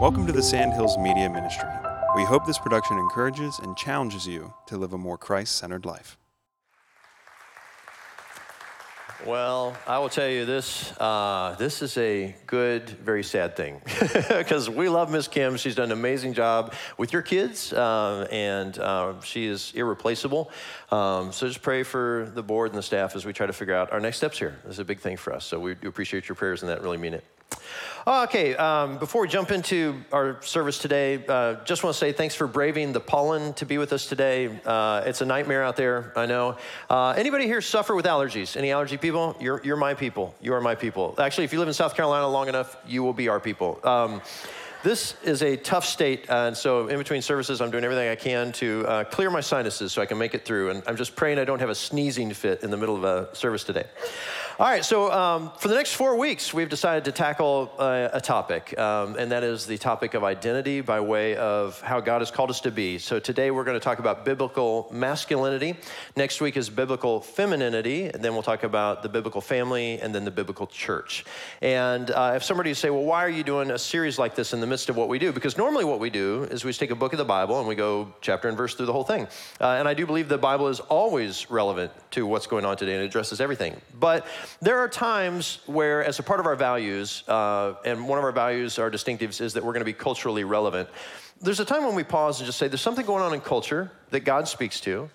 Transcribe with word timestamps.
Welcome 0.00 0.28
to 0.28 0.32
the 0.32 0.44
Sandhills 0.44 0.96
Media 0.96 1.28
Ministry. 1.28 1.68
We 2.14 2.22
hope 2.22 2.46
this 2.46 2.56
production 2.56 2.98
encourages 2.98 3.58
and 3.58 3.76
challenges 3.76 4.28
you 4.28 4.54
to 4.66 4.76
live 4.76 4.92
a 4.92 4.98
more 4.98 5.18
Christ 5.18 5.56
centered 5.56 5.84
life. 5.84 6.16
Well, 9.26 9.76
I 9.88 9.98
will 9.98 10.08
tell 10.08 10.28
you 10.28 10.44
this. 10.44 10.92
Uh, 11.00 11.56
this 11.58 11.82
is 11.82 11.98
a 11.98 12.36
good, 12.46 12.88
very 12.88 13.24
sad 13.24 13.56
thing 13.56 13.82
because 14.28 14.70
we 14.70 14.88
love 14.88 15.10
Miss 15.10 15.26
Kim. 15.26 15.56
She's 15.56 15.74
done 15.74 15.90
an 15.90 15.98
amazing 15.98 16.32
job 16.32 16.74
with 16.96 17.12
your 17.12 17.22
kids, 17.22 17.72
uh, 17.72 18.28
and 18.30 18.78
uh, 18.78 19.20
she 19.22 19.46
is 19.46 19.72
irreplaceable. 19.74 20.52
Um, 20.92 21.32
so 21.32 21.48
just 21.48 21.60
pray 21.60 21.82
for 21.82 22.30
the 22.36 22.42
board 22.44 22.70
and 22.70 22.78
the 22.78 22.84
staff 22.84 23.16
as 23.16 23.24
we 23.24 23.32
try 23.32 23.48
to 23.48 23.52
figure 23.52 23.74
out 23.74 23.92
our 23.92 23.98
next 23.98 24.18
steps 24.18 24.38
here. 24.38 24.60
This 24.62 24.74
is 24.74 24.78
a 24.78 24.84
big 24.84 25.00
thing 25.00 25.16
for 25.16 25.32
us. 25.32 25.44
So 25.44 25.58
we 25.58 25.74
do 25.74 25.88
appreciate 25.88 26.28
your 26.28 26.36
prayers 26.36 26.62
and 26.62 26.70
that 26.70 26.82
really 26.82 26.98
mean 26.98 27.14
it. 27.14 27.24
Okay, 28.08 28.56
um, 28.56 28.96
before 28.96 29.20
we 29.20 29.28
jump 29.28 29.50
into 29.50 29.94
our 30.12 30.40
service 30.40 30.78
today, 30.78 31.22
uh, 31.28 31.56
just 31.64 31.84
want 31.84 31.92
to 31.92 31.98
say 31.98 32.10
thanks 32.10 32.34
for 32.34 32.46
braving 32.46 32.94
the 32.94 33.00
pollen 33.00 33.52
to 33.54 33.66
be 33.66 33.76
with 33.76 33.92
us 33.92 34.06
today. 34.06 34.58
Uh, 34.64 35.02
it's 35.04 35.20
a 35.20 35.26
nightmare 35.26 35.62
out 35.62 35.76
there, 35.76 36.14
I 36.16 36.24
know. 36.24 36.56
Uh, 36.88 37.10
anybody 37.10 37.44
here 37.44 37.60
suffer 37.60 37.94
with 37.94 38.06
allergies? 38.06 38.56
Any 38.56 38.70
allergy 38.70 38.96
people? 38.96 39.36
You're, 39.40 39.60
you're 39.62 39.76
my 39.76 39.92
people. 39.92 40.34
You 40.40 40.54
are 40.54 40.60
my 40.62 40.74
people. 40.74 41.16
Actually, 41.18 41.44
if 41.44 41.52
you 41.52 41.58
live 41.58 41.68
in 41.68 41.74
South 41.74 41.94
Carolina 41.94 42.26
long 42.28 42.48
enough, 42.48 42.78
you 42.86 43.02
will 43.02 43.12
be 43.12 43.28
our 43.28 43.40
people. 43.40 43.78
Um, 43.84 44.22
this 44.82 45.14
is 45.22 45.42
a 45.42 45.56
tough 45.56 45.84
state, 45.84 46.30
and 46.30 46.56
so 46.56 46.86
in 46.86 46.96
between 46.96 47.20
services, 47.20 47.60
I'm 47.60 47.70
doing 47.70 47.84
everything 47.84 48.08
I 48.08 48.14
can 48.14 48.52
to 48.52 48.86
uh, 48.86 49.04
clear 49.04 49.28
my 49.28 49.40
sinuses 49.40 49.92
so 49.92 50.00
I 50.00 50.06
can 50.06 50.16
make 50.16 50.34
it 50.34 50.46
through. 50.46 50.70
And 50.70 50.82
I'm 50.86 50.96
just 50.96 51.14
praying 51.14 51.40
I 51.40 51.44
don't 51.44 51.58
have 51.58 51.68
a 51.68 51.74
sneezing 51.74 52.32
fit 52.32 52.62
in 52.62 52.70
the 52.70 52.76
middle 52.76 52.96
of 52.96 53.04
a 53.04 53.34
service 53.34 53.64
today. 53.64 53.84
All 54.60 54.66
right, 54.66 54.84
so 54.84 55.12
um, 55.12 55.52
for 55.56 55.68
the 55.68 55.76
next 55.76 55.92
four 55.92 56.16
weeks, 56.16 56.52
we've 56.52 56.68
decided 56.68 57.04
to 57.04 57.12
tackle 57.12 57.70
uh, 57.78 58.08
a 58.12 58.20
topic, 58.20 58.76
um, 58.76 59.14
and 59.14 59.30
that 59.30 59.44
is 59.44 59.66
the 59.66 59.78
topic 59.78 60.14
of 60.14 60.24
identity 60.24 60.80
by 60.80 60.98
way 60.98 61.36
of 61.36 61.80
how 61.80 62.00
God 62.00 62.22
has 62.22 62.32
called 62.32 62.50
us 62.50 62.60
to 62.62 62.72
be. 62.72 62.98
So 62.98 63.20
today 63.20 63.52
we're 63.52 63.62
going 63.62 63.78
to 63.78 63.84
talk 63.84 64.00
about 64.00 64.24
biblical 64.24 64.88
masculinity. 64.90 65.76
Next 66.16 66.40
week 66.40 66.56
is 66.56 66.70
biblical 66.70 67.20
femininity, 67.20 68.06
and 68.06 68.20
then 68.20 68.32
we'll 68.32 68.42
talk 68.42 68.64
about 68.64 69.04
the 69.04 69.08
biblical 69.08 69.40
family 69.40 70.00
and 70.00 70.12
then 70.12 70.24
the 70.24 70.32
biblical 70.32 70.66
church. 70.66 71.24
And 71.62 72.10
uh, 72.10 72.32
if 72.34 72.42
somebody 72.42 72.74
say, 72.74 72.90
well, 72.90 73.04
why 73.04 73.24
are 73.24 73.30
you 73.30 73.44
doing 73.44 73.70
a 73.70 73.78
series 73.78 74.18
like 74.18 74.34
this 74.34 74.52
in 74.52 74.60
the 74.60 74.66
midst 74.66 74.88
of 74.88 74.96
what 74.96 75.08
we 75.08 75.20
do? 75.20 75.30
Because 75.30 75.56
normally 75.56 75.84
what 75.84 76.00
we 76.00 76.10
do 76.10 76.48
is 76.50 76.64
we 76.64 76.72
take 76.72 76.90
a 76.90 76.96
book 76.96 77.12
of 77.12 77.18
the 77.18 77.24
Bible 77.24 77.60
and 77.60 77.68
we 77.68 77.76
go 77.76 78.12
chapter 78.22 78.48
and 78.48 78.56
verse 78.56 78.74
through 78.74 78.86
the 78.86 78.92
whole 78.92 79.04
thing. 79.04 79.28
Uh, 79.60 79.76
and 79.78 79.86
I 79.86 79.94
do 79.94 80.04
believe 80.04 80.28
the 80.28 80.36
Bible 80.36 80.66
is 80.66 80.80
always 80.80 81.48
relevant 81.48 81.92
to 82.10 82.26
what's 82.26 82.48
going 82.48 82.64
on 82.64 82.76
today 82.76 82.96
and 82.96 83.04
addresses 83.04 83.40
everything. 83.40 83.80
But 84.00 84.26
there 84.60 84.78
are 84.78 84.88
times 84.88 85.60
where, 85.66 86.04
as 86.04 86.18
a 86.18 86.22
part 86.22 86.40
of 86.40 86.46
our 86.46 86.56
values, 86.56 87.22
uh, 87.28 87.74
and 87.84 88.08
one 88.08 88.18
of 88.18 88.24
our 88.24 88.32
values, 88.32 88.78
our 88.78 88.90
distinctives, 88.90 89.40
is 89.40 89.52
that 89.54 89.64
we're 89.64 89.72
going 89.72 89.80
to 89.80 89.84
be 89.84 89.92
culturally 89.92 90.44
relevant. 90.44 90.88
There's 91.40 91.60
a 91.60 91.64
time 91.64 91.84
when 91.84 91.94
we 91.94 92.04
pause 92.04 92.40
and 92.40 92.46
just 92.46 92.58
say, 92.58 92.68
there's 92.68 92.80
something 92.80 93.06
going 93.06 93.22
on 93.22 93.32
in 93.32 93.40
culture 93.40 93.90
that 94.10 94.20
God 94.20 94.48
speaks 94.48 94.80
to. 94.80 95.08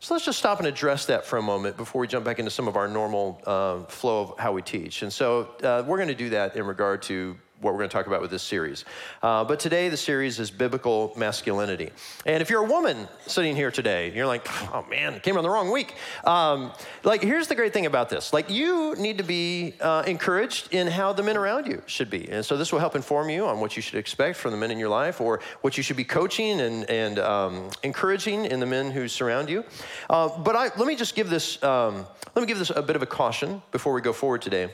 So 0.00 0.14
let's 0.14 0.24
just 0.24 0.38
stop 0.38 0.58
and 0.58 0.68
address 0.68 1.06
that 1.06 1.24
for 1.24 1.38
a 1.38 1.42
moment 1.42 1.76
before 1.76 2.00
we 2.00 2.06
jump 2.06 2.24
back 2.24 2.38
into 2.38 2.50
some 2.50 2.68
of 2.68 2.76
our 2.76 2.86
normal 2.86 3.40
uh, 3.46 3.82
flow 3.84 4.22
of 4.22 4.38
how 4.38 4.52
we 4.52 4.62
teach. 4.62 5.02
And 5.02 5.12
so 5.12 5.50
uh, 5.62 5.84
we're 5.86 5.96
going 5.96 6.08
to 6.08 6.14
do 6.14 6.30
that 6.30 6.56
in 6.56 6.66
regard 6.66 7.02
to 7.02 7.36
what 7.60 7.72
we're 7.72 7.78
going 7.78 7.88
to 7.88 7.96
talk 7.96 8.06
about 8.06 8.20
with 8.20 8.30
this 8.30 8.42
series. 8.42 8.84
Uh, 9.22 9.42
but 9.44 9.58
today, 9.58 9.88
the 9.88 9.96
series 9.96 10.38
is 10.38 10.50
biblical 10.50 11.12
masculinity. 11.16 11.90
And 12.26 12.42
if 12.42 12.50
you're 12.50 12.62
a 12.62 12.68
woman 12.68 13.08
sitting 13.26 13.56
here 13.56 13.70
today, 13.70 14.12
you're 14.14 14.26
like, 14.26 14.46
oh 14.74 14.84
man, 14.90 15.20
came 15.20 15.36
on 15.36 15.42
the 15.42 15.50
wrong 15.50 15.70
week. 15.70 15.94
Um, 16.24 16.72
like, 17.02 17.22
here's 17.22 17.48
the 17.48 17.54
great 17.54 17.72
thing 17.72 17.86
about 17.86 18.10
this 18.10 18.32
like, 18.32 18.50
you 18.50 18.94
need 18.96 19.18
to 19.18 19.24
be 19.24 19.74
uh, 19.80 20.02
encouraged 20.06 20.72
in 20.72 20.86
how 20.86 21.12
the 21.12 21.22
men 21.22 21.36
around 21.36 21.66
you 21.66 21.82
should 21.86 22.10
be. 22.10 22.28
And 22.28 22.44
so, 22.44 22.56
this 22.56 22.72
will 22.72 22.80
help 22.80 22.94
inform 22.94 23.30
you 23.30 23.46
on 23.46 23.60
what 23.60 23.74
you 23.74 23.82
should 23.82 23.98
expect 23.98 24.36
from 24.36 24.50
the 24.50 24.58
men 24.58 24.70
in 24.70 24.78
your 24.78 24.90
life 24.90 25.20
or 25.20 25.40
what 25.62 25.76
you 25.76 25.82
should 25.82 25.96
be 25.96 26.04
coaching 26.04 26.60
and, 26.60 26.88
and 26.90 27.18
um, 27.18 27.70
encouraging 27.82 28.44
in 28.44 28.60
the 28.60 28.66
men 28.66 28.90
who 28.90 29.08
surround 29.08 29.48
you. 29.48 29.64
Uh, 30.10 30.28
but 30.38 30.54
I, 30.54 30.64
let 30.76 30.86
me 30.86 30.94
just 30.94 31.14
give 31.14 31.30
this, 31.30 31.62
um, 31.62 32.06
let 32.34 32.42
me 32.42 32.46
give 32.46 32.58
this 32.58 32.70
a 32.70 32.82
bit 32.82 32.96
of 32.96 33.02
a 33.02 33.06
caution 33.06 33.62
before 33.72 33.94
we 33.94 34.02
go 34.02 34.12
forward 34.12 34.42
today. 34.42 34.70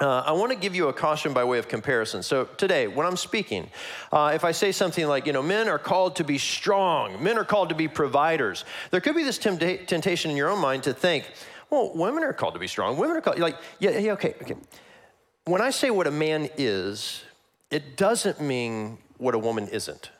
Uh, 0.00 0.24
I 0.26 0.32
want 0.32 0.50
to 0.50 0.58
give 0.58 0.74
you 0.74 0.88
a 0.88 0.92
caution 0.92 1.32
by 1.32 1.44
way 1.44 1.58
of 1.58 1.68
comparison. 1.68 2.24
So, 2.24 2.46
today, 2.56 2.88
when 2.88 3.06
I'm 3.06 3.16
speaking, 3.16 3.70
uh, 4.10 4.32
if 4.34 4.44
I 4.44 4.50
say 4.50 4.72
something 4.72 5.06
like, 5.06 5.24
you 5.24 5.32
know, 5.32 5.42
men 5.42 5.68
are 5.68 5.78
called 5.78 6.16
to 6.16 6.24
be 6.24 6.36
strong, 6.36 7.22
men 7.22 7.38
are 7.38 7.44
called 7.44 7.68
to 7.68 7.76
be 7.76 7.86
providers, 7.86 8.64
there 8.90 9.00
could 9.00 9.14
be 9.14 9.22
this 9.22 9.38
tempt- 9.38 9.88
temptation 9.88 10.32
in 10.32 10.36
your 10.36 10.50
own 10.50 10.58
mind 10.58 10.82
to 10.84 10.92
think, 10.92 11.30
well, 11.70 11.92
women 11.94 12.24
are 12.24 12.32
called 12.32 12.54
to 12.54 12.60
be 12.60 12.66
strong. 12.66 12.96
Women 12.96 13.16
are 13.16 13.20
called, 13.20 13.38
like, 13.38 13.56
yeah, 13.78 13.96
yeah, 13.96 14.12
okay, 14.12 14.34
okay. 14.42 14.56
When 15.44 15.60
I 15.60 15.70
say 15.70 15.90
what 15.90 16.08
a 16.08 16.10
man 16.10 16.50
is, 16.56 17.22
it 17.70 17.96
doesn't 17.96 18.40
mean 18.40 18.98
what 19.18 19.36
a 19.36 19.38
woman 19.38 19.68
isn't. 19.68 20.02
Does 20.02 20.10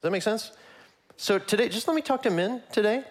that 0.00 0.12
make 0.12 0.22
sense? 0.22 0.52
So, 1.18 1.38
today, 1.38 1.68
just 1.68 1.88
let 1.88 1.94
me 1.94 2.02
talk 2.02 2.22
to 2.22 2.30
men 2.30 2.62
today, 2.72 3.04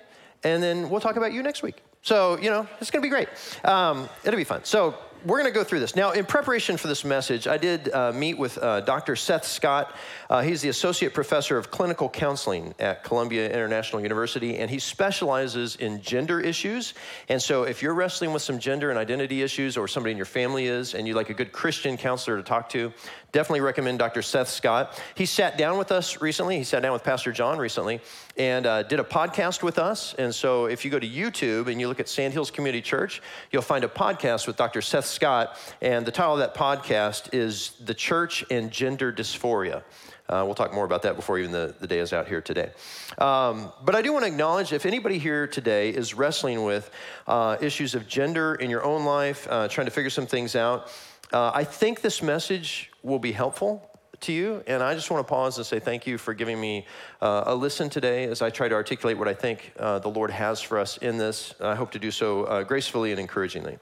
and 0.43 0.63
then 0.63 0.89
we'll 0.89 1.01
talk 1.01 1.17
about 1.17 1.33
you 1.33 1.43
next 1.43 1.61
week. 1.61 1.83
So, 2.01 2.37
you 2.39 2.49
know, 2.49 2.67
it's 2.81 2.89
going 2.89 3.01
to 3.01 3.05
be 3.05 3.09
great. 3.09 3.29
Um, 3.63 4.09
it'll 4.25 4.37
be 4.37 4.43
fun. 4.43 4.65
So, 4.65 4.95
we're 5.25 5.39
going 5.39 5.51
to 5.51 5.57
go 5.57 5.63
through 5.63 5.79
this. 5.79 5.95
Now, 5.95 6.11
in 6.11 6.25
preparation 6.25 6.75
for 6.75 6.87
this 6.87 7.05
message, 7.05 7.47
I 7.47 7.57
did 7.57 7.93
uh, 7.93 8.11
meet 8.11 8.37
with 8.37 8.57
uh, 8.57 8.81
Dr. 8.81 9.15
Seth 9.15 9.45
Scott. 9.45 9.95
Uh, 10.29 10.41
he's 10.41 10.61
the 10.61 10.69
Associate 10.69 11.13
Professor 11.13 11.57
of 11.57 11.71
Clinical 11.71 12.09
Counseling 12.09 12.75
at 12.79 13.03
Columbia 13.03 13.49
International 13.49 14.01
University, 14.01 14.57
and 14.57 14.69
he 14.69 14.79
specializes 14.79 15.77
in 15.77 16.01
gender 16.01 16.39
issues. 16.39 16.93
And 17.29 17.41
so, 17.41 17.63
if 17.63 17.81
you're 17.81 17.93
wrestling 17.93 18.33
with 18.33 18.41
some 18.41 18.59
gender 18.59 18.89
and 18.89 18.99
identity 18.99 19.41
issues, 19.41 19.77
or 19.77 19.87
somebody 19.87 20.11
in 20.11 20.17
your 20.17 20.25
family 20.25 20.67
is, 20.67 20.93
and 20.93 21.07
you'd 21.07 21.15
like 21.15 21.29
a 21.29 21.33
good 21.33 21.51
Christian 21.51 21.95
counselor 21.95 22.37
to 22.37 22.43
talk 22.43 22.69
to, 22.69 22.91
definitely 23.33 23.61
recommend 23.61 23.99
Dr. 23.99 24.21
Seth 24.21 24.47
Scott. 24.47 25.01
He 25.15 25.25
sat 25.25 25.57
down 25.57 25.77
with 25.77 25.91
us 25.91 26.21
recently. 26.21 26.57
He 26.57 26.63
sat 26.63 26.81
down 26.81 26.93
with 26.93 27.03
Pastor 27.03 27.33
John 27.33 27.57
recently 27.57 27.99
and 28.37 28.65
uh, 28.65 28.83
did 28.83 28.99
a 28.99 29.03
podcast 29.03 29.63
with 29.63 29.79
us. 29.79 30.13
And 30.13 30.33
so, 30.33 30.67
if 30.67 30.85
you 30.85 30.91
go 30.91 30.99
to 30.99 31.07
YouTube 31.07 31.67
and 31.67 31.81
you 31.81 31.89
look 31.89 31.99
at 31.99 32.07
Sandhills 32.07 32.51
Community 32.51 32.81
Church, 32.81 33.21
you'll 33.51 33.63
find 33.63 33.83
a 33.83 33.89
podcast 33.89 34.47
with 34.47 34.55
Dr. 34.55 34.81
Seth 34.81 35.05
Scott. 35.05 35.57
And 35.81 36.05
the 36.05 36.11
title 36.11 36.33
of 36.33 36.39
that 36.39 36.55
podcast 36.55 37.33
is 37.33 37.71
The 37.83 37.93
Church 37.93 38.45
and 38.49 38.71
Gender 38.71 39.11
Dysphoria. 39.11 39.83
Uh, 40.29 40.43
we'll 40.45 40.55
talk 40.55 40.73
more 40.73 40.85
about 40.85 41.01
that 41.01 41.15
before 41.17 41.37
even 41.37 41.51
the, 41.51 41.75
the 41.79 41.87
day 41.87 41.99
is 41.99 42.13
out 42.13 42.27
here 42.27 42.39
today. 42.39 42.71
Um, 43.17 43.73
but 43.83 43.93
I 43.93 44.01
do 44.01 44.13
want 44.13 44.23
to 44.23 44.31
acknowledge 44.31 44.71
if 44.71 44.85
anybody 44.85 45.17
here 45.17 45.47
today 45.47 45.89
is 45.89 46.13
wrestling 46.13 46.63
with 46.63 46.89
uh, 47.27 47.57
issues 47.59 47.93
of 47.93 48.07
gender 48.07 48.55
in 48.55 48.69
your 48.69 48.83
own 48.83 49.03
life, 49.03 49.47
uh, 49.49 49.67
trying 49.67 49.85
to 49.85 49.91
figure 49.91 50.09
some 50.09 50.25
things 50.25 50.55
out, 50.55 50.89
uh, 51.33 51.51
I 51.53 51.63
think 51.65 52.01
this 52.01 52.21
message 52.21 52.92
will 53.03 53.19
be 53.19 53.31
helpful 53.31 53.87
to 54.21 54.33
you. 54.33 54.63
And 54.67 54.81
I 54.81 54.95
just 54.95 55.11
want 55.11 55.25
to 55.25 55.29
pause 55.29 55.57
and 55.57 55.65
say 55.65 55.79
thank 55.79 56.07
you 56.07 56.17
for 56.17 56.33
giving 56.33 56.59
me 56.59 56.85
uh, 57.21 57.43
a 57.47 57.55
listen 57.55 57.89
today 57.89 58.23
as 58.25 58.41
I 58.41 58.49
try 58.49 58.67
to 58.67 58.75
articulate 58.75 59.17
what 59.17 59.27
I 59.27 59.33
think 59.33 59.73
uh, 59.77 59.99
the 59.99 60.09
Lord 60.09 60.31
has 60.31 60.61
for 60.61 60.79
us 60.79 60.97
in 60.97 61.17
this. 61.17 61.53
I 61.59 61.75
hope 61.75 61.91
to 61.91 61.99
do 61.99 62.09
so 62.09 62.45
uh, 62.45 62.63
gracefully 62.63 63.11
and 63.11 63.19
encouragingly. 63.19 63.77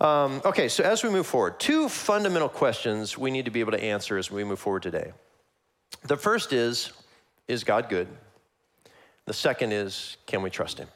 Um, 0.00 0.40
okay, 0.44 0.68
so 0.68 0.84
as 0.84 1.02
we 1.02 1.10
move 1.10 1.26
forward, 1.26 1.58
two 1.58 1.88
fundamental 1.88 2.48
questions 2.48 3.18
we 3.18 3.30
need 3.30 3.44
to 3.44 3.50
be 3.50 3.60
able 3.60 3.72
to 3.72 3.82
answer 3.82 4.16
as 4.16 4.30
we 4.30 4.44
move 4.44 4.58
forward 4.58 4.82
today. 4.82 5.12
The 6.04 6.16
first 6.16 6.52
is 6.52 6.92
Is 7.48 7.64
God 7.64 7.88
good? 7.88 8.08
The 9.26 9.34
second 9.34 9.72
is 9.72 10.16
Can 10.26 10.42
we 10.42 10.50
trust 10.50 10.78
Him? 10.78 10.88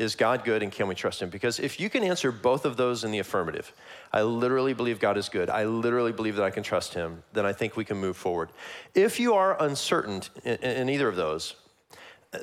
Is 0.00 0.16
God 0.16 0.44
good 0.44 0.62
and 0.62 0.72
can 0.72 0.88
we 0.88 0.94
trust 0.94 1.20
Him? 1.20 1.28
Because 1.28 1.60
if 1.60 1.78
you 1.78 1.90
can 1.90 2.02
answer 2.02 2.32
both 2.32 2.64
of 2.64 2.78
those 2.78 3.04
in 3.04 3.10
the 3.10 3.18
affirmative, 3.18 3.70
I 4.14 4.22
literally 4.22 4.72
believe 4.72 4.98
God 4.98 5.18
is 5.18 5.28
good, 5.28 5.50
I 5.50 5.64
literally 5.66 6.10
believe 6.10 6.36
that 6.36 6.42
I 6.42 6.48
can 6.48 6.62
trust 6.62 6.94
Him, 6.94 7.22
then 7.34 7.44
I 7.44 7.52
think 7.52 7.76
we 7.76 7.84
can 7.84 7.98
move 7.98 8.16
forward. 8.16 8.48
If 8.94 9.20
you 9.20 9.34
are 9.34 9.62
uncertain 9.62 10.22
in, 10.42 10.56
in 10.56 10.88
either 10.88 11.06
of 11.06 11.16
those, 11.16 11.54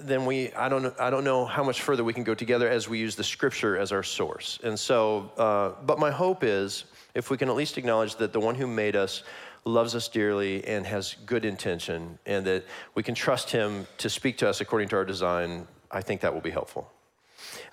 then 0.01 0.27
we 0.27 0.53
I 0.53 0.69
don't 0.69 0.83
know, 0.83 0.93
I 0.99 1.09
don't 1.09 1.23
know 1.23 1.45
how 1.45 1.63
much 1.63 1.81
further 1.81 2.03
we 2.03 2.13
can 2.13 2.23
go 2.23 2.35
together 2.35 2.69
as 2.69 2.87
we 2.87 2.99
use 2.99 3.15
the 3.15 3.23
Scripture 3.23 3.75
as 3.75 3.91
our 3.91 4.03
source. 4.03 4.59
And 4.63 4.79
so, 4.79 5.31
uh, 5.35 5.81
but 5.83 5.97
my 5.97 6.11
hope 6.11 6.43
is 6.43 6.83
if 7.15 7.31
we 7.31 7.37
can 7.37 7.49
at 7.49 7.55
least 7.55 7.79
acknowledge 7.79 8.17
that 8.17 8.33
the 8.33 8.39
one 8.39 8.53
who 8.53 8.67
made 8.67 8.95
us 8.95 9.23
loves 9.65 9.95
us 9.95 10.07
dearly 10.07 10.63
and 10.67 10.85
has 10.85 11.15
good 11.25 11.43
intention, 11.43 12.19
and 12.27 12.45
that 12.45 12.65
we 12.93 13.01
can 13.01 13.15
trust 13.15 13.49
Him 13.49 13.87
to 13.97 14.11
speak 14.11 14.37
to 14.37 14.47
us 14.47 14.61
according 14.61 14.89
to 14.89 14.95
our 14.95 15.05
design, 15.05 15.67
I 15.89 16.01
think 16.01 16.21
that 16.21 16.31
will 16.31 16.41
be 16.41 16.51
helpful. 16.51 16.91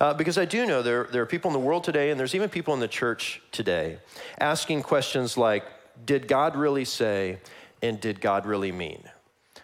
Uh, 0.00 0.14
because 0.14 0.38
I 0.38 0.44
do 0.44 0.67
know 0.67 0.82
there, 0.82 1.05
there 1.11 1.23
are 1.23 1.26
people 1.26 1.49
in 1.50 1.52
the 1.52 1.64
world 1.64 1.85
today, 1.85 2.11
and 2.11 2.19
there's 2.19 2.35
even 2.35 2.49
people 2.49 2.75
in 2.75 2.81
the 2.81 2.88
church 2.88 3.41
today, 3.52 3.99
asking 4.38 4.82
questions 4.82 5.37
like 5.37 5.64
Did 6.05 6.29
God 6.29 6.56
really 6.56 6.85
say, 6.85 7.38
and 7.82 8.00
did 8.00 8.20
God 8.20 8.46
really 8.46 8.73
mean? 8.73 9.02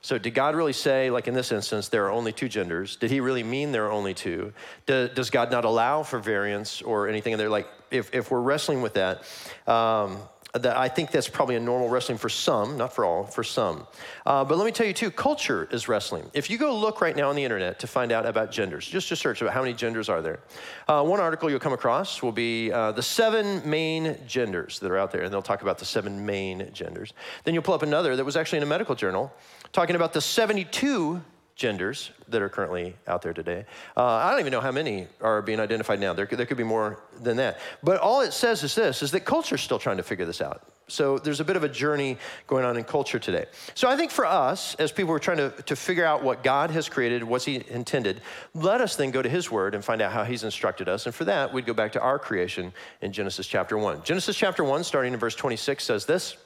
So, 0.02 0.16
did 0.16 0.34
God 0.34 0.54
really 0.54 0.72
say, 0.72 1.10
like 1.10 1.28
in 1.28 1.34
this 1.34 1.52
instance, 1.52 1.88
there 1.88 2.06
are 2.06 2.10
only 2.10 2.32
two 2.32 2.48
genders? 2.48 2.96
Did 2.96 3.10
He 3.10 3.20
really 3.20 3.42
mean 3.42 3.72
there 3.72 3.86
are 3.86 3.92
only 3.92 4.14
two? 4.14 4.52
Do, 4.86 5.08
does 5.08 5.28
God 5.30 5.50
not 5.50 5.64
allow 5.64 6.02
for 6.02 6.18
variance 6.18 6.80
or 6.80 7.08
anything 7.08 7.34
And 7.34 7.40
they're 7.40 7.50
Like, 7.50 7.68
if, 7.90 8.14
if 8.14 8.30
we're 8.30 8.40
wrestling 8.40 8.82
with 8.82 8.94
that, 8.94 9.24
um, 9.66 10.18
that 10.54 10.76
I 10.76 10.88
think 10.88 11.10
that's 11.10 11.28
probably 11.28 11.56
a 11.56 11.60
normal 11.60 11.88
wrestling 11.88 12.18
for 12.18 12.28
some, 12.28 12.76
not 12.76 12.92
for 12.92 13.04
all, 13.04 13.24
for 13.24 13.44
some. 13.44 13.86
Uh, 14.26 14.44
but 14.44 14.58
let 14.58 14.64
me 14.64 14.72
tell 14.72 14.86
you 14.86 14.92
too, 14.92 15.10
culture 15.10 15.68
is 15.70 15.88
wrestling. 15.88 16.28
If 16.34 16.50
you 16.50 16.58
go 16.58 16.76
look 16.76 17.00
right 17.00 17.14
now 17.14 17.28
on 17.28 17.36
the 17.36 17.44
internet 17.44 17.78
to 17.80 17.86
find 17.86 18.10
out 18.10 18.26
about 18.26 18.50
genders, 18.50 18.86
just 18.86 19.08
to 19.08 19.16
search 19.16 19.40
about 19.42 19.54
how 19.54 19.60
many 19.60 19.74
genders 19.74 20.08
are 20.08 20.20
there, 20.20 20.40
uh, 20.88 21.04
one 21.04 21.20
article 21.20 21.48
you'll 21.48 21.60
come 21.60 21.72
across 21.72 22.22
will 22.22 22.32
be 22.32 22.72
uh, 22.72 22.92
the 22.92 23.02
seven 23.02 23.68
main 23.68 24.16
genders 24.26 24.80
that 24.80 24.90
are 24.90 24.98
out 24.98 25.12
there, 25.12 25.22
and 25.22 25.32
they'll 25.32 25.42
talk 25.42 25.62
about 25.62 25.78
the 25.78 25.84
seven 25.84 26.26
main 26.26 26.68
genders. 26.72 27.12
Then 27.44 27.54
you'll 27.54 27.62
pull 27.62 27.74
up 27.74 27.82
another 27.82 28.16
that 28.16 28.24
was 28.24 28.36
actually 28.36 28.58
in 28.58 28.64
a 28.64 28.66
medical 28.66 28.94
journal 28.94 29.32
talking 29.72 29.94
about 29.94 30.12
the 30.12 30.20
72 30.20 31.22
genders 31.60 32.10
that 32.28 32.40
are 32.40 32.48
currently 32.48 32.96
out 33.06 33.20
there 33.20 33.34
today. 33.34 33.66
Uh, 33.94 34.02
I 34.02 34.30
don't 34.30 34.40
even 34.40 34.50
know 34.50 34.62
how 34.62 34.72
many 34.72 35.06
are 35.20 35.42
being 35.42 35.60
identified 35.60 36.00
now. 36.00 36.14
There, 36.14 36.24
there 36.24 36.46
could 36.46 36.56
be 36.56 36.64
more 36.64 36.98
than 37.20 37.36
that. 37.36 37.60
But 37.82 38.00
all 38.00 38.22
it 38.22 38.32
says 38.32 38.62
is 38.62 38.74
this, 38.74 39.02
is 39.02 39.10
that 39.10 39.26
culture 39.26 39.56
is 39.56 39.60
still 39.60 39.78
trying 39.78 39.98
to 39.98 40.02
figure 40.02 40.24
this 40.24 40.40
out. 40.40 40.62
So 40.88 41.18
there's 41.18 41.38
a 41.38 41.44
bit 41.44 41.56
of 41.56 41.62
a 41.62 41.68
journey 41.68 42.16
going 42.46 42.64
on 42.64 42.78
in 42.78 42.84
culture 42.84 43.18
today. 43.18 43.44
So 43.74 43.90
I 43.90 43.96
think 43.96 44.10
for 44.10 44.24
us, 44.24 44.74
as 44.76 44.90
people 44.90 45.12
are 45.12 45.18
trying 45.18 45.36
to, 45.36 45.50
to 45.66 45.76
figure 45.76 46.04
out 46.04 46.24
what 46.24 46.42
God 46.42 46.70
has 46.70 46.88
created, 46.88 47.22
what's 47.22 47.44
he 47.44 47.62
intended, 47.68 48.22
let 48.54 48.80
us 48.80 48.96
then 48.96 49.10
go 49.10 49.20
to 49.20 49.28
his 49.28 49.50
word 49.50 49.74
and 49.74 49.84
find 49.84 50.00
out 50.00 50.12
how 50.12 50.24
he's 50.24 50.44
instructed 50.44 50.88
us. 50.88 51.04
And 51.04 51.14
for 51.14 51.26
that, 51.26 51.52
we'd 51.52 51.66
go 51.66 51.74
back 51.74 51.92
to 51.92 52.00
our 52.00 52.18
creation 52.18 52.72
in 53.02 53.12
Genesis 53.12 53.46
chapter 53.46 53.76
1. 53.76 54.02
Genesis 54.02 54.34
chapter 54.34 54.64
1, 54.64 54.82
starting 54.82 55.12
in 55.12 55.20
verse 55.20 55.34
26, 55.34 55.84
says 55.84 56.06
this. 56.06 56.38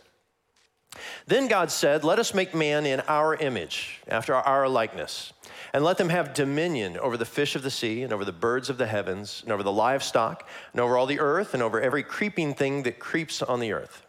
Then 1.26 1.48
God 1.48 1.70
said, 1.70 2.04
Let 2.04 2.18
us 2.18 2.34
make 2.34 2.54
man 2.54 2.86
in 2.86 3.00
our 3.08 3.34
image, 3.34 4.00
after 4.08 4.34
our 4.34 4.68
likeness, 4.68 5.32
and 5.72 5.84
let 5.84 5.98
them 5.98 6.08
have 6.08 6.34
dominion 6.34 6.98
over 6.98 7.16
the 7.16 7.24
fish 7.24 7.56
of 7.56 7.62
the 7.62 7.70
sea, 7.70 8.02
and 8.02 8.12
over 8.12 8.24
the 8.24 8.32
birds 8.32 8.70
of 8.70 8.78
the 8.78 8.86
heavens, 8.86 9.42
and 9.42 9.52
over 9.52 9.62
the 9.62 9.72
livestock, 9.72 10.48
and 10.72 10.80
over 10.80 10.96
all 10.96 11.06
the 11.06 11.20
earth, 11.20 11.54
and 11.54 11.62
over 11.62 11.80
every 11.80 12.02
creeping 12.02 12.54
thing 12.54 12.82
that 12.84 12.98
creeps 12.98 13.42
on 13.42 13.60
the 13.60 13.72
earth. 13.72 14.04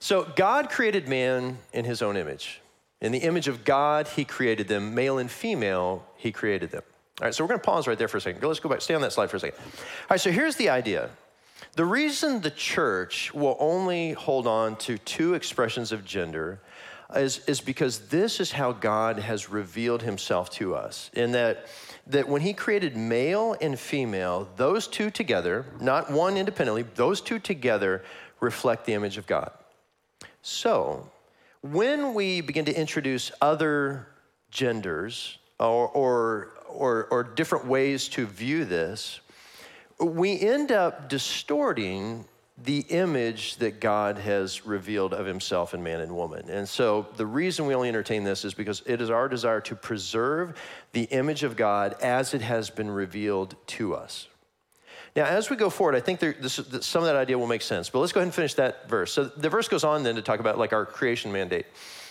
So 0.00 0.30
God 0.36 0.68
created 0.68 1.08
man 1.08 1.58
in 1.72 1.84
his 1.84 2.02
own 2.02 2.16
image. 2.16 2.60
In 3.00 3.12
the 3.12 3.18
image 3.18 3.48
of 3.48 3.64
God, 3.64 4.08
he 4.08 4.24
created 4.24 4.68
them, 4.68 4.94
male 4.94 5.18
and 5.18 5.30
female, 5.30 6.04
he 6.16 6.30
created 6.30 6.70
them. 6.70 6.82
All 7.20 7.26
right, 7.26 7.34
so 7.34 7.44
we're 7.44 7.48
going 7.48 7.60
to 7.60 7.64
pause 7.64 7.86
right 7.86 7.98
there 7.98 8.08
for 8.08 8.16
a 8.16 8.20
second. 8.20 8.42
Let's 8.42 8.60
go 8.60 8.68
back, 8.68 8.80
stay 8.80 8.94
on 8.94 9.00
that 9.02 9.12
slide 9.12 9.30
for 9.30 9.36
a 9.36 9.40
second. 9.40 9.58
All 9.60 9.74
right, 10.10 10.20
so 10.20 10.30
here's 10.30 10.56
the 10.56 10.68
idea 10.68 11.10
the 11.74 11.84
reason 11.84 12.40
the 12.40 12.50
church 12.50 13.32
will 13.32 13.56
only 13.58 14.12
hold 14.12 14.46
on 14.46 14.76
to 14.76 14.98
two 14.98 15.34
expressions 15.34 15.90
of 15.90 16.04
gender 16.04 16.60
is, 17.16 17.40
is 17.46 17.60
because 17.60 18.08
this 18.08 18.40
is 18.40 18.52
how 18.52 18.72
God 18.72 19.18
has 19.18 19.48
revealed 19.48 20.02
himself 20.02 20.50
to 20.50 20.74
us. 20.74 21.10
In 21.14 21.32
that, 21.32 21.66
that 22.06 22.28
when 22.28 22.42
he 22.42 22.52
created 22.52 22.96
male 22.96 23.56
and 23.60 23.78
female, 23.78 24.48
those 24.56 24.86
two 24.86 25.10
together, 25.10 25.64
not 25.80 26.10
one 26.10 26.36
independently, 26.36 26.84
those 26.94 27.20
two 27.20 27.38
together 27.38 28.02
reflect 28.40 28.84
the 28.84 28.92
image 28.92 29.16
of 29.16 29.26
God. 29.26 29.50
So, 30.42 31.08
when 31.62 32.12
we 32.12 32.40
begin 32.40 32.64
to 32.64 32.78
introduce 32.78 33.30
other 33.40 34.08
genders 34.50 35.38
or, 35.60 35.88
or, 35.88 36.48
or, 36.68 37.04
or 37.10 37.22
different 37.22 37.66
ways 37.66 38.08
to 38.08 38.26
view 38.26 38.64
this, 38.64 39.20
we 40.02 40.38
end 40.40 40.72
up 40.72 41.08
distorting 41.08 42.24
the 42.64 42.80
image 42.90 43.56
that 43.56 43.80
God 43.80 44.18
has 44.18 44.66
revealed 44.66 45.14
of 45.14 45.26
himself 45.26 45.74
in 45.74 45.82
man 45.82 46.00
and 46.00 46.14
woman. 46.14 46.48
And 46.50 46.68
so 46.68 47.06
the 47.16 47.26
reason 47.26 47.66
we 47.66 47.74
only 47.74 47.88
entertain 47.88 48.24
this 48.24 48.44
is 48.44 48.54
because 48.54 48.82
it 48.86 49.00
is 49.00 49.10
our 49.10 49.28
desire 49.28 49.60
to 49.62 49.74
preserve 49.74 50.56
the 50.92 51.04
image 51.04 51.42
of 51.42 51.56
God 51.56 51.96
as 52.00 52.34
it 52.34 52.42
has 52.42 52.70
been 52.70 52.90
revealed 52.90 53.56
to 53.68 53.94
us. 53.94 54.28
Now, 55.16 55.24
as 55.24 55.50
we 55.50 55.56
go 55.56 55.68
forward, 55.70 55.94
I 55.94 56.00
think 56.00 56.20
there, 56.20 56.34
this, 56.38 56.54
some 56.80 57.02
of 57.02 57.06
that 57.06 57.16
idea 57.16 57.38
will 57.38 57.46
make 57.46 57.62
sense, 57.62 57.90
but 57.90 57.98
let's 57.98 58.12
go 58.12 58.20
ahead 58.20 58.28
and 58.28 58.34
finish 58.34 58.54
that 58.54 58.88
verse. 58.88 59.12
So 59.12 59.24
the 59.24 59.50
verse 59.50 59.68
goes 59.68 59.84
on 59.84 60.02
then 60.02 60.14
to 60.14 60.22
talk 60.22 60.40
about 60.40 60.58
like 60.58 60.72
our 60.72 60.86
creation 60.86 61.32
mandate. 61.32 61.66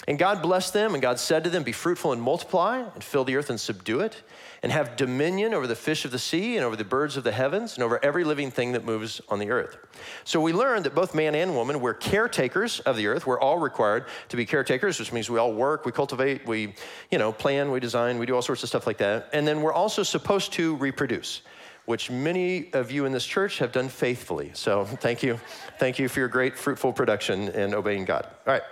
And 0.08 0.18
God 0.18 0.42
blessed 0.42 0.74
them, 0.74 0.94
and 0.94 1.02
God 1.02 1.20
said 1.20 1.44
to 1.44 1.50
them, 1.50 1.62
Be 1.62 1.72
fruitful 1.72 2.12
and 2.12 2.22
multiply, 2.22 2.80
and 2.80 3.04
fill 3.04 3.24
the 3.24 3.36
earth 3.36 3.52
and 3.52 3.60
subdue 3.60 4.00
it, 4.00 4.24
and 4.64 4.72
have 4.72 4.96
dominion 4.96 5.54
over 5.54 5.68
the 5.68 5.76
fish 5.76 6.06
of 6.06 6.12
the 6.12 6.18
sea, 6.18 6.56
and 6.58 6.66
over 6.66 6.76
the 6.76 6.84
birds 6.84 7.18
of 7.18 7.24
the 7.24 7.32
heavens, 7.32 7.76
and 7.76 7.84
over 7.84 8.04
every 8.04 8.24
living 8.24 8.50
thing 8.50 8.72
that 8.72 8.84
moves 8.84 9.22
on 9.30 9.38
the 9.38 9.52
earth. 9.52 9.78
So 10.24 10.42
we 10.42 10.54
learned 10.54 10.86
that 10.86 10.96
both 10.96 11.14
man 11.14 11.36
and 11.36 11.56
woman 11.56 11.80
were 11.80 11.94
caretakers 11.94 12.80
of 12.80 12.98
the 12.98 13.08
earth. 13.08 13.28
We're 13.28 13.40
all 13.40 13.60
required 13.60 14.06
to 14.30 14.38
be 14.38 14.46
caretakers, 14.46 14.98
which 14.98 15.14
means 15.14 15.30
we 15.30 15.38
all 15.38 15.54
work, 15.54 15.86
we 15.86 15.92
cultivate, 15.92 16.48
we, 16.48 16.74
you 17.12 17.20
know, 17.20 17.32
plan, 17.32 17.70
we 17.70 17.80
design, 17.80 18.18
we 18.18 18.26
do 18.26 18.36
all 18.36 18.42
sorts 18.42 18.64
of 18.64 18.70
stuff 18.70 18.88
like 18.88 18.98
that. 18.98 19.30
And 19.34 19.48
then 19.48 19.62
we're 19.62 19.74
also 19.74 20.02
supposed 20.02 20.54
to 20.54 20.76
reproduce 20.78 21.42
which 21.86 22.12
many 22.12 22.72
of 22.74 22.92
you 22.92 23.06
in 23.06 23.12
this 23.12 23.26
church 23.26 23.58
have 23.58 23.72
done 23.72 23.90
faithfully. 23.90 24.52
So 24.54 24.86
thank 24.86 25.24
you. 25.24 25.40
Thank 25.80 25.98
you 25.98 26.08
for 26.08 26.20
your 26.20 26.30
great, 26.30 26.58
fruitful 26.58 26.94
production 26.94 27.50
and 27.50 27.74
obeying 27.74 28.06
God. 28.06 28.28
All 28.46 28.54
right. 28.54 28.64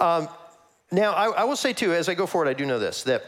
Um, 0.00 0.28
now, 0.90 1.12
I, 1.12 1.26
I, 1.30 1.44
will 1.44 1.56
say 1.56 1.72
too, 1.72 1.92
as 1.92 2.08
I 2.08 2.14
go 2.14 2.26
forward, 2.26 2.48
I 2.48 2.54
do 2.54 2.66
know 2.66 2.78
this 2.78 3.02
that 3.04 3.24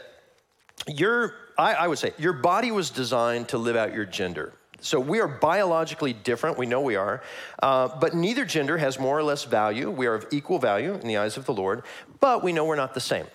your, 0.87 1.33
I, 1.57 1.73
I 1.73 1.87
would 1.87 1.97
say, 1.97 2.13
your 2.17 2.33
body 2.33 2.71
was 2.71 2.89
designed 2.89 3.49
to 3.49 3.57
live 3.57 3.75
out 3.75 3.93
your 3.93 4.05
gender. 4.05 4.53
So 4.79 4.99
we 4.99 5.19
are 5.19 5.27
biologically 5.27 6.13
different, 6.13 6.57
we 6.57 6.67
know 6.67 6.81
we 6.81 6.95
are, 6.95 7.23
uh, 7.63 7.87
but 7.99 8.13
neither 8.13 8.45
gender 8.45 8.77
has 8.77 8.99
more 8.99 9.17
or 9.17 9.23
less 9.23 9.43
value. 9.43 9.89
We 9.89 10.05
are 10.05 10.13
of 10.13 10.27
equal 10.31 10.59
value 10.59 10.93
in 10.93 11.07
the 11.07 11.17
eyes 11.17 11.35
of 11.35 11.45
the 11.45 11.53
Lord, 11.53 11.83
but 12.19 12.43
we 12.43 12.53
know 12.53 12.63
we're 12.63 12.75
not 12.75 12.93
the 12.93 13.01
same. 13.01 13.25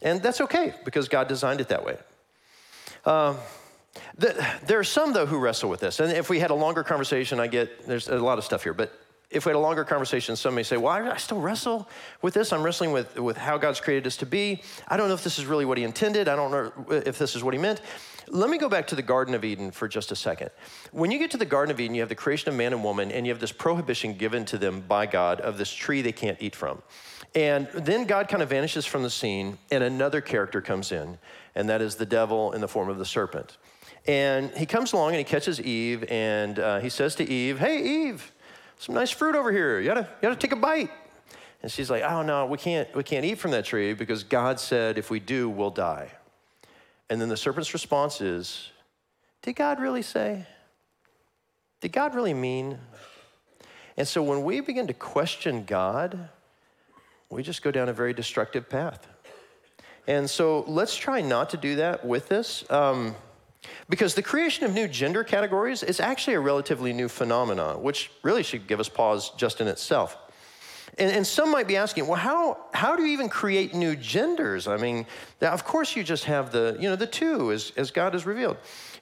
And 0.00 0.22
that's 0.22 0.40
okay 0.42 0.74
because 0.84 1.08
God 1.08 1.26
designed 1.26 1.60
it 1.60 1.68
that 1.68 1.84
way. 1.84 1.96
Um, 3.04 3.36
the, 4.16 4.46
there 4.66 4.78
are 4.78 4.84
some, 4.84 5.12
though, 5.12 5.26
who 5.26 5.38
wrestle 5.38 5.70
with 5.70 5.80
this. 5.80 6.00
And 6.00 6.12
if 6.12 6.28
we 6.30 6.38
had 6.38 6.50
a 6.50 6.54
longer 6.54 6.84
conversation, 6.84 7.40
I 7.40 7.46
get 7.46 7.86
there's 7.86 8.08
a 8.08 8.18
lot 8.18 8.38
of 8.38 8.44
stuff 8.44 8.62
here, 8.62 8.74
but 8.74 8.92
if 9.30 9.44
we 9.44 9.50
had 9.50 9.56
a 9.56 9.60
longer 9.60 9.84
conversation, 9.84 10.36
some 10.36 10.54
may 10.54 10.62
say, 10.62 10.76
Well, 10.76 10.92
I, 10.92 11.10
I 11.10 11.16
still 11.16 11.40
wrestle 11.40 11.88
with 12.22 12.34
this. 12.34 12.52
I'm 12.52 12.62
wrestling 12.62 12.92
with, 12.92 13.18
with 13.18 13.36
how 13.36 13.58
God's 13.58 13.80
created 13.80 14.06
us 14.06 14.16
to 14.18 14.26
be. 14.26 14.62
I 14.88 14.96
don't 14.96 15.08
know 15.08 15.14
if 15.14 15.24
this 15.24 15.38
is 15.38 15.46
really 15.46 15.64
what 15.64 15.78
He 15.78 15.84
intended. 15.84 16.28
I 16.28 16.36
don't 16.36 16.50
know 16.50 16.72
if 16.90 17.18
this 17.18 17.34
is 17.34 17.42
what 17.42 17.52
He 17.52 17.60
meant. 17.60 17.80
Let 18.28 18.50
me 18.50 18.58
go 18.58 18.68
back 18.68 18.88
to 18.88 18.96
the 18.96 19.02
Garden 19.02 19.34
of 19.34 19.44
Eden 19.44 19.70
for 19.70 19.86
just 19.86 20.10
a 20.10 20.16
second. 20.16 20.50
When 20.90 21.12
you 21.12 21.18
get 21.18 21.30
to 21.32 21.36
the 21.36 21.44
Garden 21.44 21.72
of 21.72 21.78
Eden, 21.78 21.94
you 21.94 22.02
have 22.02 22.08
the 22.08 22.16
creation 22.16 22.48
of 22.48 22.56
man 22.56 22.72
and 22.72 22.82
woman, 22.82 23.12
and 23.12 23.24
you 23.24 23.32
have 23.32 23.40
this 23.40 23.52
prohibition 23.52 24.14
given 24.14 24.44
to 24.46 24.58
them 24.58 24.80
by 24.80 25.06
God 25.06 25.40
of 25.40 25.58
this 25.58 25.72
tree 25.72 26.02
they 26.02 26.12
can't 26.12 26.36
eat 26.40 26.56
from. 26.56 26.82
And 27.36 27.68
then 27.74 28.04
God 28.04 28.28
kind 28.28 28.42
of 28.42 28.48
vanishes 28.48 28.84
from 28.84 29.02
the 29.02 29.10
scene, 29.10 29.58
and 29.70 29.84
another 29.84 30.20
character 30.20 30.60
comes 30.60 30.90
in, 30.90 31.18
and 31.54 31.68
that 31.68 31.80
is 31.80 31.96
the 31.96 32.06
devil 32.06 32.52
in 32.52 32.60
the 32.60 32.68
form 32.68 32.88
of 32.88 32.98
the 32.98 33.04
serpent. 33.04 33.58
And 34.08 34.50
he 34.52 34.66
comes 34.66 34.92
along 34.92 35.10
and 35.10 35.18
he 35.18 35.24
catches 35.24 35.60
Eve, 35.60 36.04
and 36.08 36.58
uh, 36.58 36.80
he 36.80 36.88
says 36.88 37.14
to 37.16 37.28
Eve, 37.28 37.58
Hey, 37.58 38.08
Eve, 38.08 38.32
some 38.78 38.94
nice 38.94 39.10
fruit 39.10 39.34
over 39.34 39.52
here. 39.52 39.80
You 39.80 39.86
gotta, 39.86 40.00
you 40.00 40.28
gotta 40.28 40.36
take 40.36 40.52
a 40.52 40.56
bite. 40.56 40.90
And 41.62 41.72
she's 41.72 41.90
like, 41.90 42.02
oh 42.02 42.22
no, 42.22 42.46
we 42.46 42.58
can't, 42.58 42.94
we 42.94 43.02
can't 43.02 43.24
eat 43.24 43.38
from 43.38 43.50
that 43.52 43.64
tree 43.64 43.94
because 43.94 44.22
God 44.22 44.60
said 44.60 44.98
if 44.98 45.10
we 45.10 45.18
do, 45.18 45.48
we'll 45.48 45.70
die. 45.70 46.12
And 47.08 47.20
then 47.20 47.28
the 47.28 47.36
serpent's 47.36 47.72
response 47.72 48.20
is, 48.20 48.70
Did 49.42 49.56
God 49.56 49.80
really 49.80 50.02
say? 50.02 50.46
Did 51.80 51.92
God 51.92 52.14
really 52.14 52.34
mean? 52.34 52.78
And 53.96 54.06
so 54.06 54.22
when 54.22 54.42
we 54.42 54.60
begin 54.60 54.86
to 54.88 54.94
question 54.94 55.64
God, 55.64 56.28
we 57.30 57.42
just 57.42 57.62
go 57.62 57.70
down 57.70 57.88
a 57.88 57.92
very 57.92 58.12
destructive 58.12 58.68
path. 58.68 59.06
And 60.06 60.28
so 60.28 60.64
let's 60.68 60.96
try 60.96 61.20
not 61.20 61.50
to 61.50 61.56
do 61.56 61.76
that 61.76 62.04
with 62.04 62.28
this. 62.28 62.68
Um, 62.70 63.16
because 63.88 64.14
the 64.14 64.22
creation 64.22 64.64
of 64.64 64.74
new 64.74 64.88
gender 64.88 65.24
categories 65.24 65.82
is 65.82 66.00
actually 66.00 66.34
a 66.34 66.40
relatively 66.40 66.92
new 66.92 67.08
phenomenon, 67.08 67.82
which 67.82 68.10
really 68.22 68.42
should 68.42 68.66
give 68.66 68.80
us 68.80 68.88
pause 68.88 69.30
just 69.36 69.60
in 69.60 69.68
itself. 69.68 70.16
And, 70.98 71.10
and, 71.10 71.26
some 71.26 71.50
might 71.50 71.68
be 71.68 71.76
asking, 71.76 72.06
well, 72.06 72.18
how, 72.18 72.58
how 72.72 72.96
do 72.96 73.02
you 73.02 73.12
even 73.12 73.28
create 73.28 73.74
new 73.74 73.96
genders? 73.96 74.66
I 74.66 74.78
mean, 74.78 75.06
of 75.42 75.62
course 75.64 75.94
you 75.94 76.02
just 76.02 76.24
have 76.24 76.52
the, 76.52 76.76
you 76.80 76.88
know, 76.88 76.96
the 76.96 77.06
two 77.06 77.52
as, 77.52 77.72
as 77.76 77.90
God 77.90 78.14
has 78.14 78.24
revealed. 78.24 78.56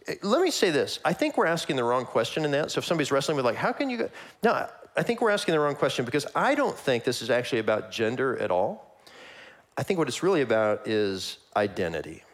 Eh, 0.09 0.15
let 0.23 0.43
me 0.43 0.51
say 0.51 0.71
this. 0.71 0.99
I 1.05 1.13
think 1.13 1.37
we're 1.37 1.47
asking 1.47 1.77
the 1.77 1.85
wrong 1.85 2.05
question 2.05 2.45
in 2.45 2.51
that. 2.51 2.73
So 2.73 2.79
if 2.79 2.85
somebody's 2.85 3.13
wrestling 3.13 3.37
with 3.37 3.45
like, 3.45 3.55
how 3.55 3.73
can 3.73 3.91
you 3.91 3.99
go? 3.99 4.11
No, 4.43 4.69
I 4.97 5.03
think 5.03 5.21
we're 5.21 5.31
asking 5.31 5.53
the 5.53 5.61
wrong 5.61 5.77
question 5.77 6.05
because 6.05 6.27
I 6.35 6.57
don't 6.57 6.77
think 6.77 7.05
this 7.05 7.23
is 7.23 7.31
actually 7.31 7.61
about 7.61 7.93
gender 7.93 8.37
at 8.39 8.51
all. 8.51 8.99
I 9.77 9.85
think 9.85 9.99
what 9.99 10.09
it's 10.09 10.23
really 10.23 10.43
about 10.43 10.89
is 10.89 11.39
identity. 11.57 12.25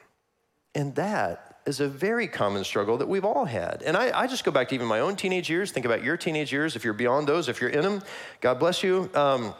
And 0.74 0.94
that 0.94 1.49
is 1.70 1.80
a 1.80 1.88
very 1.88 2.26
common 2.26 2.64
struggle 2.64 2.98
that 2.98 3.08
we've 3.08 3.24
all 3.24 3.44
had. 3.44 3.82
And 3.86 3.96
I, 3.96 4.22
I, 4.22 4.26
just 4.26 4.44
go 4.44 4.50
back 4.50 4.68
to 4.68 4.74
even 4.74 4.88
my 4.88 5.00
own 5.00 5.14
teenage 5.14 5.48
years, 5.48 5.70
think 5.70 5.86
about 5.86 6.02
your 6.02 6.16
teenage 6.16 6.52
years. 6.52 6.74
If 6.74 6.84
you're 6.84 6.92
beyond 6.92 7.26
those, 7.26 7.48
if 7.48 7.60
you're 7.60 7.70
in 7.70 7.82
them, 7.82 8.02
God 8.40 8.58
bless 8.58 8.82
you. 8.82 9.08
Um, 9.14 9.54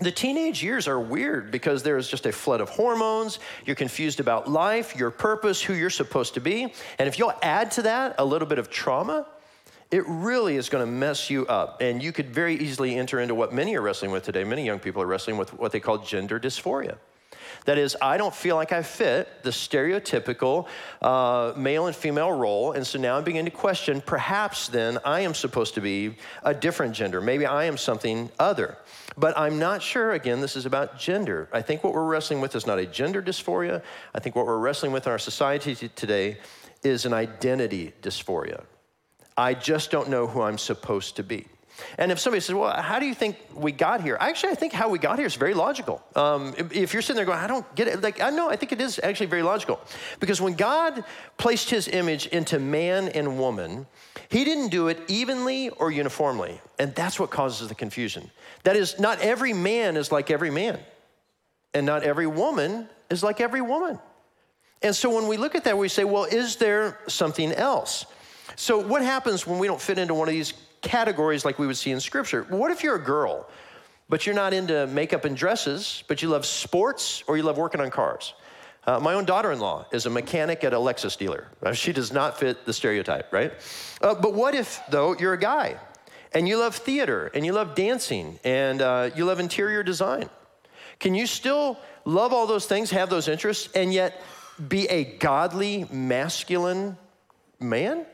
the 0.00 0.10
teenage 0.10 0.62
years 0.62 0.88
are 0.88 0.98
weird 0.98 1.50
because 1.50 1.82
there 1.82 1.98
is 1.98 2.08
just 2.08 2.24
a 2.24 2.32
flood 2.32 2.60
of 2.60 2.70
hormones. 2.70 3.40
You're 3.66 3.76
confused 3.76 4.20
about 4.20 4.50
life, 4.50 4.96
your 4.96 5.10
purpose, 5.10 5.60
who 5.60 5.74
you're 5.74 5.90
supposed 5.90 6.34
to 6.34 6.40
be. 6.40 6.72
And 6.98 7.06
if 7.06 7.18
you'll 7.18 7.34
add 7.42 7.72
to 7.72 7.82
that 7.82 8.14
a 8.18 8.24
little 8.24 8.48
bit 8.48 8.58
of 8.58 8.70
trauma, 8.70 9.26
it 9.90 10.04
really 10.06 10.56
is 10.56 10.68
going 10.68 10.84
to 10.84 10.90
mess 10.90 11.28
you 11.28 11.46
up. 11.46 11.80
And 11.82 12.02
you 12.02 12.12
could 12.12 12.30
very 12.30 12.56
easily 12.56 12.96
enter 12.96 13.20
into 13.20 13.34
what 13.34 13.52
many 13.52 13.76
are 13.76 13.82
wrestling 13.82 14.10
with 14.12 14.22
today. 14.22 14.44
Many 14.44 14.64
young 14.64 14.78
people 14.78 15.02
are 15.02 15.06
wrestling 15.06 15.36
with 15.36 15.52
what 15.54 15.72
they 15.72 15.80
call 15.80 15.98
gender 15.98 16.40
dysphoria. 16.40 16.96
That 17.68 17.76
is, 17.76 17.98
I 18.00 18.16
don't 18.16 18.34
feel 18.34 18.56
like 18.56 18.72
I 18.72 18.80
fit 18.80 19.42
the 19.42 19.50
stereotypical 19.50 20.68
uh, 21.02 21.52
male 21.54 21.86
and 21.86 21.94
female 21.94 22.32
role. 22.32 22.72
And 22.72 22.86
so 22.86 22.98
now 22.98 23.18
I'm 23.18 23.24
beginning 23.24 23.52
to 23.52 23.58
question 23.58 24.00
perhaps 24.00 24.68
then 24.68 24.96
I 25.04 25.20
am 25.20 25.34
supposed 25.34 25.74
to 25.74 25.82
be 25.82 26.16
a 26.42 26.54
different 26.54 26.94
gender. 26.94 27.20
Maybe 27.20 27.44
I 27.44 27.64
am 27.64 27.76
something 27.76 28.30
other. 28.38 28.78
But 29.18 29.36
I'm 29.36 29.58
not 29.58 29.82
sure, 29.82 30.12
again, 30.12 30.40
this 30.40 30.56
is 30.56 30.64
about 30.64 30.98
gender. 30.98 31.46
I 31.52 31.60
think 31.60 31.84
what 31.84 31.92
we're 31.92 32.08
wrestling 32.08 32.40
with 32.40 32.56
is 32.56 32.66
not 32.66 32.78
a 32.78 32.86
gender 32.86 33.20
dysphoria. 33.20 33.82
I 34.14 34.18
think 34.18 34.34
what 34.34 34.46
we're 34.46 34.56
wrestling 34.56 34.92
with 34.92 35.04
in 35.04 35.12
our 35.12 35.18
society 35.18 35.74
today 35.74 36.38
is 36.82 37.04
an 37.04 37.12
identity 37.12 37.92
dysphoria. 38.00 38.64
I 39.36 39.52
just 39.52 39.90
don't 39.90 40.08
know 40.08 40.26
who 40.26 40.40
I'm 40.40 40.56
supposed 40.56 41.16
to 41.16 41.22
be. 41.22 41.46
And 41.96 42.12
if 42.12 42.18
somebody 42.18 42.40
says, 42.40 42.54
Well, 42.54 42.80
how 42.80 42.98
do 42.98 43.06
you 43.06 43.14
think 43.14 43.36
we 43.54 43.72
got 43.72 44.02
here? 44.02 44.16
Actually, 44.20 44.52
I 44.52 44.54
think 44.56 44.72
how 44.72 44.88
we 44.88 44.98
got 44.98 45.18
here 45.18 45.26
is 45.26 45.34
very 45.34 45.54
logical. 45.54 46.02
Um, 46.16 46.54
if, 46.56 46.92
you're 46.92 47.02
sitting 47.02 47.16
there 47.16 47.24
going, 47.24 47.38
I 47.38 47.46
don't 47.46 47.74
get 47.74 47.88
it, 47.88 48.00
like, 48.02 48.20
I 48.20 48.30
know, 48.30 48.50
I 48.50 48.56
think 48.56 48.72
it 48.72 48.80
is 48.80 49.00
actually 49.02 49.26
very 49.26 49.42
logical. 49.42 49.80
Because 50.20 50.40
when 50.40 50.54
God 50.54 51.04
placed 51.36 51.70
his 51.70 51.88
image 51.88 52.26
into 52.26 52.58
man 52.58 53.08
and 53.08 53.38
woman, 53.38 53.86
he 54.28 54.44
didn't 54.44 54.68
do 54.68 54.88
it 54.88 55.00
evenly 55.08 55.70
or 55.70 55.90
uniformly. 55.90 56.60
And 56.78 56.94
that's 56.94 57.18
what 57.18 57.30
causes 57.30 57.68
the 57.68 57.74
confusion. 57.74 58.30
That 58.64 58.76
is, 58.76 58.98
not 58.98 59.20
every 59.20 59.52
man 59.52 59.96
is 59.96 60.12
like 60.12 60.30
every 60.30 60.50
man, 60.50 60.78
and 61.74 61.86
not 61.86 62.02
every 62.02 62.26
woman 62.26 62.88
is 63.10 63.22
like 63.22 63.40
every 63.40 63.62
woman. 63.62 63.98
And 64.82 64.94
so 64.94 65.14
when 65.14 65.26
we 65.26 65.36
look 65.36 65.54
at 65.54 65.64
that, 65.64 65.76
we 65.76 65.88
say, 65.88 66.04
Well, 66.04 66.24
is 66.24 66.56
there 66.56 66.98
something 67.08 67.52
else? 67.52 68.06
So, 68.56 68.78
what 68.78 69.02
happens 69.02 69.46
when 69.46 69.58
we 69.58 69.66
don't 69.66 69.80
fit 69.80 69.98
into 69.98 70.14
one 70.14 70.28
of 70.28 70.34
these 70.34 70.52
categories 70.80 71.44
like 71.44 71.58
we 71.58 71.66
would 71.66 71.76
see 71.76 71.90
in 71.90 72.00
Scripture? 72.00 72.44
What 72.48 72.70
if 72.70 72.82
you're 72.82 72.96
a 72.96 73.04
girl, 73.04 73.48
but 74.08 74.26
you're 74.26 74.34
not 74.34 74.52
into 74.52 74.86
makeup 74.86 75.24
and 75.24 75.36
dresses, 75.36 76.04
but 76.08 76.22
you 76.22 76.28
love 76.28 76.46
sports 76.46 77.22
or 77.26 77.36
you 77.36 77.42
love 77.42 77.58
working 77.58 77.80
on 77.80 77.90
cars? 77.90 78.34
Uh, 78.86 78.98
my 78.98 79.12
own 79.12 79.26
daughter 79.26 79.52
in 79.52 79.60
law 79.60 79.84
is 79.92 80.06
a 80.06 80.10
mechanic 80.10 80.64
at 80.64 80.72
a 80.72 80.76
Lexus 80.76 81.18
dealer. 81.18 81.46
She 81.74 81.92
does 81.92 82.10
not 82.10 82.38
fit 82.40 82.64
the 82.64 82.72
stereotype, 82.72 83.30
right? 83.32 83.52
Uh, 84.00 84.14
but 84.14 84.32
what 84.32 84.54
if, 84.54 84.80
though, 84.88 85.14
you're 85.14 85.34
a 85.34 85.38
guy 85.38 85.76
and 86.32 86.48
you 86.48 86.56
love 86.58 86.74
theater 86.74 87.30
and 87.34 87.44
you 87.44 87.52
love 87.52 87.74
dancing 87.74 88.38
and 88.44 88.80
uh, 88.80 89.10
you 89.14 89.26
love 89.26 89.40
interior 89.40 89.82
design? 89.82 90.30
Can 91.00 91.14
you 91.14 91.26
still 91.26 91.78
love 92.06 92.32
all 92.32 92.46
those 92.46 92.64
things, 92.64 92.90
have 92.90 93.10
those 93.10 93.28
interests, 93.28 93.68
and 93.74 93.92
yet 93.92 94.22
be 94.68 94.86
a 94.86 95.04
godly, 95.04 95.86
masculine 95.92 96.96
man? 97.60 98.06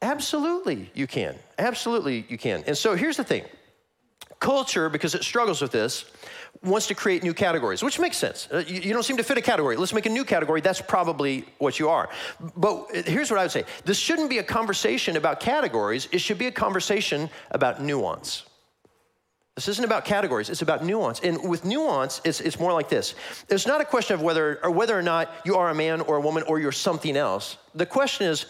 Absolutely, 0.00 0.90
you 0.94 1.06
can. 1.06 1.34
Absolutely, 1.58 2.24
you 2.28 2.38
can. 2.38 2.62
And 2.66 2.76
so 2.76 2.94
here's 2.94 3.16
the 3.16 3.24
thing 3.24 3.44
culture, 4.40 4.88
because 4.88 5.14
it 5.14 5.24
struggles 5.24 5.60
with 5.60 5.72
this, 5.72 6.04
wants 6.62 6.86
to 6.86 6.94
create 6.94 7.22
new 7.22 7.34
categories, 7.34 7.82
which 7.82 7.98
makes 7.98 8.16
sense. 8.16 8.48
Uh, 8.52 8.62
you, 8.66 8.80
you, 8.80 8.92
don't 8.92 9.02
seem 9.02 9.16
to 9.16 9.22
fit 9.22 9.38
a 9.38 9.40
category. 9.40 9.76
Let's 9.76 9.92
make 9.92 10.06
a 10.06 10.10
new 10.10 10.24
category. 10.24 10.60
That's 10.60 10.80
probably 10.80 11.44
what 11.58 11.78
you 11.78 11.88
are. 11.88 12.08
But 12.56 12.86
here's 13.06 13.30
what 13.30 13.38
I 13.40 13.44
would 13.44 13.50
say 13.50 13.64
this 13.84 13.98
shouldn't 13.98 14.30
be 14.30 14.38
a 14.38 14.42
conversation 14.42 15.16
about 15.16 15.40
categories, 15.40 16.08
it 16.12 16.20
should 16.20 16.38
be 16.38 16.46
a 16.46 16.52
conversation 16.52 17.30
about 17.50 17.82
nuance. 17.82 18.44
This 19.54 19.66
isn't 19.66 19.84
about 19.84 20.04
categories, 20.04 20.50
it's 20.50 20.62
about 20.62 20.84
nuance. 20.84 21.18
And 21.20 21.48
with 21.48 21.64
nuance, 21.64 22.20
it's, 22.24 22.40
it's 22.40 22.60
more 22.60 22.72
like 22.72 22.88
this. 22.88 23.16
It's 23.48 23.66
not 23.66 23.80
a 23.80 23.84
question 23.84 24.14
of 24.14 24.22
whether 24.22 24.60
or 24.62 24.70
whether 24.70 24.96
or 24.96 25.02
not 25.02 25.34
you 25.44 25.56
are 25.56 25.70
a 25.70 25.74
man 25.74 26.00
or 26.02 26.16
a 26.16 26.20
woman 26.20 26.44
or 26.44 26.60
you're 26.60 26.70
something 26.70 27.16
else. 27.16 27.56
The 27.74 27.86
question 27.86 28.28
is, 28.28 28.46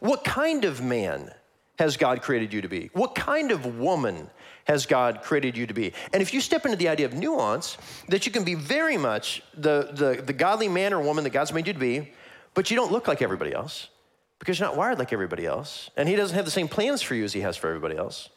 what 0.00 0.24
kind 0.24 0.64
of 0.64 0.80
man 0.80 1.32
has 1.78 1.96
God 1.96 2.22
created 2.22 2.52
you 2.52 2.62
to 2.62 2.68
be? 2.68 2.90
What 2.92 3.14
kind 3.14 3.50
of 3.50 3.78
woman 3.78 4.30
has 4.64 4.86
God 4.86 5.22
created 5.22 5.56
you 5.56 5.66
to 5.66 5.74
be? 5.74 5.92
And 6.12 6.22
if 6.22 6.32
you 6.32 6.40
step 6.40 6.64
into 6.64 6.76
the 6.76 6.88
idea 6.88 7.06
of 7.06 7.14
nuance, 7.14 7.76
that 8.08 8.26
you 8.26 8.32
can 8.32 8.44
be 8.44 8.54
very 8.54 8.96
much 8.96 9.42
the, 9.54 9.90
the, 9.92 10.22
the 10.22 10.32
godly 10.32 10.68
man 10.68 10.92
or 10.92 11.00
woman 11.00 11.24
that 11.24 11.30
God's 11.30 11.52
made 11.52 11.66
you 11.66 11.72
to 11.72 11.78
be, 11.78 12.12
but 12.54 12.70
you 12.70 12.76
don't 12.76 12.92
look 12.92 13.06
like 13.06 13.22
everybody 13.22 13.52
else 13.52 13.88
because 14.38 14.58
you're 14.58 14.68
not 14.68 14.76
wired 14.76 14.98
like 14.98 15.12
everybody 15.12 15.46
else. 15.46 15.90
And 15.96 16.08
He 16.08 16.16
doesn't 16.16 16.34
have 16.34 16.44
the 16.44 16.50
same 16.50 16.68
plans 16.68 17.02
for 17.02 17.14
you 17.14 17.24
as 17.24 17.32
He 17.32 17.40
has 17.40 17.56
for 17.56 17.68
everybody 17.68 17.96
else. 17.96 18.30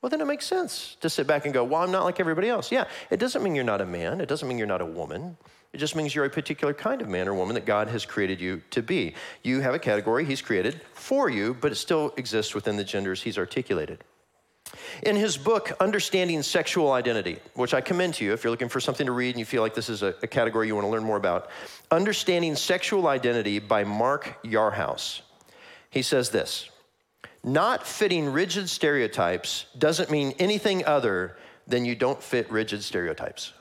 Well, 0.00 0.10
then 0.10 0.20
it 0.20 0.26
makes 0.26 0.46
sense 0.46 0.96
to 1.00 1.08
sit 1.08 1.28
back 1.28 1.44
and 1.44 1.54
go, 1.54 1.62
well, 1.62 1.82
I'm 1.82 1.92
not 1.92 2.04
like 2.04 2.18
everybody 2.18 2.48
else. 2.48 2.72
Yeah, 2.72 2.86
it 3.10 3.20
doesn't 3.20 3.40
mean 3.40 3.54
you're 3.54 3.64
not 3.64 3.80
a 3.80 3.86
man. 3.86 4.20
It 4.20 4.28
doesn't 4.28 4.48
mean 4.48 4.58
you're 4.58 4.66
not 4.66 4.80
a 4.80 4.86
woman. 4.86 5.36
It 5.72 5.78
just 5.78 5.96
means 5.96 6.14
you're 6.14 6.26
a 6.26 6.30
particular 6.30 6.74
kind 6.74 7.00
of 7.00 7.08
man 7.08 7.28
or 7.28 7.34
woman 7.34 7.54
that 7.54 7.64
God 7.64 7.88
has 7.88 8.04
created 8.04 8.40
you 8.40 8.60
to 8.70 8.82
be. 8.82 9.14
You 9.42 9.60
have 9.60 9.74
a 9.74 9.78
category 9.78 10.24
He's 10.24 10.42
created 10.42 10.80
for 10.92 11.30
you, 11.30 11.56
but 11.60 11.72
it 11.72 11.76
still 11.76 12.12
exists 12.16 12.54
within 12.54 12.76
the 12.76 12.84
genders 12.84 13.22
He's 13.22 13.38
articulated. 13.38 14.04
In 15.02 15.16
his 15.16 15.36
book, 15.36 15.72
Understanding 15.80 16.42
Sexual 16.42 16.92
Identity, 16.92 17.38
which 17.54 17.74
I 17.74 17.80
commend 17.80 18.14
to 18.14 18.24
you 18.24 18.32
if 18.32 18.44
you're 18.44 18.50
looking 18.50 18.68
for 18.68 18.80
something 18.80 19.06
to 19.06 19.12
read 19.12 19.30
and 19.30 19.38
you 19.38 19.44
feel 19.44 19.62
like 19.62 19.74
this 19.74 19.88
is 19.88 20.02
a, 20.02 20.14
a 20.22 20.26
category 20.26 20.66
you 20.66 20.74
want 20.74 20.86
to 20.86 20.90
learn 20.90 21.04
more 21.04 21.16
about, 21.16 21.50
Understanding 21.90 22.54
Sexual 22.54 23.06
Identity 23.06 23.58
by 23.58 23.84
Mark 23.84 24.38
Yarhouse, 24.44 25.22
he 25.90 26.02
says 26.02 26.30
this 26.30 26.70
Not 27.44 27.86
fitting 27.86 28.30
rigid 28.30 28.68
stereotypes 28.68 29.66
doesn't 29.78 30.10
mean 30.10 30.34
anything 30.38 30.84
other 30.84 31.36
than 31.66 31.84
you 31.84 31.94
don't 31.94 32.22
fit 32.22 32.50
rigid 32.50 32.82
stereotypes. 32.82 33.52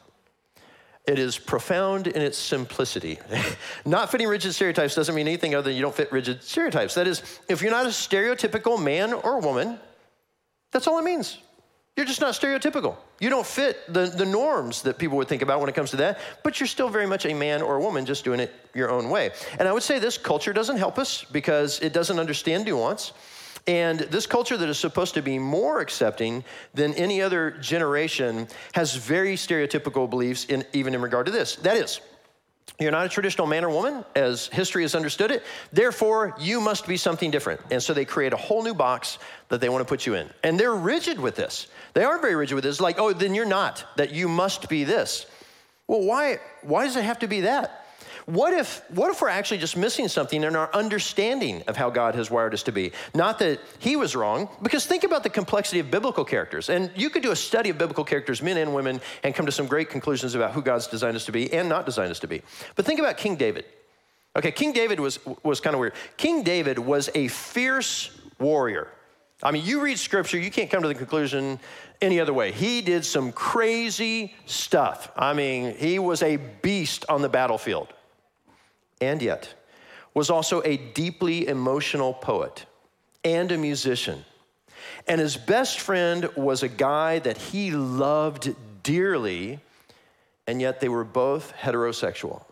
It 1.07 1.17
is 1.17 1.37
profound 1.37 2.07
in 2.07 2.21
its 2.21 2.37
simplicity. 2.37 3.19
not 3.85 4.11
fitting 4.11 4.27
rigid 4.27 4.53
stereotypes 4.53 4.93
doesn't 4.93 5.15
mean 5.15 5.27
anything 5.27 5.55
other 5.55 5.69
than 5.69 5.75
you 5.75 5.81
don't 5.81 5.95
fit 5.95 6.11
rigid 6.11 6.43
stereotypes. 6.43 6.93
That 6.93 7.07
is, 7.07 7.39
if 7.49 7.61
you're 7.61 7.71
not 7.71 7.85
a 7.85 7.89
stereotypical 7.89 8.81
man 8.81 9.13
or 9.13 9.39
woman, 9.39 9.79
that's 10.71 10.87
all 10.87 10.99
it 10.99 11.03
means. 11.03 11.39
You're 11.97 12.05
just 12.05 12.21
not 12.21 12.33
stereotypical. 12.33 12.95
You 13.19 13.29
don't 13.29 13.45
fit 13.45 13.77
the, 13.91 14.05
the 14.05 14.25
norms 14.25 14.83
that 14.83 14.97
people 14.97 15.17
would 15.17 15.27
think 15.27 15.41
about 15.41 15.59
when 15.59 15.67
it 15.69 15.75
comes 15.75 15.89
to 15.91 15.97
that, 15.97 16.19
but 16.43 16.59
you're 16.59 16.67
still 16.67 16.87
very 16.87 17.05
much 17.05 17.25
a 17.25 17.33
man 17.33 17.61
or 17.61 17.75
a 17.75 17.81
woman 17.81 18.05
just 18.05 18.23
doing 18.23 18.39
it 18.39 18.53
your 18.73 18.89
own 18.89 19.09
way. 19.09 19.31
And 19.59 19.67
I 19.67 19.73
would 19.73 19.83
say 19.83 19.99
this 19.99 20.17
culture 20.17 20.53
doesn't 20.53 20.77
help 20.77 20.97
us 20.97 21.25
because 21.31 21.79
it 21.81 21.91
doesn't 21.91 22.17
understand 22.17 22.65
nuance. 22.65 23.11
And 23.67 23.99
this 23.99 24.25
culture 24.25 24.57
that 24.57 24.69
is 24.69 24.79
supposed 24.79 25.13
to 25.13 25.21
be 25.21 25.37
more 25.37 25.81
accepting 25.81 26.43
than 26.73 26.93
any 26.95 27.21
other 27.21 27.51
generation 27.51 28.47
has 28.73 28.95
very 28.95 29.35
stereotypical 29.35 30.09
beliefs, 30.09 30.45
in, 30.45 30.65
even 30.73 30.95
in 30.95 31.01
regard 31.01 31.27
to 31.27 31.31
this. 31.31 31.57
That 31.57 31.77
is, 31.77 32.01
you're 32.79 32.91
not 32.91 33.05
a 33.05 33.09
traditional 33.09 33.45
man 33.45 33.63
or 33.63 33.69
woman 33.69 34.03
as 34.15 34.47
history 34.47 34.81
has 34.81 34.95
understood 34.95 35.29
it. 35.29 35.43
Therefore, 35.71 36.35
you 36.39 36.59
must 36.59 36.87
be 36.87 36.97
something 36.97 37.29
different. 37.29 37.61
And 37.69 37.81
so 37.83 37.93
they 37.93 38.05
create 38.05 38.33
a 38.33 38.37
whole 38.37 38.63
new 38.63 38.73
box 38.73 39.19
that 39.49 39.61
they 39.61 39.69
want 39.69 39.81
to 39.81 39.89
put 39.89 40.07
you 40.07 40.15
in. 40.15 40.27
And 40.43 40.59
they're 40.59 40.73
rigid 40.73 41.19
with 41.19 41.35
this. 41.35 41.67
They 41.93 42.03
are 42.03 42.19
very 42.19 42.35
rigid 42.35 42.55
with 42.55 42.63
this. 42.63 42.81
Like, 42.81 42.97
oh, 42.97 43.13
then 43.13 43.35
you're 43.35 43.45
not, 43.45 43.85
that 43.97 44.11
you 44.11 44.27
must 44.27 44.69
be 44.69 44.83
this. 44.83 45.27
Well, 45.87 46.01
why, 46.01 46.39
why 46.63 46.85
does 46.85 46.95
it 46.95 47.03
have 47.03 47.19
to 47.19 47.27
be 47.27 47.41
that? 47.41 47.80
What 48.31 48.53
if, 48.53 48.89
what 48.91 49.11
if 49.11 49.21
we're 49.21 49.27
actually 49.27 49.57
just 49.57 49.75
missing 49.75 50.07
something 50.07 50.41
in 50.41 50.55
our 50.55 50.73
understanding 50.73 51.63
of 51.67 51.75
how 51.75 51.89
God 51.89 52.15
has 52.15 52.31
wired 52.31 52.53
us 52.53 52.63
to 52.63 52.71
be? 52.71 52.93
Not 53.13 53.39
that 53.39 53.59
he 53.79 53.97
was 53.97 54.15
wrong, 54.15 54.47
because 54.61 54.85
think 54.85 55.03
about 55.03 55.23
the 55.23 55.29
complexity 55.29 55.79
of 55.79 55.91
biblical 55.91 56.23
characters. 56.23 56.69
And 56.69 56.91
you 56.95 57.09
could 57.09 57.23
do 57.23 57.31
a 57.31 57.35
study 57.35 57.71
of 57.71 57.77
biblical 57.77 58.05
characters, 58.05 58.41
men 58.41 58.55
and 58.55 58.73
women, 58.73 59.01
and 59.25 59.35
come 59.35 59.45
to 59.47 59.51
some 59.51 59.67
great 59.67 59.89
conclusions 59.89 60.33
about 60.33 60.53
who 60.53 60.61
God's 60.61 60.87
designed 60.87 61.17
us 61.17 61.25
to 61.25 61.33
be 61.33 61.51
and 61.51 61.67
not 61.67 61.85
designed 61.85 62.09
us 62.09 62.21
to 62.21 62.27
be. 62.27 62.41
But 62.77 62.85
think 62.85 63.01
about 63.01 63.17
King 63.17 63.35
David. 63.35 63.65
Okay, 64.37 64.53
King 64.53 64.71
David 64.71 65.01
was, 65.01 65.19
was 65.43 65.59
kind 65.59 65.73
of 65.73 65.81
weird. 65.81 65.93
King 66.15 66.41
David 66.41 66.79
was 66.79 67.09
a 67.13 67.27
fierce 67.27 68.17
warrior. 68.39 68.87
I 69.43 69.51
mean, 69.51 69.65
you 69.65 69.81
read 69.81 69.99
scripture, 69.99 70.37
you 70.37 70.51
can't 70.51 70.69
come 70.69 70.83
to 70.83 70.87
the 70.87 70.95
conclusion 70.95 71.59
any 72.01 72.21
other 72.21 72.31
way. 72.31 72.53
He 72.53 72.81
did 72.81 73.03
some 73.03 73.33
crazy 73.33 74.33
stuff. 74.45 75.11
I 75.17 75.33
mean, 75.33 75.75
he 75.75 75.99
was 75.99 76.23
a 76.23 76.37
beast 76.37 77.03
on 77.09 77.21
the 77.21 77.27
battlefield 77.27 77.89
and 79.01 79.21
yet 79.21 79.53
was 80.13 80.29
also 80.29 80.61
a 80.63 80.77
deeply 80.77 81.47
emotional 81.47 82.13
poet 82.13 82.65
and 83.23 83.51
a 83.51 83.57
musician. 83.57 84.23
And 85.07 85.19
his 85.19 85.37
best 85.37 85.79
friend 85.79 86.29
was 86.35 86.63
a 86.63 86.67
guy 86.67 87.19
that 87.19 87.37
he 87.37 87.71
loved 87.71 88.55
dearly, 88.83 89.59
and 90.47 90.61
yet 90.61 90.79
they 90.79 90.89
were 90.89 91.03
both 91.03 91.53
heterosexual. 91.55 92.43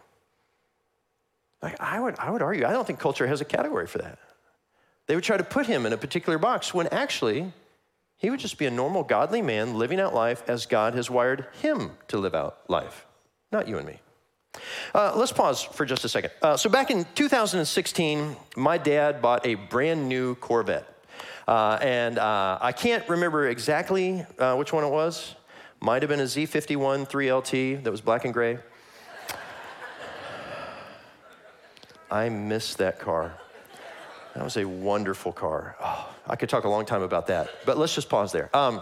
Like, 1.61 1.79
I, 1.81 1.99
would, 1.99 2.15
I 2.17 2.31
would 2.31 2.41
argue, 2.41 2.65
I 2.65 2.71
don't 2.71 2.87
think 2.87 2.99
culture 2.99 3.27
has 3.27 3.41
a 3.41 3.45
category 3.45 3.87
for 3.87 3.97
that. 3.97 4.19
They 5.07 5.15
would 5.15 5.23
try 5.23 5.37
to 5.37 5.43
put 5.43 5.65
him 5.65 5.85
in 5.85 5.93
a 5.93 5.97
particular 5.97 6.37
box 6.37 6.73
when 6.73 6.87
actually 6.87 7.51
he 8.17 8.29
would 8.29 8.39
just 8.39 8.57
be 8.57 8.65
a 8.65 8.71
normal, 8.71 9.03
godly 9.03 9.41
man 9.41 9.75
living 9.75 9.99
out 9.99 10.13
life 10.13 10.43
as 10.47 10.65
God 10.65 10.93
has 10.93 11.09
wired 11.09 11.47
him 11.61 11.91
to 12.09 12.17
live 12.17 12.35
out 12.35 12.59
life, 12.69 13.05
not 13.51 13.67
you 13.67 13.77
and 13.77 13.87
me. 13.87 13.99
Uh, 14.93 15.13
let's 15.15 15.31
pause 15.31 15.61
for 15.61 15.85
just 15.85 16.03
a 16.05 16.09
second. 16.09 16.31
Uh, 16.41 16.57
so, 16.57 16.69
back 16.69 16.89
in 16.89 17.05
2016, 17.15 18.35
my 18.55 18.77
dad 18.77 19.21
bought 19.21 19.45
a 19.45 19.55
brand 19.55 20.09
new 20.09 20.35
Corvette. 20.35 20.87
Uh, 21.47 21.77
and 21.81 22.19
uh, 22.19 22.57
I 22.61 22.71
can't 22.71 23.07
remember 23.09 23.47
exactly 23.47 24.25
uh, 24.37 24.55
which 24.55 24.71
one 24.73 24.83
it 24.83 24.89
was. 24.89 25.35
Might 25.79 26.01
have 26.01 26.09
been 26.09 26.19
a 26.19 26.23
Z51 26.23 27.09
3LT 27.09 27.83
that 27.83 27.91
was 27.91 28.01
black 28.01 28.25
and 28.25 28.33
gray. 28.33 28.59
I 32.11 32.29
miss 32.29 32.75
that 32.75 32.99
car. 32.99 33.33
That 34.35 34.43
was 34.43 34.57
a 34.57 34.65
wonderful 34.65 35.31
car. 35.31 35.75
Oh, 35.81 36.09
I 36.27 36.35
could 36.35 36.49
talk 36.49 36.63
a 36.63 36.69
long 36.69 36.85
time 36.85 37.01
about 37.01 37.27
that, 37.27 37.49
but 37.65 37.77
let's 37.77 37.95
just 37.95 38.09
pause 38.09 38.31
there. 38.31 38.55
Um, 38.55 38.81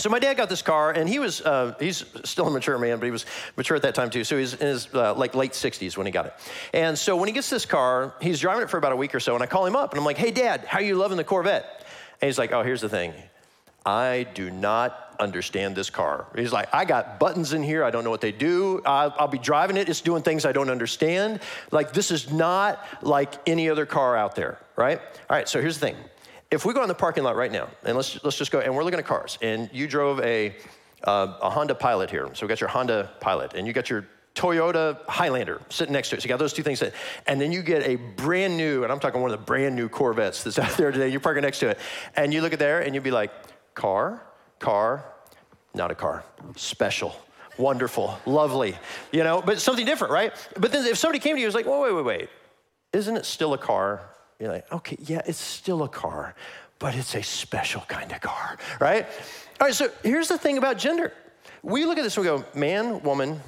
So 0.00 0.08
my 0.08 0.18
dad 0.18 0.38
got 0.38 0.48
this 0.48 0.62
car, 0.62 0.92
and 0.92 1.06
he 1.06 1.18
was, 1.18 1.42
uh, 1.42 1.74
he's 1.78 2.04
still 2.24 2.46
a 2.46 2.50
mature 2.50 2.78
man, 2.78 2.98
but 2.98 3.04
he 3.04 3.10
was 3.10 3.26
mature 3.56 3.76
at 3.76 3.82
that 3.82 3.94
time 3.94 4.08
too. 4.08 4.24
So 4.24 4.38
he's 4.38 4.54
in 4.54 4.66
his 4.66 4.88
uh, 4.94 5.14
like 5.14 5.34
late 5.34 5.52
60s 5.52 5.96
when 5.96 6.06
he 6.06 6.12
got 6.12 6.24
it. 6.26 6.32
And 6.72 6.98
so 6.98 7.16
when 7.16 7.28
he 7.28 7.34
gets 7.34 7.50
this 7.50 7.66
car, 7.66 8.14
he's 8.20 8.40
driving 8.40 8.62
it 8.62 8.70
for 8.70 8.78
about 8.78 8.92
a 8.92 8.96
week 8.96 9.14
or 9.14 9.20
so, 9.20 9.34
and 9.34 9.42
I 9.42 9.46
call 9.46 9.66
him 9.66 9.76
up, 9.76 9.92
and 9.92 9.98
I'm 9.98 10.04
like, 10.04 10.16
hey, 10.16 10.30
dad, 10.30 10.64
how 10.64 10.80
you 10.80 10.96
loving 10.96 11.18
the 11.18 11.24
Corvette? 11.24 11.84
And 12.22 12.28
he's 12.28 12.38
like, 12.38 12.52
oh, 12.52 12.62
here's 12.62 12.80
the 12.80 12.88
thing. 12.88 13.12
I 13.84 14.26
do 14.34 14.50
not 14.50 15.16
understand 15.18 15.76
this 15.76 15.90
car. 15.90 16.26
He's 16.34 16.52
like, 16.52 16.74
I 16.74 16.86
got 16.86 17.18
buttons 17.18 17.52
in 17.52 17.62
here. 17.62 17.84
I 17.84 17.90
don't 17.90 18.04
know 18.04 18.10
what 18.10 18.22
they 18.22 18.32
do. 18.32 18.80
I'll, 18.86 19.14
I'll, 19.18 19.28
be 19.28 19.38
driving 19.38 19.76
it. 19.76 19.88
It's 19.88 20.00
doing 20.00 20.22
things 20.22 20.46
I 20.46 20.52
don't 20.52 20.70
understand. 20.70 21.40
Like, 21.70 21.92
this 21.92 22.10
is 22.10 22.32
not 22.32 22.82
like 23.02 23.34
any 23.46 23.68
other 23.68 23.84
car 23.84 24.16
out 24.16 24.34
there, 24.34 24.58
right? 24.76 24.98
All 24.98 25.36
right, 25.36 25.48
so 25.48 25.60
here's 25.60 25.78
the 25.78 25.88
thing. 25.88 25.96
If 26.50 26.64
we 26.64 26.74
go 26.74 26.82
in 26.82 26.88
the 26.88 26.94
parking 26.94 27.22
lot 27.22 27.36
right 27.36 27.52
now, 27.52 27.68
and 27.84 27.96
let's, 27.96 28.22
let's 28.24 28.36
just 28.36 28.50
go, 28.50 28.58
and 28.60 28.74
we're 28.74 28.82
looking 28.82 28.98
at 28.98 29.06
cars, 29.06 29.38
and 29.40 29.70
you 29.72 29.86
drove 29.86 30.18
a, 30.20 30.56
uh, 31.04 31.38
a 31.42 31.50
Honda 31.50 31.76
Pilot 31.76 32.10
here. 32.10 32.28
So 32.34 32.44
we 32.44 32.48
got 32.48 32.60
your 32.60 32.70
Honda 32.70 33.10
Pilot, 33.20 33.54
and 33.54 33.66
you 33.66 33.72
got 33.72 33.88
your 33.88 34.06
Toyota 34.34 34.98
Highlander 35.06 35.60
sitting 35.68 35.92
next 35.92 36.10
to 36.10 36.16
it. 36.16 36.22
So 36.22 36.26
you 36.26 36.28
got 36.28 36.38
those 36.38 36.52
two 36.52 36.62
things. 36.62 36.82
And 37.26 37.40
then 37.40 37.52
you 37.52 37.62
get 37.62 37.86
a 37.86 37.96
brand 37.96 38.56
new, 38.56 38.82
and 38.82 38.92
I'm 38.92 38.98
talking 38.98 39.20
one 39.20 39.30
of 39.30 39.38
the 39.38 39.44
brand 39.44 39.76
new 39.76 39.88
Corvettes 39.88 40.42
that's 40.42 40.58
out 40.58 40.76
there 40.76 40.90
today. 40.90 41.08
You're 41.08 41.20
parking 41.20 41.42
next 41.42 41.60
to 41.60 41.68
it. 41.68 41.78
And 42.16 42.32
you 42.32 42.40
look 42.40 42.52
at 42.52 42.58
there 42.58 42.80
and 42.80 42.94
you'd 42.94 43.04
be 43.04 43.10
like, 43.10 43.32
car, 43.74 44.22
car, 44.58 45.04
not 45.74 45.90
a 45.90 45.94
car, 45.94 46.24
special, 46.56 47.14
wonderful, 47.58 48.18
lovely, 48.26 48.76
you 49.12 49.22
know, 49.22 49.42
but 49.42 49.60
something 49.60 49.86
different, 49.86 50.12
right? 50.12 50.32
But 50.58 50.72
then 50.72 50.86
if 50.86 50.98
somebody 50.98 51.18
came 51.18 51.36
to 51.36 51.40
you 51.40 51.46
and 51.46 51.54
was 51.54 51.54
like, 51.54 51.66
wait, 51.66 51.80
wait, 51.80 51.94
wait, 51.94 52.04
wait, 52.04 52.28
isn't 52.92 53.16
it 53.16 53.24
still 53.24 53.54
a 53.54 53.58
car? 53.58 54.00
You're 54.40 54.50
like, 54.50 54.72
okay, 54.72 54.96
yeah, 55.00 55.20
it's 55.26 55.38
still 55.38 55.82
a 55.82 55.88
car, 55.88 56.34
but 56.78 56.94
it's 56.94 57.14
a 57.14 57.22
special 57.22 57.82
kind 57.82 58.10
of 58.10 58.20
car, 58.22 58.56
right? 58.80 59.06
All 59.60 59.66
right, 59.66 59.74
so 59.74 59.90
here's 60.02 60.28
the 60.28 60.38
thing 60.38 60.56
about 60.56 60.78
gender. 60.78 61.12
We 61.62 61.84
look 61.84 61.98
at 61.98 62.04
this 62.04 62.16
and 62.16 62.24
we 62.24 62.30
go, 62.30 62.44
man, 62.54 63.02
woman, 63.02 63.38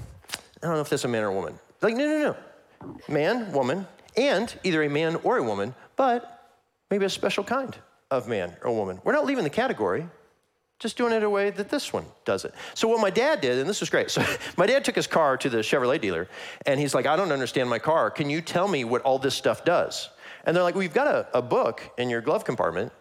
I 0.63 0.67
don't 0.67 0.75
know 0.75 0.81
if 0.83 0.91
that's 0.91 1.05
a 1.05 1.09
man 1.09 1.23
or 1.23 1.29
a 1.29 1.35
woman. 1.35 1.59
Like, 1.81 1.97
no, 1.97 2.07
no, 2.07 2.37
no. 2.83 2.95
Man, 3.09 3.51
woman, 3.53 3.87
and 4.17 4.55
either 4.65 4.83
a 4.83 4.89
man 4.91 5.17
or 5.25 5.39
a 5.39 5.43
woman, 5.43 5.75
but 5.97 6.51
maybe 6.91 7.07
a 7.07 7.11
special 7.11 7.43
kind 7.43 7.75
of 8.11 8.29
man 8.29 8.55
or 8.63 8.77
woman. 8.77 9.01
We're 9.03 9.13
not 9.13 9.25
leaving 9.25 9.45
the 9.45 9.51
category 9.51 10.07
just 10.79 10.97
doing 10.97 11.13
it 11.13 11.23
a 11.23 11.31
way 11.31 11.51
that 11.51 11.71
this 11.71 11.93
one 11.93 12.05
does 12.25 12.45
it. 12.45 12.53
So 12.75 12.89
what 12.89 13.01
my 13.01 13.09
dad 13.09 13.41
did, 13.41 13.59
and 13.61 13.71
this 13.71 13.81
was 13.81 13.89
great. 13.89 14.11
So 14.11 14.23
my 14.57 14.67
dad 14.67 14.85
took 14.85 14.97
his 14.97 15.07
car 15.07 15.37
to 15.39 15.49
the 15.49 15.59
Chevrolet 15.59 16.01
dealer, 16.01 16.29
and 16.67 16.79
he's 16.79 16.93
like, 16.93 17.07
I 17.07 17.15
don't 17.15 17.31
understand 17.31 17.71
my 17.71 17.79
car. 17.79 18.11
Can 18.11 18.29
you 18.29 18.41
tell 18.41 18.67
me 18.67 18.83
what 18.85 19.01
all 19.03 19.19
this 19.19 19.35
stuff 19.35 19.65
does? 19.65 20.11
And 20.45 20.57
they're 20.57 20.65
like, 20.65 20.75
We've 20.75 20.95
got 20.95 21.07
a, 21.07 21.39
a 21.39 21.43
book 21.43 21.83
in 21.99 22.11
your 22.11 22.21
glove 22.21 22.45
compartment 22.45 22.93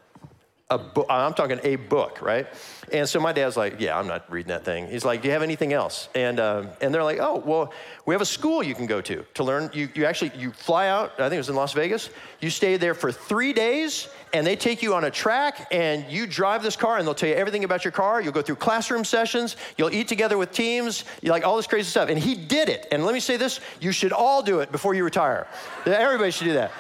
a 0.72 0.78
book. 0.78 1.06
I'm 1.10 1.34
talking 1.34 1.60
a 1.64 1.76
book, 1.76 2.22
right? 2.22 2.48
And 2.94 3.08
so 3.08 3.20
my 3.20 3.34
dad's 3.34 3.58
like, 3.58 3.80
yeah, 3.80 4.00
I'm 4.00 4.08
not 4.08 4.32
reading 4.32 4.50
that 4.50 4.64
thing. 4.64 4.88
He's 4.88 5.04
like, 5.04 5.22
do 5.22 5.28
you 5.28 5.34
have 5.34 5.44
anything 5.44 5.74
else? 5.74 6.08
And 6.16 6.40
um, 6.40 6.70
and 6.80 6.94
they're 6.94 7.04
like, 7.04 7.20
oh, 7.20 7.44
well, 7.46 7.74
we 8.06 8.16
have 8.16 8.22
a 8.22 8.26
school 8.26 8.64
you 8.64 8.74
can 8.74 8.86
go 8.86 9.02
to 9.02 9.26
to 9.34 9.44
learn. 9.44 9.70
You 9.74 9.90
you 9.94 10.06
actually 10.06 10.32
you 10.36 10.52
fly 10.52 10.88
out. 10.88 11.12
I 11.20 11.24
think 11.24 11.34
it 11.34 11.38
was 11.38 11.50
in 11.50 11.56
Las 11.56 11.74
Vegas. 11.74 12.10
You 12.40 12.50
stay 12.50 12.78
there 12.78 12.94
for 12.94 13.12
three 13.12 13.52
days, 13.52 14.08
and 14.34 14.48
they 14.48 14.56
take 14.56 14.82
you 14.82 14.96
on 14.96 15.04
a 15.04 15.12
track, 15.12 15.68
and 15.72 16.10
you 16.10 16.26
drive 16.26 16.64
this 16.64 16.78
car, 16.78 16.98
and 16.98 17.06
they'll 17.06 17.16
tell 17.16 17.30
you 17.30 17.36
everything 17.36 17.66
about 17.66 17.84
your 17.84 17.92
car. 17.92 18.22
You'll 18.22 18.32
go 18.32 18.42
through 18.42 18.56
classroom 18.56 19.04
sessions. 19.04 19.58
You'll 19.78 19.94
eat 19.94 20.08
together 20.08 20.38
with 20.38 20.54
teams. 20.54 21.04
You 21.22 21.32
like 21.32 21.46
all 21.46 21.58
this 21.58 21.68
crazy 21.68 21.90
stuff. 21.90 22.08
And 22.08 22.18
he 22.18 22.34
did 22.34 22.70
it. 22.70 22.88
And 22.94 23.04
let 23.06 23.14
me 23.14 23.20
say 23.20 23.36
this: 23.36 23.60
you 23.82 23.92
should 23.92 24.14
all 24.14 24.42
do 24.42 24.62
it 24.62 24.72
before 24.72 24.94
you 24.94 25.04
retire. 25.04 25.48
Everybody 25.86 26.32
should 26.32 26.46
do 26.46 26.54
that. 26.54 26.72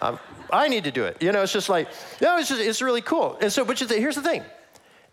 Um, 0.00 0.18
I 0.50 0.68
need 0.68 0.84
to 0.84 0.90
do 0.90 1.04
it. 1.04 1.22
You 1.22 1.32
know, 1.32 1.42
it's 1.42 1.52
just 1.52 1.68
like, 1.68 1.88
no, 2.20 2.38
it's 2.38 2.48
just, 2.48 2.60
it's 2.60 2.82
really 2.82 3.00
cool. 3.00 3.36
And 3.40 3.52
so, 3.52 3.64
but 3.64 3.78
here's 3.78 4.16
the 4.16 4.22
thing. 4.22 4.44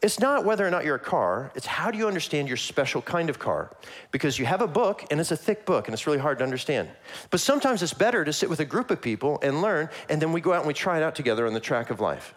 It's 0.04 0.20
not 0.20 0.44
whether 0.44 0.68
or 0.68 0.70
not 0.70 0.84
you're 0.84 0.96
a 0.96 1.00
car, 1.00 1.50
it's 1.56 1.66
how 1.66 1.90
do 1.90 1.98
you 1.98 2.08
understand 2.08 2.50
your 2.50 2.58
special 2.58 3.02
kind 3.02 3.30
of 3.30 3.40
car? 3.40 3.74
Because 4.12 4.38
you 4.38 4.46
have 4.46 4.62
a 4.62 4.68
book 4.68 5.06
and 5.10 5.20
it's 5.20 5.32
a 5.32 5.38
thick 5.38 5.66
book 5.66 5.88
and 5.88 5.94
it's 5.94 6.06
really 6.06 6.20
hard 6.20 6.40
to 6.40 6.44
understand. 6.44 6.90
But 7.30 7.40
sometimes 7.40 7.82
it's 7.82 7.94
better 7.94 8.25
to 8.25 8.34
sit 8.34 8.50
with 8.50 8.60
a 8.60 8.66
group 8.66 8.92
of 8.92 9.02
people 9.02 9.40
and 9.42 9.62
learn, 9.62 9.90
and 10.10 10.22
then 10.22 10.34
we 10.34 10.42
go 10.42 10.52
out 10.52 10.60
and 10.60 10.68
we 10.68 10.74
try 10.74 10.98
it 10.98 11.04
out 11.04 11.16
together 11.16 11.48
on 11.48 11.54
the 11.54 11.62
track 11.62 11.90
of 11.90 12.02
life. 12.02 12.36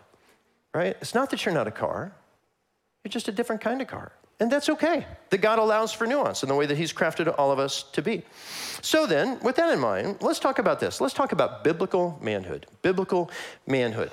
Right? 0.72 0.96
It's 1.00 1.14
not 1.14 1.30
that 1.30 1.44
you're 1.44 1.54
not 1.54 1.66
a 1.66 1.72
car, 1.72 2.12
you're 3.02 3.10
just 3.10 3.26
a 3.26 3.32
different 3.32 3.62
kind 3.62 3.82
of 3.82 3.88
car. 3.88 4.12
And 4.38 4.52
that's 4.52 4.68
okay. 4.68 5.06
That 5.30 5.38
God 5.38 5.58
allows 5.58 5.92
for 5.92 6.06
nuance 6.06 6.42
in 6.42 6.48
the 6.48 6.54
way 6.54 6.66
that 6.66 6.76
He's 6.76 6.92
crafted 6.92 7.34
all 7.38 7.50
of 7.50 7.58
us 7.58 7.84
to 7.92 8.02
be. 8.02 8.22
So 8.82 9.06
then, 9.06 9.40
with 9.40 9.56
that 9.56 9.72
in 9.72 9.78
mind, 9.78 10.18
let's 10.20 10.38
talk 10.38 10.58
about 10.58 10.78
this. 10.78 11.00
Let's 11.00 11.14
talk 11.14 11.32
about 11.32 11.64
biblical 11.64 12.18
manhood. 12.20 12.66
Biblical 12.82 13.30
manhood. 13.66 14.10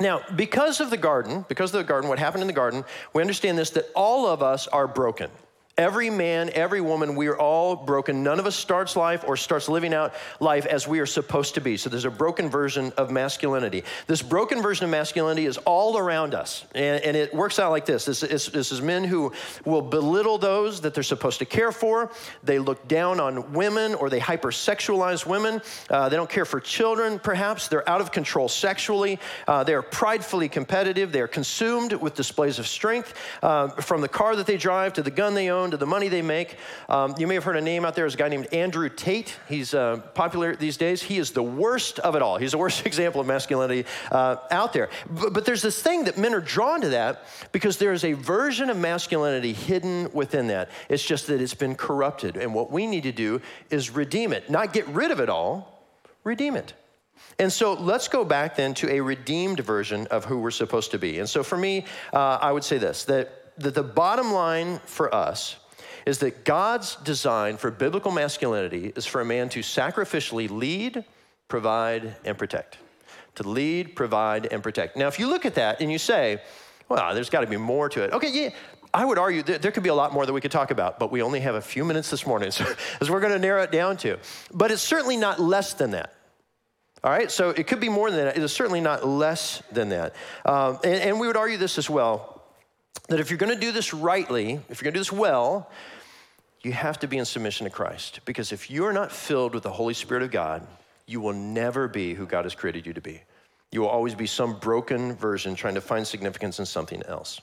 Now, 0.00 0.22
because 0.34 0.80
of 0.80 0.90
the 0.90 0.96
garden, 0.96 1.44
because 1.48 1.74
of 1.74 1.78
the 1.78 1.84
garden, 1.84 2.08
what 2.08 2.18
happened 2.18 2.42
in 2.42 2.46
the 2.46 2.54
garden, 2.54 2.84
we 3.12 3.20
understand 3.20 3.58
this 3.58 3.70
that 3.70 3.86
all 3.94 4.26
of 4.26 4.42
us 4.42 4.66
are 4.68 4.86
broken. 4.86 5.30
Every 5.76 6.08
man, 6.08 6.50
every 6.54 6.80
woman, 6.80 7.16
we 7.16 7.26
are 7.26 7.36
all 7.36 7.74
broken. 7.74 8.22
None 8.22 8.38
of 8.38 8.46
us 8.46 8.54
starts 8.54 8.94
life 8.94 9.24
or 9.26 9.36
starts 9.36 9.68
living 9.68 9.92
out 9.92 10.14
life 10.38 10.66
as 10.66 10.86
we 10.86 11.00
are 11.00 11.06
supposed 11.06 11.54
to 11.54 11.60
be. 11.60 11.76
So 11.76 11.90
there's 11.90 12.04
a 12.04 12.12
broken 12.12 12.48
version 12.48 12.92
of 12.96 13.10
masculinity. 13.10 13.82
This 14.06 14.22
broken 14.22 14.62
version 14.62 14.84
of 14.84 14.92
masculinity 14.92 15.46
is 15.46 15.56
all 15.58 15.98
around 15.98 16.32
us. 16.32 16.64
And, 16.76 17.02
and 17.02 17.16
it 17.16 17.34
works 17.34 17.58
out 17.58 17.72
like 17.72 17.86
this 17.86 18.04
this 18.04 18.22
is, 18.22 18.46
this 18.46 18.70
is 18.70 18.82
men 18.82 19.02
who 19.02 19.32
will 19.64 19.82
belittle 19.82 20.38
those 20.38 20.80
that 20.82 20.94
they're 20.94 21.02
supposed 21.02 21.40
to 21.40 21.44
care 21.44 21.72
for. 21.72 22.12
They 22.44 22.60
look 22.60 22.86
down 22.86 23.18
on 23.18 23.52
women 23.52 23.96
or 23.96 24.08
they 24.08 24.20
hypersexualize 24.20 25.26
women. 25.26 25.60
Uh, 25.90 26.08
they 26.08 26.14
don't 26.14 26.30
care 26.30 26.44
for 26.44 26.60
children, 26.60 27.18
perhaps. 27.18 27.66
They're 27.66 27.88
out 27.88 28.00
of 28.00 28.12
control 28.12 28.48
sexually. 28.48 29.18
Uh, 29.48 29.64
they 29.64 29.74
are 29.74 29.82
pridefully 29.82 30.48
competitive. 30.48 31.10
They 31.10 31.20
are 31.20 31.26
consumed 31.26 31.94
with 31.94 32.14
displays 32.14 32.60
of 32.60 32.68
strength 32.68 33.14
uh, 33.42 33.70
from 33.70 34.02
the 34.02 34.08
car 34.08 34.36
that 34.36 34.46
they 34.46 34.56
drive 34.56 34.92
to 34.92 35.02
the 35.02 35.10
gun 35.10 35.34
they 35.34 35.50
own 35.50 35.63
to 35.70 35.76
the 35.76 35.86
money 35.86 36.08
they 36.08 36.22
make. 36.22 36.56
Um, 36.88 37.14
you 37.18 37.26
may 37.26 37.34
have 37.34 37.44
heard 37.44 37.56
a 37.56 37.60
name 37.60 37.84
out 37.84 37.94
there. 37.94 38.04
There's 38.04 38.14
a 38.14 38.18
guy 38.18 38.28
named 38.28 38.52
Andrew 38.52 38.88
Tate. 38.88 39.36
He's 39.48 39.74
uh, 39.74 39.98
popular 40.14 40.56
these 40.56 40.76
days. 40.76 41.02
He 41.02 41.18
is 41.18 41.32
the 41.32 41.42
worst 41.42 41.98
of 41.98 42.14
it 42.14 42.22
all. 42.22 42.38
He's 42.38 42.52
the 42.52 42.58
worst 42.58 42.86
example 42.86 43.20
of 43.20 43.26
masculinity 43.26 43.86
uh, 44.10 44.36
out 44.50 44.72
there. 44.72 44.90
But, 45.08 45.32
but 45.32 45.44
there's 45.44 45.62
this 45.62 45.82
thing 45.82 46.04
that 46.04 46.18
men 46.18 46.34
are 46.34 46.40
drawn 46.40 46.80
to 46.80 46.90
that 46.90 47.24
because 47.52 47.78
there 47.78 47.92
is 47.92 48.04
a 48.04 48.12
version 48.12 48.70
of 48.70 48.76
masculinity 48.76 49.52
hidden 49.52 50.10
within 50.12 50.48
that. 50.48 50.70
It's 50.88 51.04
just 51.04 51.26
that 51.28 51.40
it's 51.40 51.54
been 51.54 51.74
corrupted. 51.74 52.36
And 52.36 52.54
what 52.54 52.70
we 52.70 52.86
need 52.86 53.04
to 53.04 53.12
do 53.12 53.40
is 53.70 53.90
redeem 53.90 54.32
it, 54.32 54.50
not 54.50 54.72
get 54.72 54.86
rid 54.88 55.10
of 55.10 55.20
it 55.20 55.28
all, 55.28 55.86
redeem 56.24 56.56
it. 56.56 56.74
And 57.38 57.52
so 57.52 57.74
let's 57.74 58.08
go 58.08 58.24
back 58.24 58.56
then 58.56 58.74
to 58.74 58.90
a 58.90 59.00
redeemed 59.00 59.60
version 59.60 60.06
of 60.08 60.24
who 60.24 60.38
we're 60.38 60.50
supposed 60.50 60.92
to 60.92 60.98
be. 60.98 61.18
And 61.18 61.28
so 61.28 61.42
for 61.42 61.56
me, 61.56 61.84
uh, 62.12 62.38
I 62.40 62.52
would 62.52 62.64
say 62.64 62.78
this 62.78 63.04
that 63.04 63.43
that 63.58 63.74
the 63.74 63.82
bottom 63.82 64.32
line 64.32 64.80
for 64.84 65.14
us 65.14 65.56
is 66.06 66.18
that 66.18 66.44
God's 66.44 66.96
design 66.96 67.56
for 67.56 67.70
biblical 67.70 68.10
masculinity 68.10 68.92
is 68.94 69.06
for 69.06 69.20
a 69.20 69.24
man 69.24 69.48
to 69.50 69.60
sacrificially 69.60 70.50
lead, 70.50 71.04
provide, 71.48 72.16
and 72.24 72.36
protect. 72.36 72.78
To 73.36 73.48
lead, 73.48 73.96
provide, 73.96 74.46
and 74.46 74.62
protect. 74.62 74.96
Now, 74.96 75.08
if 75.08 75.18
you 75.18 75.26
look 75.26 75.46
at 75.46 75.54
that 75.54 75.80
and 75.80 75.90
you 75.90 75.98
say, 75.98 76.40
well, 76.88 77.14
there's 77.14 77.30
got 77.30 77.40
to 77.40 77.46
be 77.46 77.56
more 77.56 77.88
to 77.88 78.02
it. 78.02 78.12
Okay, 78.12 78.30
yeah, 78.30 78.50
I 78.92 79.04
would 79.04 79.18
argue 79.18 79.42
that 79.44 79.62
there 79.62 79.72
could 79.72 79.82
be 79.82 79.88
a 79.88 79.94
lot 79.94 80.12
more 80.12 80.26
that 80.26 80.32
we 80.32 80.40
could 80.40 80.52
talk 80.52 80.70
about, 80.70 80.98
but 80.98 81.10
we 81.10 81.22
only 81.22 81.40
have 81.40 81.54
a 81.54 81.60
few 81.60 81.84
minutes 81.84 82.10
this 82.10 82.26
morning, 82.26 82.50
so 82.52 82.64
as 83.00 83.10
we're 83.10 83.20
going 83.20 83.32
to 83.32 83.38
narrow 83.38 83.62
it 83.62 83.72
down 83.72 83.96
to. 83.98 84.18
But 84.52 84.70
it's 84.70 84.82
certainly 84.82 85.16
not 85.16 85.40
less 85.40 85.74
than 85.74 85.92
that. 85.92 86.14
All 87.02 87.10
right, 87.10 87.30
so 87.30 87.50
it 87.50 87.66
could 87.66 87.80
be 87.80 87.90
more 87.90 88.10
than 88.10 88.24
that. 88.24 88.36
It 88.36 88.42
is 88.42 88.52
certainly 88.52 88.80
not 88.80 89.06
less 89.06 89.62
than 89.70 89.90
that. 89.90 90.14
Um, 90.46 90.78
and, 90.84 90.94
and 90.94 91.20
we 91.20 91.26
would 91.26 91.36
argue 91.36 91.58
this 91.58 91.76
as 91.76 91.90
well 91.90 92.33
that 93.08 93.20
if 93.20 93.30
you're 93.30 93.38
going 93.38 93.54
to 93.54 93.60
do 93.60 93.72
this 93.72 93.92
rightly, 93.92 94.60
if 94.68 94.80
you're 94.80 94.90
going 94.90 94.94
to 94.94 94.98
do 94.98 95.00
this 95.00 95.12
well, 95.12 95.70
you 96.62 96.72
have 96.72 96.98
to 97.00 97.06
be 97.06 97.18
in 97.18 97.24
submission 97.24 97.64
to 97.64 97.70
Christ. 97.70 98.20
Because 98.24 98.52
if 98.52 98.70
you 98.70 98.86
are 98.86 98.92
not 98.92 99.12
filled 99.12 99.54
with 99.54 99.62
the 99.62 99.70
Holy 99.70 99.94
Spirit 99.94 100.22
of 100.22 100.30
God, 100.30 100.66
you 101.06 101.20
will 101.20 101.34
never 101.34 101.86
be 101.86 102.14
who 102.14 102.26
God 102.26 102.44
has 102.44 102.54
created 102.54 102.86
you 102.86 102.94
to 102.94 103.00
be. 103.00 103.20
You 103.70 103.82
will 103.82 103.88
always 103.88 104.14
be 104.14 104.26
some 104.26 104.58
broken 104.58 105.14
version 105.14 105.54
trying 105.54 105.74
to 105.74 105.80
find 105.80 106.06
significance 106.06 106.58
in 106.58 106.66
something 106.66 107.02
else. 107.06 107.40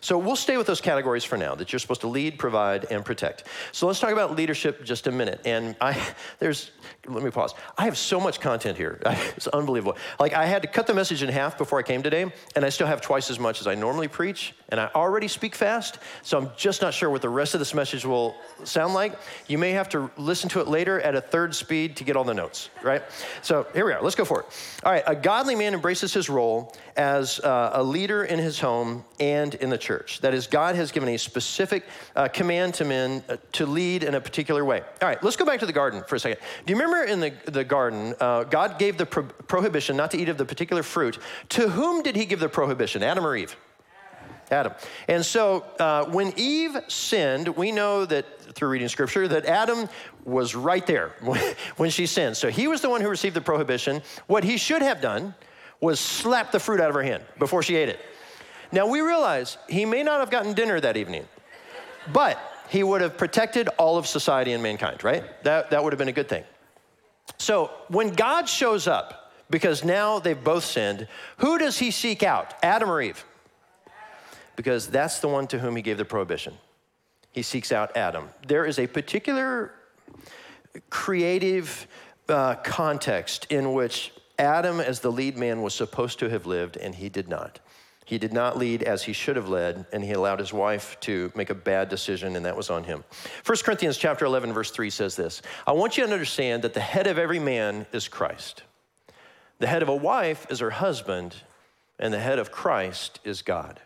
So 0.00 0.18
we'll 0.18 0.36
stay 0.36 0.56
with 0.56 0.66
those 0.66 0.80
categories 0.80 1.24
for 1.24 1.36
now 1.36 1.54
that 1.54 1.72
you're 1.72 1.80
supposed 1.80 2.02
to 2.02 2.08
lead, 2.08 2.38
provide, 2.38 2.86
and 2.90 3.04
protect. 3.04 3.44
So 3.72 3.86
let's 3.86 4.00
talk 4.00 4.10
about 4.10 4.36
leadership 4.36 4.84
just 4.84 5.06
a 5.06 5.12
minute. 5.12 5.40
And 5.44 5.76
I, 5.80 6.00
there's, 6.38 6.70
let 7.06 7.22
me 7.22 7.30
pause. 7.30 7.54
I 7.76 7.84
have 7.84 7.98
so 7.98 8.20
much 8.20 8.40
content 8.40 8.76
here. 8.76 9.00
It's 9.36 9.48
unbelievable. 9.48 9.96
Like 10.20 10.32
I 10.32 10.46
had 10.46 10.62
to 10.62 10.68
cut 10.68 10.86
the 10.86 10.94
message 10.94 11.22
in 11.22 11.28
half 11.28 11.58
before 11.58 11.78
I 11.78 11.82
came 11.82 12.02
today, 12.02 12.30
and 12.54 12.64
I 12.64 12.68
still 12.68 12.86
have 12.86 13.00
twice 13.00 13.30
as 13.30 13.38
much 13.38 13.60
as 13.60 13.66
I 13.66 13.74
normally 13.74 14.06
preach. 14.06 14.54
And 14.68 14.78
I 14.78 14.90
already 14.94 15.28
speak 15.28 15.54
fast, 15.54 15.98
so 16.22 16.38
I'm 16.38 16.50
just 16.56 16.82
not 16.82 16.94
sure 16.94 17.10
what 17.10 17.22
the 17.22 17.28
rest 17.28 17.54
of 17.54 17.60
this 17.60 17.74
message 17.74 18.04
will 18.04 18.36
sound 18.64 18.94
like. 18.94 19.18
You 19.48 19.58
may 19.58 19.72
have 19.72 19.88
to 19.90 20.10
listen 20.16 20.48
to 20.50 20.60
it 20.60 20.68
later 20.68 21.00
at 21.00 21.14
a 21.14 21.20
third 21.20 21.54
speed 21.54 21.96
to 21.96 22.04
get 22.04 22.16
all 22.16 22.24
the 22.24 22.34
notes, 22.34 22.70
right? 22.82 23.02
So 23.42 23.66
here 23.74 23.86
we 23.86 23.92
are. 23.92 24.02
Let's 24.02 24.16
go 24.16 24.24
for 24.24 24.40
it. 24.40 24.46
All 24.84 24.92
right. 24.92 25.04
A 25.06 25.14
godly 25.14 25.54
man 25.54 25.74
embraces 25.74 26.12
his 26.12 26.28
role 26.28 26.74
as 26.96 27.40
uh, 27.40 27.70
a 27.74 27.82
leader 27.82 28.24
in 28.24 28.38
his 28.38 28.60
home 28.60 29.04
and 29.20 29.54
in 29.56 29.70
the 29.70 29.78
church. 29.78 30.20
That 30.20 30.34
is, 30.34 30.46
God 30.46 30.74
has 30.76 30.92
given 30.92 31.08
a 31.10 31.16
specific 31.16 31.84
uh, 32.16 32.28
command 32.28 32.74
to 32.74 32.84
men 32.84 33.24
uh, 33.28 33.36
to 33.52 33.66
lead 33.66 34.02
in 34.04 34.14
a 34.14 34.20
particular 34.20 34.64
way. 34.64 34.82
All 35.02 35.08
right, 35.08 35.22
let's 35.22 35.36
go 35.36 35.44
back 35.44 35.60
to 35.60 35.66
the 35.66 35.72
garden 35.72 36.02
for 36.06 36.16
a 36.16 36.18
second. 36.20 36.38
Do 36.66 36.72
you 36.72 36.78
remember 36.78 37.04
in 37.04 37.20
the, 37.20 37.32
the 37.50 37.64
garden, 37.64 38.14
uh, 38.20 38.44
God 38.44 38.78
gave 38.78 38.98
the 38.98 39.06
pro- 39.06 39.24
prohibition 39.24 39.96
not 39.96 40.10
to 40.12 40.18
eat 40.18 40.28
of 40.28 40.38
the 40.38 40.44
particular 40.44 40.82
fruit? 40.82 41.18
To 41.50 41.68
whom 41.68 42.02
did 42.02 42.16
he 42.16 42.24
give 42.24 42.40
the 42.40 42.48
prohibition, 42.48 43.02
Adam 43.02 43.26
or 43.26 43.36
Eve? 43.36 43.56
Adam. 44.50 44.72
And 45.08 45.24
so 45.24 45.64
uh, 45.80 46.04
when 46.06 46.32
Eve 46.36 46.76
sinned, 46.88 47.48
we 47.48 47.72
know 47.72 48.04
that 48.04 48.26
through 48.54 48.68
reading 48.68 48.88
scripture 48.88 49.26
that 49.28 49.46
Adam 49.46 49.88
was 50.24 50.54
right 50.54 50.86
there 50.86 51.08
when 51.76 51.90
she 51.90 52.06
sinned. 52.06 52.36
So 52.36 52.50
he 52.50 52.68
was 52.68 52.80
the 52.80 52.90
one 52.90 53.00
who 53.00 53.08
received 53.08 53.34
the 53.34 53.40
prohibition. 53.40 54.02
What 54.26 54.44
he 54.44 54.56
should 54.56 54.82
have 54.82 55.00
done 55.00 55.34
was 55.80 55.98
slap 56.00 56.52
the 56.52 56.60
fruit 56.60 56.80
out 56.80 56.88
of 56.88 56.94
her 56.94 57.02
hand 57.02 57.24
before 57.38 57.62
she 57.62 57.76
ate 57.76 57.88
it. 57.88 58.00
Now 58.74 58.88
we 58.88 59.00
realize 59.00 59.56
he 59.68 59.84
may 59.84 60.02
not 60.02 60.18
have 60.18 60.30
gotten 60.30 60.52
dinner 60.52 60.80
that 60.80 60.96
evening, 60.96 61.28
but 62.12 62.38
he 62.68 62.82
would 62.82 63.02
have 63.02 63.16
protected 63.16 63.68
all 63.78 63.96
of 63.96 64.06
society 64.08 64.52
and 64.52 64.60
mankind, 64.62 65.04
right? 65.04 65.22
That, 65.44 65.70
that 65.70 65.84
would 65.84 65.92
have 65.92 65.98
been 65.98 66.08
a 66.08 66.12
good 66.12 66.28
thing. 66.28 66.42
So 67.38 67.70
when 67.86 68.10
God 68.10 68.48
shows 68.48 68.88
up, 68.88 69.32
because 69.48 69.84
now 69.84 70.18
they've 70.18 70.42
both 70.42 70.64
sinned, 70.64 71.06
who 71.36 71.56
does 71.56 71.78
he 71.78 71.92
seek 71.92 72.24
out, 72.24 72.52
Adam 72.64 72.90
or 72.90 73.00
Eve? 73.00 73.24
Because 74.56 74.88
that's 74.88 75.20
the 75.20 75.28
one 75.28 75.46
to 75.48 75.60
whom 75.60 75.76
he 75.76 75.82
gave 75.82 75.96
the 75.96 76.04
prohibition. 76.04 76.54
He 77.30 77.42
seeks 77.42 77.70
out 77.70 77.96
Adam. 77.96 78.28
There 78.48 78.64
is 78.64 78.80
a 78.80 78.88
particular 78.88 79.72
creative 80.90 81.86
uh, 82.28 82.56
context 82.56 83.46
in 83.50 83.72
which 83.72 84.12
Adam, 84.36 84.80
as 84.80 84.98
the 84.98 85.12
lead 85.12 85.38
man, 85.38 85.62
was 85.62 85.74
supposed 85.74 86.18
to 86.18 86.28
have 86.28 86.44
lived, 86.44 86.76
and 86.76 86.96
he 86.96 87.08
did 87.08 87.28
not. 87.28 87.60
He 88.04 88.18
did 88.18 88.32
not 88.32 88.58
lead 88.58 88.82
as 88.82 89.04
he 89.04 89.12
should 89.12 89.36
have 89.36 89.48
led, 89.48 89.86
and 89.92 90.04
he 90.04 90.12
allowed 90.12 90.38
his 90.38 90.52
wife 90.52 90.98
to 91.00 91.32
make 91.34 91.50
a 91.50 91.54
bad 91.54 91.88
decision, 91.88 92.36
and 92.36 92.44
that 92.44 92.56
was 92.56 92.68
on 92.68 92.84
him. 92.84 93.02
1 93.46 93.58
Corinthians 93.64 93.96
chapter 93.96 94.26
11, 94.26 94.52
verse 94.52 94.70
3 94.70 94.90
says 94.90 95.16
this 95.16 95.40
I 95.66 95.72
want 95.72 95.96
you 95.96 96.06
to 96.06 96.12
understand 96.12 96.62
that 96.62 96.74
the 96.74 96.80
head 96.80 97.06
of 97.06 97.18
every 97.18 97.38
man 97.38 97.86
is 97.92 98.08
Christ. 98.08 98.62
The 99.58 99.66
head 99.66 99.82
of 99.82 99.88
a 99.88 99.96
wife 99.96 100.46
is 100.50 100.60
her 100.60 100.70
husband, 100.70 101.36
and 101.98 102.12
the 102.12 102.20
head 102.20 102.38
of 102.38 102.52
Christ 102.52 103.20
is 103.24 103.40
God. 103.40 103.80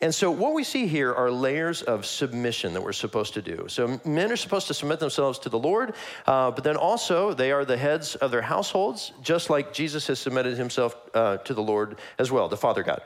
And 0.00 0.14
so, 0.14 0.30
what 0.30 0.54
we 0.54 0.64
see 0.64 0.86
here 0.86 1.12
are 1.12 1.30
layers 1.30 1.82
of 1.82 2.06
submission 2.06 2.72
that 2.74 2.82
we're 2.82 2.92
supposed 2.92 3.34
to 3.34 3.42
do. 3.42 3.66
So, 3.68 4.00
men 4.04 4.32
are 4.32 4.36
supposed 4.36 4.66
to 4.68 4.74
submit 4.74 5.00
themselves 5.00 5.38
to 5.40 5.48
the 5.48 5.58
Lord, 5.58 5.94
uh, 6.26 6.50
but 6.50 6.64
then 6.64 6.76
also 6.76 7.34
they 7.34 7.52
are 7.52 7.64
the 7.64 7.76
heads 7.76 8.14
of 8.16 8.30
their 8.30 8.42
households, 8.42 9.12
just 9.22 9.50
like 9.50 9.72
Jesus 9.72 10.06
has 10.06 10.18
submitted 10.18 10.56
himself 10.56 10.96
uh, 11.14 11.36
to 11.38 11.54
the 11.54 11.62
Lord 11.62 11.98
as 12.18 12.30
well, 12.30 12.48
the 12.48 12.56
Father 12.56 12.82
God. 12.82 13.02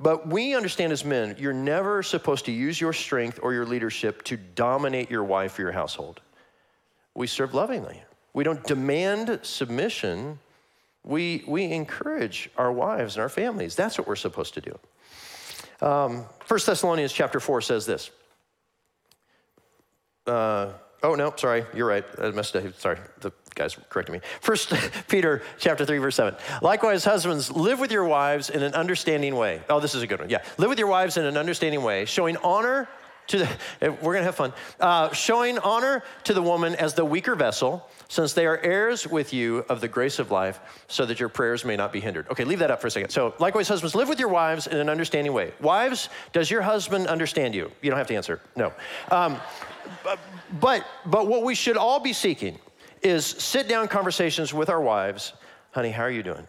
But 0.00 0.28
we 0.28 0.54
understand 0.54 0.92
as 0.92 1.04
men, 1.04 1.36
you're 1.38 1.52
never 1.52 2.02
supposed 2.02 2.44
to 2.44 2.52
use 2.52 2.80
your 2.80 2.92
strength 2.92 3.40
or 3.42 3.52
your 3.52 3.66
leadership 3.66 4.22
to 4.24 4.36
dominate 4.36 5.10
your 5.10 5.24
wife 5.24 5.58
or 5.58 5.62
your 5.62 5.72
household. 5.72 6.20
We 7.14 7.26
serve 7.26 7.52
lovingly. 7.52 8.02
We 8.32 8.44
don't 8.44 8.62
demand 8.64 9.40
submission. 9.42 10.38
We, 11.02 11.42
we 11.48 11.64
encourage 11.64 12.48
our 12.56 12.70
wives 12.70 13.16
and 13.16 13.22
our 13.22 13.28
families. 13.28 13.74
That's 13.74 13.98
what 13.98 14.06
we're 14.06 14.14
supposed 14.14 14.54
to 14.54 14.60
do. 14.60 14.78
Um, 15.80 16.24
1 16.46 16.60
Thessalonians 16.66 17.12
chapter 17.12 17.40
4 17.40 17.60
says 17.60 17.86
this. 17.86 18.10
Uh, 20.26 20.72
oh, 21.02 21.14
no, 21.14 21.32
sorry, 21.36 21.64
you're 21.74 21.86
right. 21.86 22.04
I 22.20 22.30
messed 22.30 22.56
up. 22.56 22.78
Sorry, 22.78 22.98
the 23.20 23.32
guys 23.54 23.76
corrected 23.88 24.12
me. 24.12 24.20
First 24.40 24.72
Peter 25.08 25.42
chapter 25.58 25.84
3, 25.84 25.98
verse 25.98 26.16
7. 26.16 26.34
Likewise, 26.62 27.04
husbands, 27.04 27.50
live 27.50 27.80
with 27.80 27.92
your 27.92 28.04
wives 28.04 28.50
in 28.50 28.62
an 28.62 28.74
understanding 28.74 29.36
way. 29.36 29.62
Oh, 29.68 29.80
this 29.80 29.94
is 29.94 30.02
a 30.02 30.06
good 30.06 30.20
one. 30.20 30.30
Yeah. 30.30 30.42
Live 30.58 30.68
with 30.68 30.78
your 30.78 30.88
wives 30.88 31.16
in 31.16 31.24
an 31.24 31.36
understanding 31.36 31.82
way, 31.82 32.04
showing 32.04 32.36
honor 32.38 32.88
to 33.28 33.38
the, 33.38 33.48
we're 33.80 34.14
going 34.14 34.18
to 34.18 34.24
have 34.24 34.34
fun, 34.34 34.52
uh, 34.80 35.12
showing 35.12 35.58
honor 35.58 36.02
to 36.24 36.34
the 36.34 36.42
woman 36.42 36.74
as 36.74 36.94
the 36.94 37.04
weaker 37.04 37.34
vessel, 37.34 37.88
since 38.08 38.32
they 38.32 38.46
are 38.46 38.58
heirs 38.58 39.06
with 39.06 39.32
you 39.32 39.58
of 39.68 39.80
the 39.80 39.88
grace 39.88 40.18
of 40.18 40.30
life, 40.30 40.60
so 40.88 41.04
that 41.04 41.20
your 41.20 41.28
prayers 41.28 41.64
may 41.64 41.76
not 41.76 41.92
be 41.92 42.00
hindered. 42.00 42.26
Okay, 42.30 42.44
leave 42.44 42.58
that 42.58 42.70
up 42.70 42.80
for 42.80 42.86
a 42.86 42.90
second. 42.90 43.10
So, 43.10 43.34
likewise, 43.38 43.68
husbands, 43.68 43.94
live 43.94 44.08
with 44.08 44.18
your 44.18 44.30
wives 44.30 44.66
in 44.66 44.78
an 44.78 44.88
understanding 44.88 45.32
way. 45.32 45.52
Wives, 45.60 46.08
does 46.32 46.50
your 46.50 46.62
husband 46.62 47.06
understand 47.06 47.54
you? 47.54 47.70
You 47.82 47.90
don't 47.90 47.98
have 47.98 48.06
to 48.08 48.14
answer. 48.14 48.40
No. 48.56 48.72
Um, 49.10 49.36
but, 50.60 50.86
but 51.06 51.26
what 51.28 51.42
we 51.42 51.54
should 51.54 51.76
all 51.76 52.00
be 52.00 52.12
seeking 52.12 52.58
is 53.02 53.26
sit 53.26 53.68
down 53.68 53.88
conversations 53.88 54.52
with 54.52 54.70
our 54.70 54.80
wives. 54.80 55.34
Honey, 55.72 55.90
how 55.90 56.02
are 56.02 56.10
you 56.10 56.22
doing? 56.22 56.46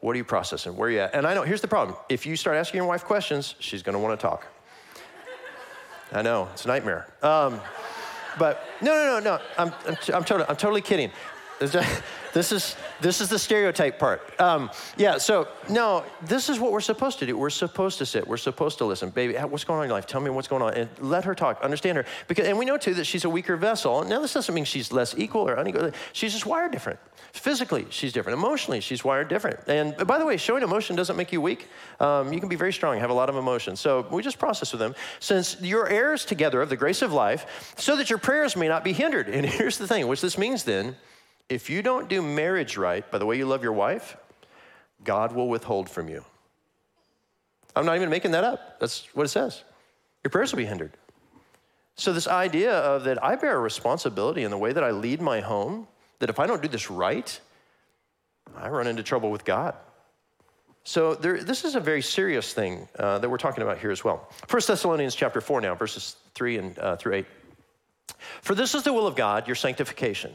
What 0.00 0.14
are 0.14 0.16
you 0.16 0.24
processing? 0.24 0.76
Where 0.76 0.88
are 0.88 0.92
you 0.92 0.98
at? 0.98 1.14
And 1.14 1.26
I 1.26 1.34
know, 1.34 1.42
here's 1.42 1.60
the 1.60 1.68
problem. 1.68 1.96
If 2.08 2.26
you 2.26 2.34
start 2.36 2.56
asking 2.56 2.78
your 2.78 2.86
wife 2.86 3.04
questions, 3.04 3.54
she's 3.60 3.86
want 3.86 4.18
to 4.18 4.20
talk. 4.20 4.46
I 6.12 6.22
know, 6.22 6.48
it's 6.52 6.64
a 6.64 6.68
nightmare. 6.68 7.06
Um, 7.22 7.60
but 8.38 8.64
no, 8.80 8.94
no, 8.94 9.18
no, 9.18 9.20
no. 9.20 9.42
I'm, 9.58 9.72
I'm, 9.86 9.96
I'm, 10.14 10.24
totally, 10.24 10.48
I'm 10.48 10.56
totally 10.56 10.82
kidding. 10.82 11.10
This 12.32 12.50
is, 12.52 12.76
this 13.00 13.20
is 13.20 13.28
the 13.28 13.38
stereotype 13.38 13.98
part. 13.98 14.40
Um, 14.40 14.70
yeah, 14.96 15.18
so 15.18 15.48
no, 15.68 16.04
this 16.22 16.48
is 16.48 16.58
what 16.58 16.72
we're 16.72 16.80
supposed 16.80 17.18
to 17.18 17.26
do. 17.26 17.36
We're 17.36 17.50
supposed 17.50 17.98
to 17.98 18.06
sit. 18.06 18.26
We're 18.26 18.38
supposed 18.38 18.78
to 18.78 18.84
listen. 18.84 19.10
Baby, 19.10 19.34
what's 19.34 19.64
going 19.64 19.78
on 19.78 19.84
in 19.84 19.90
your 19.90 19.96
life? 19.96 20.06
Tell 20.06 20.20
me 20.20 20.30
what's 20.30 20.48
going 20.48 20.62
on. 20.62 20.74
And 20.74 20.88
let 21.00 21.24
her 21.24 21.34
talk. 21.34 21.62
Understand 21.62 21.98
her. 21.98 22.04
Because, 22.28 22.46
and 22.46 22.58
we 22.58 22.64
know, 22.64 22.78
too, 22.78 22.94
that 22.94 23.04
she's 23.04 23.24
a 23.24 23.30
weaker 23.30 23.56
vessel. 23.56 24.04
Now, 24.04 24.20
this 24.20 24.32
doesn't 24.32 24.54
mean 24.54 24.64
she's 24.64 24.92
less 24.92 25.14
equal 25.16 25.48
or 25.48 25.54
unequal. 25.54 25.90
She's 26.12 26.32
just 26.32 26.46
wired 26.46 26.72
different. 26.72 26.98
Physically, 27.32 27.86
she's 27.90 28.12
different. 28.12 28.38
Emotionally, 28.38 28.80
she's 28.80 29.04
wired 29.04 29.28
different. 29.28 29.60
And 29.66 29.96
by 30.06 30.18
the 30.18 30.26
way, 30.26 30.36
showing 30.36 30.62
emotion 30.62 30.96
doesn't 30.96 31.16
make 31.16 31.32
you 31.32 31.40
weak. 31.40 31.68
Um, 32.00 32.32
you 32.32 32.40
can 32.40 32.48
be 32.48 32.56
very 32.56 32.72
strong, 32.72 32.98
have 32.98 33.10
a 33.10 33.14
lot 33.14 33.28
of 33.28 33.36
emotion. 33.36 33.76
So 33.76 34.06
we 34.10 34.22
just 34.22 34.38
process 34.38 34.72
with 34.72 34.80
them. 34.80 34.94
Since 35.20 35.58
you're 35.60 35.88
heirs 35.88 36.24
together 36.24 36.60
of 36.60 36.68
the 36.68 36.76
grace 36.76 37.02
of 37.02 37.12
life, 37.12 37.74
so 37.76 37.96
that 37.96 38.10
your 38.10 38.18
prayers 38.18 38.56
may 38.56 38.68
not 38.68 38.84
be 38.84 38.92
hindered. 38.92 39.28
And 39.28 39.46
here's 39.58 39.78
the 39.78 39.86
thing, 39.86 40.08
which 40.08 40.20
this 40.20 40.36
means 40.36 40.64
then, 40.64 40.96
if 41.52 41.68
you 41.68 41.82
don't 41.82 42.08
do 42.08 42.22
marriage 42.22 42.78
right 42.78 43.08
by 43.10 43.18
the 43.18 43.26
way 43.26 43.36
you 43.36 43.44
love 43.44 43.62
your 43.62 43.74
wife, 43.74 44.16
God 45.04 45.32
will 45.32 45.48
withhold 45.48 45.90
from 45.90 46.08
you. 46.08 46.24
I'm 47.76 47.84
not 47.84 47.96
even 47.96 48.08
making 48.08 48.30
that 48.30 48.42
up. 48.42 48.80
That's 48.80 49.06
what 49.14 49.24
it 49.24 49.28
says. 49.28 49.62
Your 50.24 50.30
prayers 50.30 50.52
will 50.52 50.58
be 50.58 50.66
hindered. 50.66 50.92
So, 51.94 52.12
this 52.12 52.26
idea 52.26 52.72
of 52.72 53.04
that 53.04 53.22
I 53.22 53.36
bear 53.36 53.56
a 53.56 53.60
responsibility 53.60 54.44
in 54.44 54.50
the 54.50 54.56
way 54.56 54.72
that 54.72 54.82
I 54.82 54.92
lead 54.92 55.20
my 55.20 55.40
home, 55.40 55.86
that 56.20 56.30
if 56.30 56.38
I 56.38 56.46
don't 56.46 56.62
do 56.62 56.68
this 56.68 56.90
right, 56.90 57.38
I 58.56 58.68
run 58.70 58.86
into 58.86 59.02
trouble 59.02 59.30
with 59.30 59.44
God. 59.44 59.74
So 60.84 61.14
there, 61.14 61.42
this 61.44 61.64
is 61.64 61.76
a 61.76 61.80
very 61.80 62.02
serious 62.02 62.54
thing 62.54 62.88
uh, 62.98 63.18
that 63.18 63.28
we're 63.28 63.36
talking 63.36 63.62
about 63.62 63.78
here 63.78 63.92
as 63.92 64.02
well. 64.02 64.28
1 64.50 64.62
Thessalonians 64.66 65.14
chapter 65.14 65.40
4 65.40 65.60
now, 65.60 65.76
verses 65.76 66.16
3 66.34 66.58
and 66.58 66.78
uh, 66.78 66.96
through 66.96 67.14
8. 67.14 67.26
For 68.40 68.56
this 68.56 68.74
is 68.74 68.82
the 68.82 68.92
will 68.92 69.06
of 69.06 69.14
God, 69.14 69.46
your 69.46 69.54
sanctification 69.54 70.34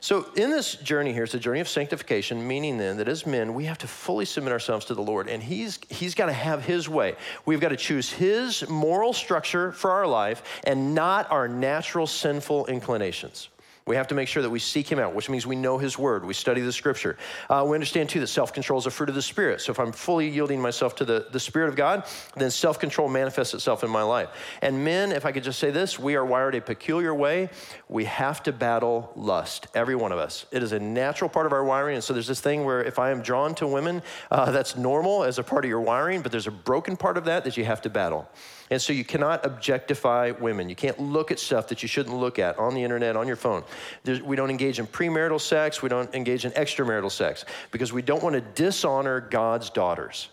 So, 0.00 0.30
in 0.36 0.50
this 0.50 0.74
journey 0.76 1.12
here, 1.12 1.24
it's 1.24 1.34
a 1.34 1.38
journey 1.38 1.60
of 1.60 1.68
sanctification, 1.68 2.46
meaning 2.46 2.78
then 2.78 2.96
that 2.98 3.08
as 3.08 3.26
men, 3.26 3.54
we 3.54 3.64
have 3.64 3.78
to 3.78 3.86
fully 3.86 4.24
submit 4.24 4.52
ourselves 4.52 4.86
to 4.86 4.94
the 4.94 5.02
Lord, 5.02 5.28
and 5.28 5.42
He's, 5.42 5.78
he's 5.88 6.14
got 6.14 6.26
to 6.26 6.32
have 6.32 6.64
His 6.64 6.88
way. 6.88 7.16
We've 7.46 7.60
got 7.60 7.70
to 7.70 7.76
choose 7.76 8.10
His 8.10 8.68
moral 8.68 9.12
structure 9.12 9.72
for 9.72 9.90
our 9.90 10.06
life 10.06 10.42
and 10.64 10.94
not 10.94 11.30
our 11.30 11.48
natural 11.48 12.06
sinful 12.06 12.66
inclinations. 12.66 13.48
We 13.86 13.96
have 13.96 14.08
to 14.08 14.14
make 14.14 14.28
sure 14.28 14.42
that 14.42 14.50
we 14.50 14.58
seek 14.58 14.90
Him 14.90 14.98
out, 14.98 15.14
which 15.14 15.28
means 15.28 15.46
we 15.46 15.56
know 15.56 15.78
His 15.78 15.98
Word, 15.98 16.24
we 16.24 16.34
study 16.34 16.60
the 16.60 16.72
Scripture. 16.72 17.16
Uh, 17.48 17.64
we 17.66 17.74
understand 17.74 18.08
too 18.08 18.20
that 18.20 18.26
self 18.26 18.52
control 18.52 18.78
is 18.78 18.86
a 18.86 18.90
fruit 18.90 19.08
of 19.08 19.14
the 19.14 19.22
Spirit. 19.22 19.60
So 19.60 19.72
if 19.72 19.80
I'm 19.80 19.92
fully 19.92 20.28
yielding 20.28 20.60
myself 20.60 20.94
to 20.96 21.04
the, 21.04 21.26
the 21.32 21.40
Spirit 21.40 21.68
of 21.68 21.76
God, 21.76 22.06
then 22.36 22.50
self 22.50 22.78
control 22.78 23.08
manifests 23.08 23.54
itself 23.54 23.82
in 23.82 23.90
my 23.90 24.02
life. 24.02 24.28
And 24.62 24.84
men, 24.84 25.12
if 25.12 25.24
I 25.26 25.32
could 25.32 25.44
just 25.44 25.58
say 25.58 25.70
this, 25.70 25.98
we 25.98 26.14
are 26.14 26.24
wired 26.24 26.54
a 26.54 26.60
peculiar 26.60 27.14
way. 27.14 27.48
We 27.88 28.04
have 28.04 28.42
to 28.44 28.52
battle 28.52 29.12
lust, 29.16 29.66
every 29.74 29.96
one 29.96 30.12
of 30.12 30.18
us. 30.18 30.46
It 30.50 30.62
is 30.62 30.72
a 30.72 30.78
natural 30.78 31.30
part 31.30 31.46
of 31.46 31.52
our 31.52 31.64
wiring. 31.64 31.96
And 31.96 32.04
so 32.04 32.12
there's 32.12 32.28
this 32.28 32.40
thing 32.40 32.64
where 32.64 32.82
if 32.82 32.98
I 32.98 33.10
am 33.10 33.22
drawn 33.22 33.54
to 33.56 33.66
women, 33.66 34.02
uh, 34.30 34.50
that's 34.52 34.76
normal 34.76 35.24
as 35.24 35.38
a 35.38 35.42
part 35.42 35.64
of 35.64 35.68
your 35.68 35.80
wiring, 35.80 36.22
but 36.22 36.32
there's 36.32 36.46
a 36.46 36.52
broken 36.52 36.96
part 36.96 37.16
of 37.16 37.24
that 37.24 37.44
that 37.44 37.56
you 37.56 37.64
have 37.64 37.80
to 37.82 37.90
battle. 37.90 38.28
And 38.70 38.80
so 38.80 38.92
you 38.92 39.04
cannot 39.04 39.44
objectify 39.44 40.30
women. 40.30 40.68
You 40.68 40.76
can't 40.76 40.98
look 41.00 41.32
at 41.32 41.40
stuff 41.40 41.68
that 41.68 41.82
you 41.82 41.88
shouldn't 41.88 42.14
look 42.16 42.38
at 42.38 42.56
on 42.58 42.72
the 42.74 42.84
internet, 42.84 43.16
on 43.16 43.26
your 43.26 43.36
phone. 43.36 43.64
There's, 44.04 44.22
we 44.22 44.36
don't 44.36 44.50
engage 44.50 44.78
in 44.78 44.86
premarital 44.86 45.40
sex. 45.40 45.82
We 45.82 45.88
don't 45.88 46.14
engage 46.14 46.44
in 46.44 46.52
extramarital 46.52 47.10
sex 47.10 47.44
because 47.72 47.92
we 47.92 48.00
don't 48.00 48.22
want 48.22 48.34
to 48.34 48.40
dishonor 48.40 49.20
God's 49.20 49.70
daughters. 49.70 50.28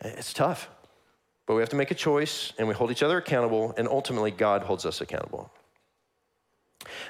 It's 0.00 0.32
tough, 0.32 0.70
but 1.46 1.54
we 1.54 1.60
have 1.60 1.70
to 1.70 1.76
make 1.76 1.90
a 1.90 1.96
choice 1.96 2.52
and 2.56 2.68
we 2.68 2.74
hold 2.74 2.92
each 2.92 3.02
other 3.02 3.18
accountable, 3.18 3.74
and 3.76 3.88
ultimately, 3.88 4.30
God 4.30 4.62
holds 4.62 4.86
us 4.86 5.00
accountable. 5.00 5.50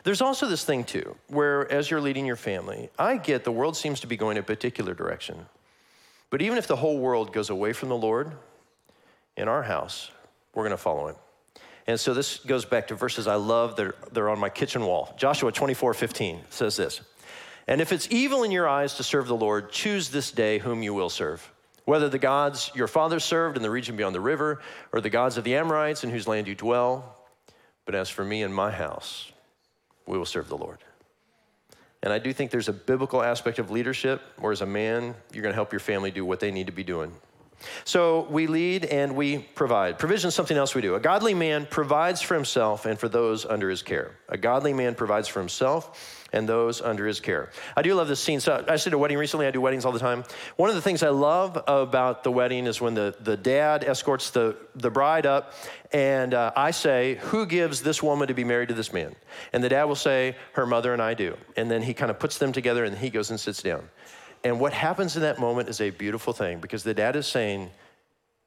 There's 0.05 0.23
also 0.23 0.47
this 0.47 0.65
thing, 0.65 0.85
too, 0.85 1.17
where 1.27 1.71
as 1.71 1.91
you're 1.91 2.01
leading 2.01 2.25
your 2.25 2.37
family, 2.37 2.89
I 2.99 3.19
get 3.19 3.45
the 3.45 3.53
world 3.53 3.77
seems 3.77 4.01
to 4.01 4.07
be 4.07 4.17
going 4.17 4.39
a 4.39 4.43
particular 4.43 4.95
direction. 4.95 5.47
But 6.31 6.41
even 6.41 6.57
if 6.57 6.67
the 6.67 6.77
whole 6.77 6.99
world 6.99 7.35
goes 7.35 7.51
away 7.51 7.75
from 7.75 7.91
the 7.91 7.97
Lord, 7.97 8.33
in 9.39 9.49
our 9.49 9.63
house, 9.63 10.11
we're 10.55 10.65
going 10.65 10.73
to 10.73 10.77
follow 10.77 11.09
him. 11.09 11.17
And 11.87 11.99
so 11.99 12.13
this 12.13 12.39
goes 12.41 12.67
back 12.67 12.89
to 12.89 12.95
verses 12.95 13.27
I 13.27 13.37
love. 13.37 13.77
They're, 13.77 13.95
they're 14.13 14.29
on 14.29 14.39
my 14.39 14.51
kitchen 14.51 14.85
wall. 14.85 15.15
Joshua 15.17 15.51
24 15.51 15.95
15 15.95 16.41
says 16.51 16.77
this 16.77 17.01
And 17.67 17.81
if 17.81 17.93
it's 17.93 18.09
evil 18.11 18.43
in 18.43 18.51
your 18.51 18.69
eyes 18.69 18.95
to 18.95 19.03
serve 19.03 19.27
the 19.27 19.37
Lord, 19.37 19.71
choose 19.71 20.11
this 20.11 20.31
day 20.31 20.59
whom 20.59 20.83
you 20.83 20.93
will 20.93 21.09
serve. 21.09 21.51
Whether 21.87 22.11
the 22.11 22.19
gods 22.19 22.71
your 22.75 22.89
fathers 22.89 23.25
served 23.25 23.57
in 23.57 23.63
the 23.63 23.71
region 23.71 23.97
beyond 23.97 24.15
the 24.15 24.21
river, 24.21 24.61
or 24.93 25.01
the 25.01 25.09
gods 25.09 25.39
of 25.39 25.45
the 25.45 25.55
Amorites 25.55 26.05
in 26.05 26.11
whose 26.11 26.29
land 26.29 26.47
you 26.47 26.55
dwell. 26.55 27.17
But 27.87 27.95
as 27.95 28.11
for 28.11 28.23
me 28.23 28.43
and 28.43 28.55
my 28.55 28.71
house, 28.71 29.33
we 30.05 30.19
will 30.19 30.27
serve 30.27 30.51
the 30.51 30.59
Lord. 30.59 30.79
And 32.03 32.13
I 32.13 32.19
do 32.19 32.35
think 32.35 32.51
there's 32.51 32.69
a 32.69 32.75
biblical 32.75 33.23
aspect 33.23 33.59
of 33.59 33.71
leadership 33.71 34.21
where, 34.39 34.53
as 34.53 34.61
a 34.61 34.67
man, 34.67 35.15
you're 35.33 35.43
going 35.43 35.53
to 35.53 35.57
help 35.57 35.73
your 35.73 35.81
family 35.81 36.11
do 36.11 36.25
what 36.25 36.41
they 36.41 36.51
need 36.51 36.67
to 36.67 36.73
be 36.73 36.85
doing. 36.85 37.13
So 37.85 38.27
we 38.31 38.47
lead 38.47 38.85
and 38.85 39.17
we 39.17 39.39
provide. 39.39 39.99
Provision 39.99 40.29
is 40.29 40.35
something 40.35 40.57
else 40.57 40.75
we 40.75 40.83
do. 40.83 40.95
A 40.95 41.01
godly 41.01 41.35
man 41.35 41.67
provides 41.67 42.23
for 42.23 42.35
himself 42.35 42.87
and 42.87 42.99
for 42.99 43.09
those 43.09 43.45
under 43.45 43.69
his 43.69 43.83
care. 43.83 44.17
A 44.29 44.39
godly 44.39 44.73
man 44.73 44.95
provides 44.95 45.29
for 45.29 45.41
himself 45.41 46.19
and 46.33 46.49
those 46.49 46.81
under 46.81 47.07
his 47.07 47.21
care. 47.21 47.51
I 47.77 47.83
do 47.83 47.95
love 47.95 48.09
this 48.09 48.21
scene. 48.21 48.41
So 48.41 48.65
I 48.69 48.77
did 48.77 48.93
a 48.93 48.99
wedding 48.99 49.19
recently. 49.19 49.47
I 49.47 49.51
do 49.51 49.61
weddings 49.61 49.85
all 49.85 49.93
the 49.93 49.99
time. 49.99 50.25
One 50.57 50.69
of 50.69 50.77
the 50.77 50.83
things 50.83 51.03
I 51.03 51.09
love 51.09 51.63
about 51.67 52.23
the 52.23 52.31
wedding 52.31 52.67
is 52.67 52.81
when 52.81 52.95
the, 52.95 53.15
the 53.21 53.37
dad 53.37 53.85
escorts 53.85 54.31
the, 54.31 54.57
the 54.75 54.91
bride 54.91 55.27
up, 55.27 55.55
and 55.93 56.35
uh, 56.35 56.53
I 56.55 56.71
say, 56.71 57.17
Who 57.23 57.47
gives 57.47 57.83
this 57.83 58.03
woman 58.03 58.29
to 58.29 58.35
be 58.35 58.45
married 58.45 58.69
to 58.69 58.75
this 58.75 58.93
man? 58.93 59.15
And 59.53 59.65
the 59.65 59.71
dad 59.71 59.85
will 59.85 59.95
say, 59.95 60.37
Her 60.53 60.67
mother 60.67 60.93
and 60.93 61.01
I 61.01 61.15
do. 61.15 61.37
And 61.57 61.71
then 61.71 61.83
he 61.83 61.95
kind 61.95 62.11
of 62.11 62.19
puts 62.19 62.39
them 62.39 62.53
together 62.53 62.85
and 62.85 62.97
he 62.97 63.11
goes 63.11 63.31
and 63.31 63.41
sits 63.41 63.63
down. 63.63 63.89
And 64.45 64.61
what 64.61 64.73
happens 64.73 65.17
in 65.17 65.23
that 65.23 65.39
moment 65.39 65.69
is 65.69 65.81
a 65.81 65.91
beautiful 65.91 66.33
thing 66.33 66.59
because 66.61 66.83
the 66.83 66.95
dad 66.95 67.17
is 67.17 67.27
saying, 67.27 67.71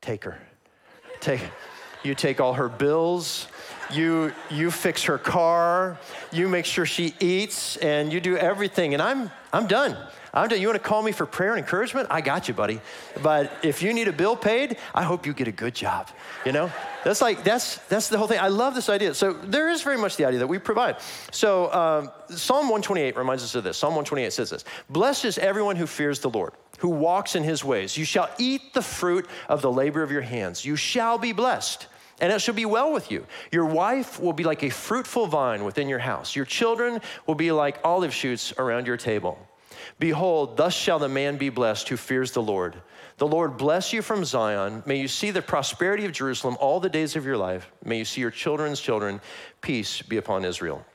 Take 0.02 0.24
her. 0.24 0.40
Take, 1.20 1.42
you 2.04 2.16
take 2.16 2.42
all 2.42 2.54
her 2.54 2.70
bills, 2.70 3.48
you, 3.92 4.34
you 4.50 4.72
fix 4.72 5.04
her 5.04 5.20
car, 5.20 6.00
you 6.32 6.48
make 6.48 6.66
sure 6.66 6.86
she 6.86 7.14
eats, 7.20 7.78
and 7.78 8.12
you 8.12 8.20
do 8.20 8.36
everything. 8.36 8.94
And 8.94 9.04
I'm, 9.04 9.30
I'm 9.54 9.68
done. 9.68 9.96
I'm 10.34 10.48
done. 10.48 10.62
You 10.62 10.68
want 10.68 10.82
to 10.82 10.88
call 10.88 11.02
me 11.02 11.12
for 11.12 11.26
prayer 11.26 11.52
and 11.52 11.60
encouragement? 11.60 12.08
I 12.10 12.22
got 12.22 12.48
you, 12.48 12.54
buddy. 12.54 12.80
But 13.22 13.52
if 13.64 13.84
you 13.84 13.94
need 13.94 14.08
a 14.08 14.14
bill 14.14 14.36
paid, 14.36 14.78
I 14.96 15.04
hope 15.04 15.26
you 15.26 15.34
get 15.34 15.48
a 15.48 15.52
good 15.52 15.76
job. 15.76 16.10
You 16.46 16.54
know? 16.54 16.72
That's 17.04 17.22
like, 17.22 17.44
that's, 17.44 17.78
that's 17.88 18.08
the 18.08 18.18
whole 18.18 18.28
thing. 18.28 18.40
I 18.40 18.48
love 18.48 18.74
this 18.74 18.88
idea. 18.88 19.14
So 19.14 19.34
there 19.34 19.70
is 19.70 19.82
very 19.82 19.98
much 19.98 20.16
the 20.16 20.26
idea 20.26 20.40
that 20.40 20.48
we 20.48 20.58
provide. 20.58 20.98
So 21.32 21.72
um, 21.74 22.12
Psalm 22.30 22.70
128 22.70 23.18
reminds 23.18 23.44
us 23.44 23.56
of 23.56 23.64
this. 23.64 23.78
Psalm 23.78 23.92
128 23.92 24.32
says 24.32 24.50
this 24.52 24.64
Blessed 24.90 25.26
is 25.26 25.38
everyone 25.38 25.76
who 25.76 25.88
fears 25.88 26.20
the 26.20 26.30
Lord, 26.30 26.54
who 26.80 26.90
walks 26.90 27.36
in 27.36 27.44
his 27.44 27.64
ways. 27.64 27.98
You 27.98 28.06
shall 28.06 28.30
eat 28.38 28.74
the 28.74 28.82
fruit 28.82 29.28
of 29.50 29.62
the 29.62 29.72
labor 29.72 30.04
of 30.04 30.12
your 30.12 30.22
hands. 30.22 30.64
You 30.64 30.76
shall 30.76 31.18
be 31.18 31.34
blessed 31.34 31.88
and 32.22 32.32
it 32.32 32.40
shall 32.40 32.54
be 32.54 32.66
well 32.66 32.94
with 32.94 33.12
you. 33.12 33.26
Your 33.52 33.66
wife 33.66 34.20
will 34.20 34.32
be 34.32 34.44
like 34.44 34.64
a 34.64 34.70
fruitful 34.70 35.26
vine 35.26 35.66
within 35.66 35.90
your 35.90 36.00
house. 36.00 36.36
Your 36.36 36.46
children 36.46 37.02
will 37.26 37.36
be 37.36 37.52
like 37.52 37.80
olive 37.84 38.14
shoots 38.14 38.54
around 38.60 38.86
your 38.86 38.96
table. 38.96 39.40
Behold, 40.00 40.58
thus 40.58 40.74
shall 40.74 41.00
the 41.00 41.10
man 41.10 41.38
be 41.38 41.50
blessed 41.50 41.90
who 41.90 41.98
fears 41.98 42.32
the 42.32 42.42
Lord. 42.42 42.76
The 43.18 43.28
Lord 43.28 43.58
bless 43.58 43.94
you 43.94 44.02
from 44.02 44.26
Zion. 44.26 44.84
May 44.86 45.00
you 45.00 45.08
see 45.08 45.32
the 45.32 45.42
prosperity 45.42 46.06
of 46.06 46.12
Jerusalem 46.12 46.58
all 46.60 46.80
the 46.80 46.90
days 46.90 47.16
of 47.16 47.26
your 47.26 47.38
life. 47.38 47.72
May 47.84 48.00
you 48.00 48.06
see 48.06 48.22
your 48.22 48.32
children's 48.32 48.80
children. 48.80 49.22
Peace 49.62 50.02
be 50.02 50.18
upon 50.18 50.44
Israel. 50.44 50.86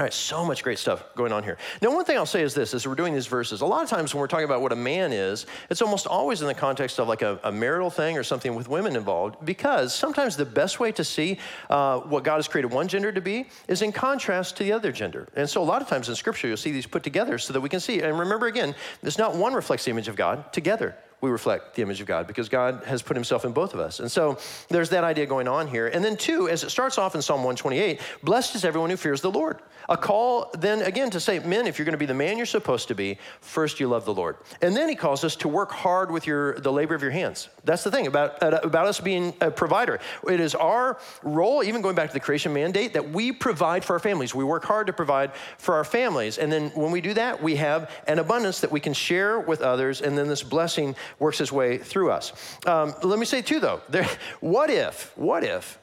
All 0.00 0.04
right, 0.04 0.14
so 0.14 0.46
much 0.46 0.62
great 0.62 0.78
stuff 0.78 1.14
going 1.14 1.30
on 1.30 1.44
here. 1.44 1.58
Now, 1.82 1.94
one 1.94 2.06
thing 2.06 2.16
I'll 2.16 2.24
say 2.24 2.40
is 2.40 2.54
this 2.54 2.72
as 2.72 2.88
we're 2.88 2.94
doing 2.94 3.12
these 3.12 3.26
verses, 3.26 3.60
a 3.60 3.66
lot 3.66 3.82
of 3.82 3.90
times 3.90 4.14
when 4.14 4.22
we're 4.22 4.28
talking 4.28 4.46
about 4.46 4.62
what 4.62 4.72
a 4.72 4.76
man 4.76 5.12
is, 5.12 5.44
it's 5.68 5.82
almost 5.82 6.06
always 6.06 6.40
in 6.40 6.46
the 6.46 6.54
context 6.54 6.98
of 6.98 7.06
like 7.06 7.20
a, 7.20 7.38
a 7.44 7.52
marital 7.52 7.90
thing 7.90 8.16
or 8.16 8.22
something 8.22 8.54
with 8.54 8.66
women 8.66 8.96
involved, 8.96 9.44
because 9.44 9.94
sometimes 9.94 10.38
the 10.38 10.46
best 10.46 10.80
way 10.80 10.90
to 10.90 11.04
see 11.04 11.38
uh, 11.68 11.98
what 11.98 12.24
God 12.24 12.36
has 12.36 12.48
created 12.48 12.72
one 12.72 12.88
gender 12.88 13.12
to 13.12 13.20
be 13.20 13.50
is 13.68 13.82
in 13.82 13.92
contrast 13.92 14.56
to 14.56 14.64
the 14.64 14.72
other 14.72 14.90
gender. 14.90 15.28
And 15.36 15.46
so, 15.46 15.60
a 15.60 15.68
lot 15.68 15.82
of 15.82 15.88
times 15.88 16.08
in 16.08 16.14
Scripture, 16.14 16.48
you'll 16.48 16.56
see 16.56 16.72
these 16.72 16.86
put 16.86 17.02
together 17.02 17.36
so 17.36 17.52
that 17.52 17.60
we 17.60 17.68
can 17.68 17.78
see. 17.78 18.00
And 18.00 18.18
remember 18.18 18.46
again, 18.46 18.74
it's 19.02 19.18
not 19.18 19.36
one 19.36 19.52
reflects 19.52 19.84
the 19.84 19.90
image 19.90 20.08
of 20.08 20.16
God, 20.16 20.50
together 20.50 20.96
we 21.20 21.30
reflect 21.30 21.74
the 21.74 21.82
image 21.82 22.00
of 22.00 22.06
God 22.06 22.26
because 22.26 22.48
God 22.48 22.82
has 22.86 23.02
put 23.02 23.16
himself 23.16 23.44
in 23.44 23.52
both 23.52 23.74
of 23.74 23.80
us. 23.80 24.00
And 24.00 24.10
so 24.10 24.38
there's 24.68 24.90
that 24.90 25.04
idea 25.04 25.26
going 25.26 25.48
on 25.48 25.68
here. 25.68 25.86
And 25.86 26.04
then, 26.04 26.16
two, 26.16 26.48
as 26.48 26.64
it 26.64 26.70
starts 26.70 26.96
off 26.98 27.14
in 27.14 27.22
Psalm 27.22 27.40
128, 27.40 28.00
blessed 28.22 28.54
is 28.54 28.64
everyone 28.64 28.90
who 28.90 28.96
fears 28.96 29.20
the 29.20 29.30
Lord. 29.30 29.58
A 29.88 29.96
call 29.96 30.50
then 30.58 30.82
again 30.82 31.10
to 31.10 31.20
say, 31.20 31.40
men, 31.40 31.66
if 31.66 31.78
you're 31.78 31.84
going 31.84 31.94
to 31.94 31.98
be 31.98 32.06
the 32.06 32.14
man 32.14 32.36
you're 32.36 32.46
supposed 32.46 32.88
to 32.88 32.94
be, 32.94 33.18
first 33.40 33.80
you 33.80 33.88
love 33.88 34.04
the 34.04 34.14
Lord. 34.14 34.36
And 34.62 34.76
then 34.76 34.88
he 34.88 34.94
calls 34.94 35.24
us 35.24 35.36
to 35.36 35.48
work 35.48 35.72
hard 35.72 36.10
with 36.10 36.26
your 36.26 36.58
the 36.60 36.72
labor 36.72 36.94
of 36.94 37.02
your 37.02 37.10
hands. 37.10 37.48
That's 37.64 37.82
the 37.82 37.90
thing 37.90 38.06
about, 38.06 38.42
uh, 38.42 38.60
about 38.62 38.86
us 38.86 39.00
being 39.00 39.34
a 39.40 39.50
provider. 39.50 39.98
It 40.28 40.40
is 40.40 40.54
our 40.54 40.98
role, 41.22 41.62
even 41.64 41.82
going 41.82 41.96
back 41.96 42.08
to 42.08 42.14
the 42.14 42.20
creation 42.20 42.52
mandate, 42.52 42.94
that 42.94 43.10
we 43.10 43.32
provide 43.32 43.84
for 43.84 43.94
our 43.94 43.98
families. 43.98 44.34
We 44.34 44.44
work 44.44 44.64
hard 44.64 44.86
to 44.86 44.92
provide 44.92 45.32
for 45.58 45.74
our 45.74 45.84
families. 45.84 46.38
And 46.38 46.52
then 46.52 46.70
when 46.70 46.92
we 46.92 47.00
do 47.00 47.14
that, 47.14 47.42
we 47.42 47.56
have 47.56 47.90
an 48.06 48.18
abundance 48.18 48.60
that 48.60 48.70
we 48.70 48.80
can 48.80 48.92
share 48.92 49.40
with 49.40 49.60
others, 49.60 50.00
and 50.00 50.16
then 50.16 50.28
this 50.28 50.42
blessing 50.42 50.94
works 51.18 51.40
its 51.40 51.52
way 51.52 51.78
through 51.78 52.10
us. 52.10 52.32
Um, 52.66 52.94
let 53.02 53.18
me 53.18 53.26
say 53.26 53.42
too, 53.42 53.60
though, 53.60 53.80
there, 53.88 54.08
what 54.40 54.70
if, 54.70 55.12
what 55.16 55.44
if 55.44 55.78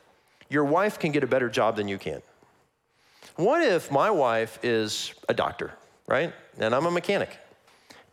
your 0.49 0.65
wife 0.65 0.99
can 0.99 1.11
get 1.11 1.23
a 1.23 1.27
better 1.27 1.49
job 1.49 1.75
than 1.75 1.87
you 1.87 1.97
can? 1.97 2.21
What 3.35 3.61
if 3.61 3.91
my 3.91 4.09
wife 4.09 4.59
is 4.63 5.13
a 5.29 5.33
doctor, 5.33 5.73
right? 6.07 6.33
And 6.57 6.73
I'm 6.73 6.85
a 6.85 6.91
mechanic, 6.91 7.29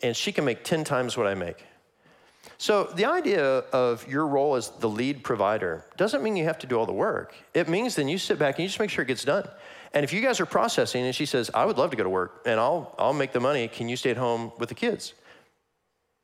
and 0.03 0.15
she 0.15 0.33
can 0.33 0.45
make 0.45 0.65
10 0.65 0.85
times 0.85 1.17
what 1.17 1.27
I 1.27 1.35
make. 1.35 1.65
So, 2.59 2.85
the 2.95 3.07
idea 3.07 3.43
of 3.73 4.07
your 4.07 4.27
role 4.27 4.55
as 4.55 4.71
the 4.71 4.89
lead 4.89 5.25
provider 5.25 5.85
doesn't 5.97 6.23
mean 6.23 6.37
you 6.37 6.45
have 6.45 6.59
to 6.61 6.67
do 6.67 6.79
all 6.79 6.87
the 6.87 6.93
work. 6.93 7.35
It 7.53 7.69
means 7.69 7.97
then 7.97 8.07
you 8.09 8.19
sit 8.19 8.39
back 8.39 8.57
and 8.57 8.63
you 8.63 8.69
just 8.69 8.79
make 8.79 8.91
sure 8.91 9.03
it 9.03 9.09
gets 9.09 9.25
done. 9.25 9.49
And 9.95 10.05
if 10.05 10.13
you 10.13 10.21
guys 10.21 10.41
are 10.41 10.47
processing 10.47 11.05
and 11.05 11.15
she 11.15 11.25
says, 11.25 11.51
I 11.55 11.65
would 11.65 11.79
love 11.79 11.91
to 11.91 11.97
go 11.97 12.03
to 12.03 12.11
work 12.11 12.43
and 12.47 12.59
I'll, 12.59 12.95
I'll 12.99 13.13
make 13.13 13.33
the 13.33 13.41
money, 13.41 13.69
can 13.69 13.89
you 13.89 13.97
stay 13.97 14.11
at 14.11 14.17
home 14.17 14.53
with 14.59 14.69
the 14.69 14.75
kids? 14.75 15.15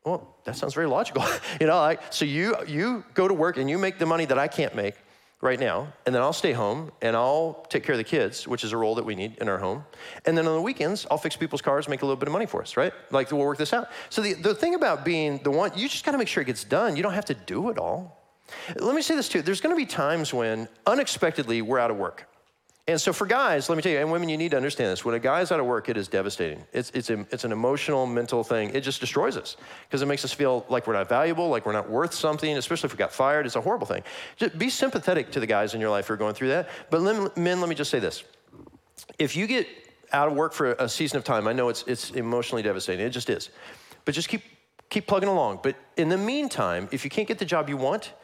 Well, 0.05 0.37
that 0.45 0.57
sounds 0.57 0.75
very 0.75 0.87
logical. 0.87 1.25
you 1.61 1.67
know, 1.67 1.79
like, 1.79 2.01
so 2.13 2.25
you, 2.25 2.57
you 2.67 3.05
go 3.15 3.29
to 3.29 3.35
work 3.35 3.59
and 3.59 3.69
you 3.69 3.79
make 3.79 3.99
the 3.99 4.07
money 4.07 4.25
that 4.25 4.39
I 4.39 4.49
can't 4.49 4.75
make 4.75 4.95
right 5.43 5.59
now, 5.59 5.91
and 6.05 6.15
then 6.15 6.21
I'll 6.21 6.35
stay 6.35 6.53
home 6.53 6.93
and 7.01 7.17
I'll 7.17 7.67
take 7.71 7.83
care 7.83 7.95
of 7.95 7.99
the 7.99 8.05
kids, 8.05 8.47
which 8.47 8.63
is 8.63 8.73
a 8.73 8.77
role 8.77 8.95
that 8.97 9.05
we 9.05 9.15
need 9.15 9.39
in 9.39 9.49
our 9.49 9.59
home. 9.59 9.85
And 10.27 10.37
then 10.37 10.47
on 10.47 10.55
the 10.55 10.61
weekends, 10.63 11.07
I'll 11.11 11.19
fix 11.19 11.35
people's 11.35 11.63
cars, 11.63 11.89
make 11.89 12.03
a 12.03 12.05
little 12.05 12.17
bit 12.17 12.29
of 12.29 12.33
money 12.33 12.47
for 12.47 12.61
us, 12.61 12.77
right? 12.77 12.93
Like 13.11 13.31
we'll 13.33 13.41
work 13.41 13.59
this 13.59 13.73
out. 13.73 13.89
So 14.11 14.21
the, 14.21 14.35
the 14.35 14.55
thing 14.55 14.75
about 14.75 15.05
being 15.05 15.39
the 15.43 15.51
one, 15.51 15.71
you 15.77 15.89
just 15.89 16.05
gotta 16.05 16.19
make 16.19 16.29
sure 16.29 16.43
it 16.43 16.47
gets 16.47 16.65
done. 16.65 16.97
You 16.97 17.03
don't 17.03 17.15
have 17.15 17.25
to 17.27 17.35
do 17.35 17.71
it 17.71 17.79
all. 17.79 18.19
Let 18.77 18.95
me 18.95 19.03
say 19.03 19.15
this 19.15 19.29
too 19.29 19.43
there's 19.43 19.61
gonna 19.61 19.77
be 19.77 19.87
times 19.87 20.35
when 20.35 20.69
unexpectedly 20.87 21.63
we're 21.63 21.79
out 21.79 21.91
of 21.91 21.97
work. 21.97 22.27
And 22.91 23.01
so 23.01 23.13
for 23.13 23.25
guys, 23.25 23.69
let 23.69 23.77
me 23.77 23.83
tell 23.83 23.93
you, 23.93 24.01
and 24.01 24.11
women, 24.11 24.29
you 24.29 24.37
need 24.37 24.51
to 24.51 24.57
understand 24.57 24.91
this. 24.91 25.05
When 25.05 25.15
a 25.15 25.21
guy's 25.21 25.53
out 25.53 25.61
of 25.61 25.67
work, 25.67 25.89
it 25.89 25.97
is 25.97 26.09
devastating. 26.09 26.65
It's, 26.73 26.91
it's, 26.91 27.09
a, 27.09 27.21
it's 27.31 27.45
an 27.45 27.53
emotional, 27.53 28.05
mental 28.05 28.43
thing. 28.43 28.75
It 28.75 28.81
just 28.81 28.99
destroys 28.99 29.37
us 29.37 29.57
because 29.87 30.03
it 30.03 30.07
makes 30.07 30.25
us 30.25 30.33
feel 30.33 30.67
like 30.69 30.89
we're 30.89 30.95
not 30.95 31.09
valuable, 31.09 31.49
like 31.51 31.67
we're 31.67 31.73
not 31.73 31.89
worth 31.89 32.13
something, 32.13 32.59
especially 32.59 32.89
if 32.89 32.93
we 32.93 32.99
got 32.99 33.13
fired. 33.13 33.47
It's 33.47 33.55
a 33.55 33.61
horrible 33.61 33.87
thing. 33.87 34.03
Just 34.35 34.59
be 34.59 34.69
sympathetic 34.69 35.31
to 35.31 35.39
the 35.39 35.47
guys 35.47 35.73
in 35.73 35.81
your 35.81 35.91
life 35.91 36.09
who 36.09 36.15
are 36.15 36.17
going 36.17 36.35
through 36.35 36.49
that. 36.49 36.69
But 36.91 37.03
men, 37.37 37.61
let 37.61 37.69
me 37.69 37.77
just 37.77 37.93
say 37.93 38.01
this. 38.01 38.25
If 39.21 39.37
you 39.37 39.47
get 39.47 39.69
out 40.13 40.27
of 40.27 40.35
work 40.35 40.53
for 40.53 40.73
a 40.73 40.89
season 40.89 41.17
of 41.17 41.23
time, 41.23 41.47
I 41.47 41.53
know 41.53 41.69
it's, 41.69 41.85
it's 41.87 42.11
emotionally 42.11 42.65
devastating. 42.65 43.07
It 43.07 43.11
just 43.11 43.31
is. 43.31 43.51
But 44.05 44.17
just 44.17 44.29
keep, 44.29 44.43
keep 44.89 45.07
plugging 45.07 45.29
along. 45.29 45.61
But 45.63 45.77
in 45.97 46.09
the 46.09 46.19
meantime, 46.19 46.89
if 46.91 47.05
you 47.05 47.11
can't 47.11 47.29
get 47.29 47.39
the 47.39 47.45
job 47.45 47.69
you 47.69 47.77
want, 47.77 48.15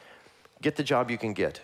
get 0.61 0.75
the 0.75 0.83
job 0.83 1.09
you 1.09 1.17
can 1.17 1.31
get. 1.31 1.61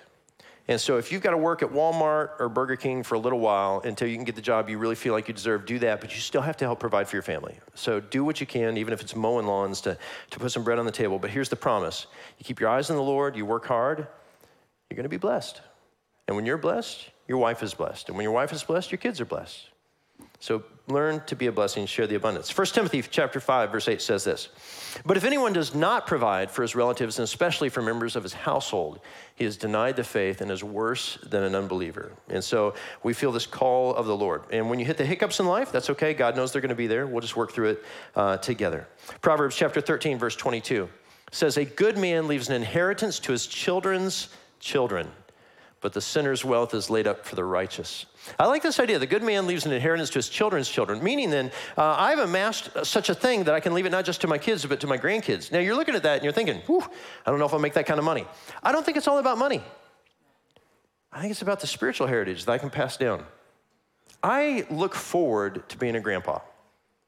And 0.67 0.80
so 0.80 0.97
if 0.97 1.12
you've 1.12 1.21
got 1.21 1.32
to 1.32 1.38
work 1.38 1.62
at 1.62 1.69
Walmart 1.69 2.39
or 2.39 2.47
Burger 2.47 2.78
King 2.78 3.04
for 3.04 3.15
a 3.15 3.19
little 3.19 3.39
while 3.39 3.82
until 3.84 4.08
you 4.08 4.15
can 4.15 4.23
get 4.23 4.36
the 4.36 4.41
job 4.41 4.69
you 4.69 4.78
really 4.78 4.95
feel 4.95 5.13
like 5.13 5.28
you 5.28 5.34
deserve, 5.34 5.65
do 5.65 5.78
that, 5.80 5.99
but 5.99 6.13
you 6.15 6.21
still 6.21 6.41
have 6.41 6.56
to 6.58 6.65
help 6.65 6.80
provide 6.80 7.08
for 7.08 7.17
your 7.17 7.23
family. 7.23 7.58
So 7.76 7.99
do 7.99 8.23
what 8.23 8.39
you 8.39 8.47
can, 8.47 8.78
even 8.78 8.93
if 8.93 9.02
it's 9.02 9.13
mowing 9.13 9.45
lawns, 9.45 9.82
to, 9.82 9.97
to 10.32 10.39
put 10.39 10.52
some 10.54 10.63
bread 10.63 10.80
on 10.80 10.86
the 10.86 10.91
table. 10.91 11.19
But 11.19 11.32
here's 11.32 11.49
the 11.49 11.58
promise 11.58 12.08
you 12.39 12.45
keep 12.45 12.62
your 12.62 12.69
eyes 12.69 12.89
on 12.89 12.95
the 12.95 13.04
Lord, 13.04 13.36
you 13.36 13.45
work 13.45 13.65
hard, 13.65 14.08
you're 14.89 14.95
going 14.95 15.04
to 15.04 15.10
be 15.10 15.17
blessed. 15.17 15.62
And 16.28 16.38
when 16.38 16.45
you're 16.45 16.58
blessed, 16.58 17.10
your 17.28 17.39
wife 17.39 17.62
is 17.62 17.73
blessed. 17.73 18.08
And 18.08 18.17
when 18.17 18.23
your 18.23 18.32
wife 18.32 18.54
is 18.54 18.63
blessed, 18.63 18.91
your 18.91 18.99
kids 18.99 19.19
are 19.19 19.26
blessed. 19.26 19.67
So 20.39 20.63
learn 20.88 21.22
to 21.28 21.36
be 21.36 21.48
a 21.48 21.52
blessing, 21.52 21.86
share 21.86 22.08
the 22.08 22.15
abundance. 22.15 22.56
1 22.56 22.67
Timothy 22.67 23.02
chapter 23.02 23.39
5 23.39 23.72
verse 23.72 23.88
8 23.88 24.02
says 24.02 24.24
this. 24.24 24.50
But 25.06 25.15
if 25.15 25.24
anyone 25.24 25.54
does 25.54 25.74
not 25.74 26.06
provide 26.06 26.52
for 26.52 26.62
his 26.62 26.76
relatives 26.76 27.19
and 27.19 27.24
especially 27.24 27.69
for 27.69 27.82
members 27.82 28.15
of 28.15 28.24
his 28.24 28.34
household, 28.34 29.00
he 29.36 29.46
has 29.46 29.56
denied 29.56 29.96
the 29.96 30.04
faith 30.04 30.41
and 30.41 30.52
is 30.52 30.63
worse 30.63 31.17
than 31.24 31.43
an 31.43 31.56
unbeliever. 31.56 32.12
And 32.28 32.43
so 32.43 32.74
we 33.02 33.13
feel 33.13 33.32
this 33.32 33.46
call 33.46 33.96
of 33.96 34.08
the 34.08 34.15
Lord. 34.15 34.43
And 34.52 34.69
when 34.69 34.78
you 34.78 34.86
hit 34.86 34.98
the 34.98 35.06
hiccups 35.06 35.39
in 35.39 35.46
life, 35.46 35.72
that's 35.72 35.89
okay. 35.91 36.13
God 36.13 36.36
knows 36.36 36.52
they're 36.52 36.62
going 36.62 36.69
to 36.69 36.76
be 36.76 36.88
there. 36.88 37.08
We'll 37.08 37.22
just 37.22 37.38
work 37.38 37.54
through 37.54 37.69
it 37.69 37.86
uh, 38.15 38.38
together. 38.38 38.88
Proverbs 39.22 39.56
chapter 39.56 39.80
13 39.80 40.19
verse 40.19 40.36
22 40.36 40.89
says 41.32 41.58
a 41.58 41.65
good 41.65 41.98
man 41.98 42.28
leaves 42.28 42.50
an 42.50 42.56
inheritance 42.56 43.19
to 43.19 43.32
his 43.32 43.48
children's 43.48 44.30
children 44.60 45.10
but 45.84 45.91
the 45.91 46.02
sinner's 46.02 46.46
wealth 46.46 46.74
is 46.74 46.89
laid 46.89 47.06
up 47.06 47.26
for 47.26 47.36
the 47.36 47.43
righteous. 47.43 48.06
I 48.39 48.48
like 48.48 48.63
this 48.63 48.80
idea. 48.80 49.00
The 49.00 49.06
good 49.06 49.22
man 49.22 49.46
leaves 49.46 49.65
an 49.65 49.74
inheritance 49.74 50.10
to 50.12 50.15
his 50.15 50.30
children's 50.30 50.69
children, 50.69 51.04
meaning 51.04 51.30
then 51.30 51.52
uh, 51.78 51.96
I've 52.00 52.19
amassed 52.19 52.69
such 52.86 53.10
a 53.10 53.13
thing 53.13 53.43
that 53.43 53.54
I 53.54 53.60
can 53.60 53.74
leave 53.74 53.86
it 53.86 53.91
not 53.91 54.06
just 54.06 54.22
to 54.22 54.28
my 54.28 54.38
kids, 54.38 54.65
but 54.65 54.80
to 54.80 54.88
my 54.88 54.98
grandkids. 54.98 55.52
Now 55.52 55.60
you're 55.60 55.76
looking 55.76 55.93
at 55.93 56.04
that 56.04 56.15
and 56.15 56.24
you're 56.24 56.32
thinking, 56.32 56.62
I 56.65 57.30
don't 57.30 57.38
know 57.38 57.46
if 57.46 57.54
I'll 57.54 57.60
make 57.60 57.74
that 57.74 57.86
kind 57.86 58.00
of 58.00 58.06
money. 58.06 58.26
I 58.63 58.72
don't 58.72 58.86
think 58.86 58.96
it's 58.96 59.10
all 59.10 59.19
about 59.19 59.38
money. 59.38 59.62
I 61.12 61.19
think 61.19 61.32
it's 61.32 61.41
about 61.41 61.60
the 61.60 61.67
spiritual 61.67 62.08
heritage 62.08 62.46
that 62.46 62.52
I 62.54 62.58
can 62.58 62.69
pass 62.69 62.96
down. 62.96 63.26
I 64.24 64.65
look 64.72 64.96
forward 64.96 65.67
to 65.67 65.78
being 65.78 65.98
a 65.98 66.00
grandpa. 66.00 66.39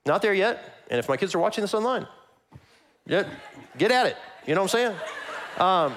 Not 0.06 0.22
there 0.22 0.34
yet, 0.34 0.84
and 0.92 1.00
if 1.00 1.08
my 1.08 1.16
kids 1.16 1.34
are 1.34 1.40
watching 1.40 1.64
this 1.64 1.74
online, 1.74 2.08
get, 3.08 3.26
get 3.78 3.92
at 3.92 4.06
it. 4.06 4.18
You 4.46 4.54
know 4.54 4.62
what 4.62 4.76
I'm 4.76 4.80
saying? 4.80 4.96
Um, 5.58 5.96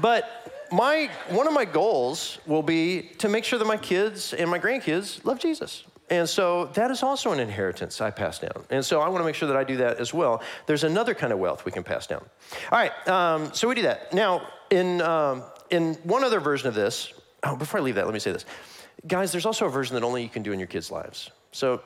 but 0.00 0.43
my, 0.72 1.10
one 1.28 1.46
of 1.46 1.52
my 1.52 1.64
goals 1.64 2.38
will 2.46 2.62
be 2.62 3.10
to 3.18 3.28
make 3.28 3.44
sure 3.44 3.58
that 3.58 3.66
my 3.66 3.76
kids 3.76 4.32
and 4.32 4.50
my 4.50 4.58
grandkids 4.58 5.24
love 5.24 5.38
Jesus. 5.38 5.84
And 6.10 6.28
so 6.28 6.66
that 6.74 6.90
is 6.90 7.02
also 7.02 7.32
an 7.32 7.40
inheritance 7.40 8.00
I 8.00 8.10
pass 8.10 8.38
down. 8.38 8.64
And 8.70 8.84
so 8.84 9.00
I 9.00 9.08
want 9.08 9.22
to 9.22 9.24
make 9.24 9.34
sure 9.34 9.48
that 9.48 9.56
I 9.56 9.64
do 9.64 9.78
that 9.78 9.98
as 9.98 10.12
well. 10.12 10.42
There's 10.66 10.84
another 10.84 11.14
kind 11.14 11.32
of 11.32 11.38
wealth 11.38 11.64
we 11.64 11.72
can 11.72 11.82
pass 11.82 12.06
down. 12.06 12.24
All 12.70 12.78
right, 12.78 13.08
um, 13.08 13.54
so 13.54 13.68
we 13.68 13.74
do 13.74 13.82
that. 13.82 14.12
Now, 14.12 14.46
in, 14.70 15.00
um, 15.00 15.44
in 15.70 15.94
one 16.02 16.22
other 16.22 16.40
version 16.40 16.68
of 16.68 16.74
this, 16.74 17.12
oh, 17.42 17.56
before 17.56 17.80
I 17.80 17.82
leave 17.82 17.94
that, 17.94 18.04
let 18.04 18.12
me 18.12 18.20
say 18.20 18.32
this. 18.32 18.44
Guys, 19.06 19.32
there's 19.32 19.46
also 19.46 19.66
a 19.66 19.70
version 19.70 19.94
that 19.94 20.02
only 20.02 20.22
you 20.22 20.28
can 20.28 20.42
do 20.42 20.52
in 20.52 20.58
your 20.58 20.68
kids' 20.68 20.90
lives. 20.90 21.30
So 21.52 21.80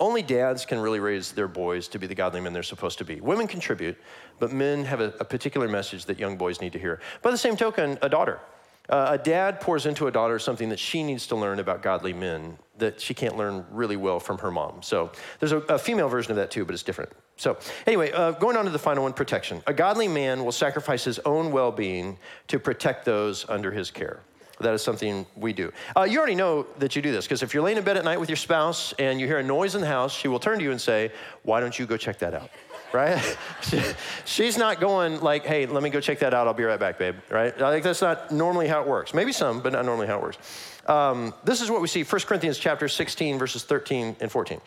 only 0.00 0.22
dads 0.22 0.66
can 0.66 0.80
really 0.80 1.00
raise 1.00 1.32
their 1.32 1.48
boys 1.48 1.86
to 1.88 1.98
be 1.98 2.06
the 2.06 2.14
godly 2.14 2.40
men 2.40 2.52
they're 2.52 2.62
supposed 2.62 2.98
to 2.98 3.04
be. 3.04 3.20
Women 3.20 3.46
contribute, 3.46 3.96
but 4.38 4.52
men 4.52 4.84
have 4.84 5.00
a, 5.00 5.14
a 5.20 5.24
particular 5.24 5.68
message 5.68 6.06
that 6.06 6.18
young 6.18 6.36
boys 6.36 6.60
need 6.60 6.72
to 6.72 6.78
hear. 6.78 7.00
By 7.22 7.30
the 7.30 7.38
same 7.38 7.56
token, 7.56 7.98
a 8.02 8.08
daughter. 8.08 8.40
Uh, 8.88 9.06
a 9.12 9.18
dad 9.18 9.60
pours 9.60 9.86
into 9.86 10.08
a 10.08 10.10
daughter 10.10 10.38
something 10.38 10.68
that 10.68 10.78
she 10.78 11.02
needs 11.02 11.26
to 11.28 11.36
learn 11.36 11.58
about 11.58 11.80
godly 11.80 12.12
men 12.12 12.58
that 12.76 13.00
she 13.00 13.14
can't 13.14 13.36
learn 13.36 13.64
really 13.70 13.96
well 13.96 14.20
from 14.20 14.36
her 14.38 14.50
mom. 14.50 14.82
So 14.82 15.10
there's 15.38 15.52
a, 15.52 15.58
a 15.58 15.78
female 15.78 16.08
version 16.08 16.32
of 16.32 16.36
that 16.36 16.50
too, 16.50 16.64
but 16.64 16.74
it's 16.74 16.82
different. 16.82 17.10
So, 17.36 17.56
anyway, 17.86 18.12
uh, 18.12 18.32
going 18.32 18.56
on 18.56 18.64
to 18.66 18.70
the 18.70 18.78
final 18.78 19.04
one 19.04 19.12
protection. 19.12 19.62
A 19.66 19.72
godly 19.72 20.08
man 20.08 20.44
will 20.44 20.52
sacrifice 20.52 21.04
his 21.04 21.18
own 21.20 21.50
well 21.50 21.72
being 21.72 22.18
to 22.48 22.58
protect 22.58 23.04
those 23.04 23.48
under 23.48 23.70
his 23.70 23.90
care. 23.90 24.20
That 24.60 24.74
is 24.74 24.82
something 24.82 25.26
we 25.36 25.52
do. 25.52 25.72
Uh, 25.96 26.02
you 26.02 26.18
already 26.18 26.36
know 26.36 26.66
that 26.78 26.94
you 26.94 27.02
do 27.02 27.10
this 27.10 27.24
because 27.26 27.42
if 27.42 27.52
you're 27.52 27.62
laying 27.62 27.76
in 27.78 27.84
bed 27.84 27.96
at 27.96 28.04
night 28.04 28.20
with 28.20 28.28
your 28.28 28.36
spouse 28.36 28.92
and 28.98 29.20
you 29.20 29.26
hear 29.26 29.38
a 29.38 29.42
noise 29.42 29.74
in 29.74 29.80
the 29.80 29.86
house, 29.86 30.14
she 30.14 30.28
will 30.28 30.38
turn 30.38 30.58
to 30.58 30.64
you 30.64 30.70
and 30.70 30.80
say, 30.80 31.10
Why 31.42 31.60
don't 31.60 31.76
you 31.76 31.86
go 31.86 31.96
check 31.96 32.18
that 32.20 32.34
out? 32.34 32.50
Right? 32.92 33.36
She's 34.24 34.56
not 34.56 34.78
going 34.78 35.20
like, 35.20 35.44
Hey, 35.44 35.66
let 35.66 35.82
me 35.82 35.90
go 35.90 35.98
check 35.98 36.20
that 36.20 36.32
out. 36.32 36.46
I'll 36.46 36.54
be 36.54 36.62
right 36.62 36.78
back, 36.78 36.96
babe. 36.96 37.16
Right? 37.28 37.60
I 37.60 37.72
think 37.72 37.82
that's 37.82 38.00
not 38.00 38.30
normally 38.30 38.68
how 38.68 38.82
it 38.82 38.86
works. 38.86 39.12
Maybe 39.12 39.32
some, 39.32 39.60
but 39.60 39.72
not 39.72 39.84
normally 39.84 40.06
how 40.06 40.18
it 40.18 40.22
works. 40.22 40.38
Um, 40.86 41.34
this 41.42 41.60
is 41.60 41.72
what 41.72 41.80
we 41.80 41.88
see 41.88 42.04
1 42.04 42.20
Corinthians 42.20 42.56
chapter 42.56 42.86
16, 42.86 43.36
verses 43.36 43.64
13 43.64 44.14
and 44.20 44.30
14. 44.30 44.60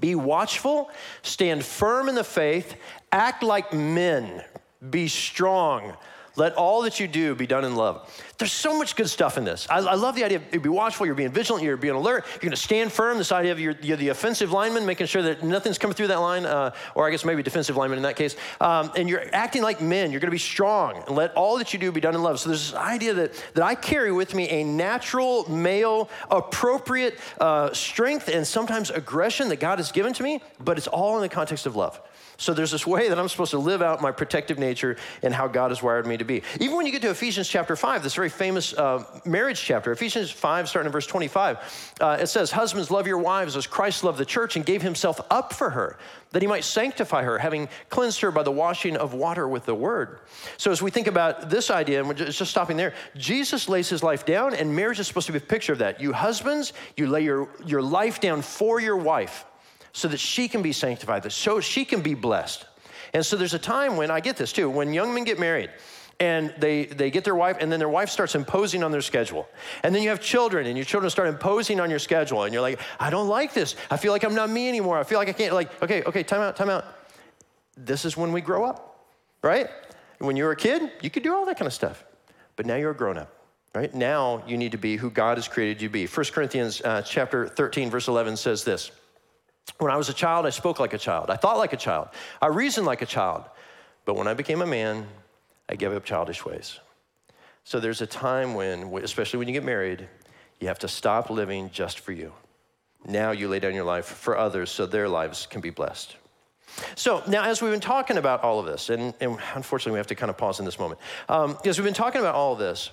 Be 0.00 0.14
watchful, 0.14 0.90
stand 1.20 1.62
firm 1.62 2.08
in 2.08 2.14
the 2.14 2.24
faith, 2.24 2.76
act 3.12 3.42
like 3.42 3.74
men, 3.74 4.42
be 4.88 5.06
strong 5.06 5.94
let 6.36 6.54
all 6.54 6.82
that 6.82 7.00
you 7.00 7.08
do 7.08 7.34
be 7.34 7.46
done 7.46 7.64
in 7.64 7.76
love. 7.76 8.10
There's 8.38 8.52
so 8.52 8.76
much 8.76 8.96
good 8.96 9.08
stuff 9.08 9.38
in 9.38 9.44
this. 9.44 9.66
I, 9.70 9.78
I 9.78 9.94
love 9.94 10.16
the 10.16 10.24
idea 10.24 10.38
of 10.38 10.62
be 10.62 10.68
watchful, 10.68 11.06
you're 11.06 11.14
being 11.14 11.30
vigilant, 11.30 11.64
you're 11.64 11.76
being 11.76 11.94
alert, 11.94 12.24
you're 12.32 12.40
going 12.40 12.50
to 12.50 12.56
stand 12.56 12.92
firm. 12.92 13.18
This 13.18 13.30
idea 13.30 13.52
of 13.52 13.60
you're, 13.60 13.76
you're, 13.80 13.96
the 13.96 14.08
offensive 14.08 14.50
lineman, 14.50 14.84
making 14.86 15.06
sure 15.06 15.22
that 15.22 15.44
nothing's 15.44 15.78
coming 15.78 15.94
through 15.94 16.08
that 16.08 16.18
line, 16.18 16.44
uh, 16.44 16.74
or 16.94 17.06
I 17.06 17.10
guess 17.10 17.24
maybe 17.24 17.42
defensive 17.42 17.76
lineman 17.76 17.98
in 17.98 18.02
that 18.02 18.16
case. 18.16 18.36
Um, 18.60 18.90
and 18.96 19.08
you're 19.08 19.22
acting 19.32 19.62
like 19.62 19.80
men. 19.80 20.10
You're 20.10 20.20
going 20.20 20.30
to 20.30 20.34
be 20.34 20.38
strong, 20.38 21.02
and 21.06 21.16
let 21.16 21.34
all 21.34 21.58
that 21.58 21.72
you 21.72 21.78
do 21.78 21.92
be 21.92 22.00
done 22.00 22.14
in 22.14 22.22
love. 22.22 22.40
So 22.40 22.48
there's 22.48 22.72
this 22.72 22.74
idea 22.78 23.14
that, 23.14 23.32
that 23.54 23.64
I 23.64 23.74
carry 23.76 24.10
with 24.10 24.34
me 24.34 24.48
a 24.48 24.64
natural, 24.64 25.48
male, 25.50 26.08
appropriate 26.30 27.18
uh, 27.40 27.72
strength 27.72 28.28
and 28.28 28.46
sometimes 28.46 28.90
aggression 28.90 29.48
that 29.50 29.60
God 29.60 29.78
has 29.78 29.92
given 29.92 30.12
to 30.14 30.22
me, 30.22 30.42
but 30.58 30.78
it's 30.78 30.88
all 30.88 31.16
in 31.16 31.22
the 31.22 31.28
context 31.28 31.66
of 31.66 31.76
love. 31.76 32.00
So 32.36 32.52
there's 32.52 32.70
this 32.70 32.86
way 32.86 33.08
that 33.08 33.18
I'm 33.18 33.28
supposed 33.28 33.52
to 33.52 33.58
live 33.58 33.80
out 33.80 34.02
my 34.02 34.10
protective 34.10 34.58
nature 34.58 34.96
and 35.22 35.32
how 35.32 35.46
God 35.46 35.70
has 35.70 35.82
wired 35.82 36.06
me 36.06 36.16
to 36.16 36.23
be. 36.24 36.42
Even 36.60 36.76
when 36.76 36.86
you 36.86 36.92
get 36.92 37.02
to 37.02 37.10
Ephesians 37.10 37.48
chapter 37.48 37.76
5, 37.76 38.02
this 38.02 38.14
very 38.14 38.28
famous 38.28 38.72
uh, 38.72 39.04
marriage 39.24 39.60
chapter, 39.60 39.92
Ephesians 39.92 40.30
5, 40.30 40.68
starting 40.68 40.86
in 40.86 40.92
verse 40.92 41.06
25, 41.06 41.94
uh, 42.00 42.18
it 42.20 42.26
says, 42.26 42.50
Husbands, 42.50 42.90
love 42.90 43.06
your 43.06 43.18
wives 43.18 43.56
as 43.56 43.66
Christ 43.66 44.04
loved 44.04 44.18
the 44.18 44.24
church 44.24 44.56
and 44.56 44.64
gave 44.64 44.82
himself 44.82 45.20
up 45.30 45.52
for 45.52 45.70
her, 45.70 45.98
that 46.32 46.42
he 46.42 46.48
might 46.48 46.64
sanctify 46.64 47.22
her, 47.22 47.38
having 47.38 47.68
cleansed 47.88 48.20
her 48.20 48.30
by 48.30 48.42
the 48.42 48.50
washing 48.50 48.96
of 48.96 49.14
water 49.14 49.46
with 49.46 49.66
the 49.66 49.74
word. 49.74 50.20
So 50.56 50.70
as 50.70 50.82
we 50.82 50.90
think 50.90 51.06
about 51.06 51.50
this 51.50 51.70
idea, 51.70 52.00
and 52.00 52.08
we're 52.08 52.14
just 52.14 52.50
stopping 52.50 52.76
there, 52.76 52.94
Jesus 53.16 53.68
lays 53.68 53.88
his 53.88 54.02
life 54.02 54.26
down, 54.26 54.54
and 54.54 54.74
marriage 54.74 54.98
is 54.98 55.06
supposed 55.06 55.26
to 55.26 55.32
be 55.32 55.38
a 55.38 55.40
picture 55.40 55.72
of 55.72 55.78
that. 55.78 56.00
You 56.00 56.12
husbands, 56.12 56.72
you 56.96 57.06
lay 57.06 57.22
your, 57.22 57.48
your 57.64 57.82
life 57.82 58.20
down 58.20 58.42
for 58.42 58.80
your 58.80 58.96
wife 58.96 59.44
so 59.92 60.08
that 60.08 60.18
she 60.18 60.48
can 60.48 60.60
be 60.60 60.72
sanctified, 60.72 61.30
so 61.32 61.60
she 61.60 61.84
can 61.84 62.02
be 62.02 62.14
blessed. 62.14 62.66
And 63.14 63.24
so 63.24 63.36
there's 63.36 63.54
a 63.54 63.60
time 63.60 63.96
when 63.96 64.10
I 64.10 64.18
get 64.18 64.36
this 64.36 64.52
too, 64.52 64.68
when 64.68 64.92
young 64.92 65.14
men 65.14 65.22
get 65.22 65.38
married 65.38 65.70
and 66.20 66.54
they, 66.58 66.86
they 66.86 67.10
get 67.10 67.24
their 67.24 67.34
wife, 67.34 67.56
and 67.60 67.70
then 67.70 67.78
their 67.78 67.88
wife 67.88 68.08
starts 68.08 68.34
imposing 68.34 68.82
on 68.82 68.92
their 68.92 69.00
schedule. 69.00 69.48
And 69.82 69.94
then 69.94 70.02
you 70.02 70.10
have 70.10 70.20
children, 70.20 70.66
and 70.66 70.76
your 70.76 70.84
children 70.84 71.10
start 71.10 71.28
imposing 71.28 71.80
on 71.80 71.90
your 71.90 71.98
schedule, 71.98 72.44
and 72.44 72.52
you're 72.52 72.62
like, 72.62 72.80
I 73.00 73.10
don't 73.10 73.28
like 73.28 73.52
this. 73.52 73.76
I 73.90 73.96
feel 73.96 74.12
like 74.12 74.24
I'm 74.24 74.34
not 74.34 74.50
me 74.50 74.68
anymore. 74.68 74.98
I 74.98 75.04
feel 75.04 75.18
like 75.18 75.28
I 75.28 75.32
can't, 75.32 75.52
like, 75.52 75.82
okay, 75.82 76.02
okay, 76.04 76.22
time 76.22 76.40
out, 76.40 76.56
time 76.56 76.70
out. 76.70 76.84
This 77.76 78.04
is 78.04 78.16
when 78.16 78.32
we 78.32 78.40
grow 78.40 78.64
up, 78.64 79.06
right? 79.42 79.68
When 80.18 80.36
you 80.36 80.44
were 80.44 80.52
a 80.52 80.56
kid, 80.56 80.90
you 81.02 81.10
could 81.10 81.22
do 81.22 81.34
all 81.34 81.44
that 81.46 81.58
kind 81.58 81.66
of 81.66 81.72
stuff. 81.72 82.04
But 82.56 82.66
now 82.66 82.76
you're 82.76 82.92
a 82.92 82.96
grown 82.96 83.18
up. 83.18 83.32
Right 83.74 83.92
now, 83.92 84.44
you 84.46 84.56
need 84.56 84.70
to 84.72 84.78
be 84.78 84.96
who 84.96 85.10
God 85.10 85.36
has 85.36 85.48
created 85.48 85.82
you 85.82 85.88
to 85.88 85.92
be. 85.92 86.06
1 86.06 86.26
Corinthians 86.26 86.80
uh, 86.82 87.02
chapter 87.02 87.48
13, 87.48 87.90
verse 87.90 88.06
11 88.06 88.36
says 88.36 88.62
this 88.62 88.92
when 89.78 89.90
I 89.90 89.96
was 89.96 90.08
a 90.08 90.12
child, 90.12 90.46
I 90.46 90.50
spoke 90.50 90.78
like 90.78 90.92
a 90.92 90.98
child. 90.98 91.30
I 91.30 91.36
thought 91.36 91.58
like 91.58 91.72
a 91.72 91.76
child. 91.76 92.08
I 92.40 92.48
reasoned 92.48 92.86
like 92.86 93.02
a 93.02 93.06
child. 93.06 93.44
But 94.04 94.16
when 94.16 94.28
I 94.28 94.34
became 94.34 94.62
a 94.62 94.66
man, 94.66 95.06
I 95.68 95.76
gave 95.76 95.92
up 95.92 96.04
childish 96.04 96.44
ways. 96.44 96.80
So 97.64 97.80
there's 97.80 98.02
a 98.02 98.06
time 98.06 98.54
when, 98.54 98.92
especially 99.02 99.38
when 99.38 99.48
you 99.48 99.54
get 99.54 99.64
married, 99.64 100.06
you 100.60 100.68
have 100.68 100.78
to 100.80 100.88
stop 100.88 101.30
living 101.30 101.70
just 101.70 102.00
for 102.00 102.12
you. 102.12 102.32
Now 103.06 103.32
you 103.32 103.48
lay 103.48 103.58
down 103.58 103.74
your 103.74 103.84
life 103.84 104.06
for 104.06 104.36
others 104.36 104.70
so 104.70 104.86
their 104.86 105.08
lives 105.08 105.46
can 105.46 105.60
be 105.60 105.70
blessed. 105.70 106.16
So 106.94 107.22
now, 107.28 107.44
as 107.44 107.62
we've 107.62 107.70
been 107.70 107.80
talking 107.80 108.16
about 108.16 108.42
all 108.42 108.58
of 108.58 108.66
this, 108.66 108.90
and, 108.90 109.14
and 109.20 109.38
unfortunately 109.54 109.92
we 109.92 109.98
have 109.98 110.06
to 110.08 110.14
kind 110.14 110.30
of 110.30 110.36
pause 110.36 110.58
in 110.58 110.64
this 110.64 110.78
moment, 110.78 111.00
um, 111.28 111.56
as 111.64 111.78
we've 111.78 111.84
been 111.84 111.94
talking 111.94 112.20
about 112.20 112.34
all 112.34 112.54
of 112.54 112.58
this, 112.58 112.90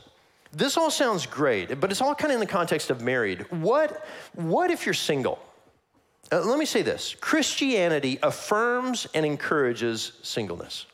this 0.54 0.78
all 0.78 0.92
sounds 0.92 1.26
great, 1.26 1.80
but 1.80 1.92
it's 1.92 2.02
all 2.02 2.14
kind 2.14 2.32
of 2.32 2.36
in 2.36 2.40
the 2.42 2.52
context 2.52 2.90
of 2.90 3.02
married. 3.02 3.50
What, 3.52 4.06
what 4.34 4.70
if 4.70 4.86
you're 4.86 4.94
single? 4.94 5.40
Uh, 6.32 6.42
let 6.42 6.60
me 6.60 6.66
say 6.66 6.82
this 6.82 7.16
Christianity 7.20 8.20
affirms 8.22 9.08
and 9.14 9.26
encourages 9.26 10.14
singleness. 10.22 10.86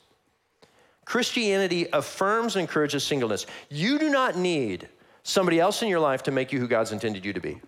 Christianity 1.08 1.88
affirms 1.94 2.58
and 2.58 2.62
encourages 2.62 3.02
singleness. 3.02 3.46
You 3.70 3.98
do 3.98 4.10
not 4.10 4.36
need 4.36 4.90
somebody 5.24 5.58
else 5.58 5.82
in 5.82 5.88
your 5.88 6.02
life 6.02 6.22
to 6.24 6.32
make 6.32 6.52
you 6.52 6.60
who 6.60 6.68
God's 6.68 6.92
intended 6.92 7.24
you 7.24 7.32
to 7.32 7.40
be. 7.40 7.62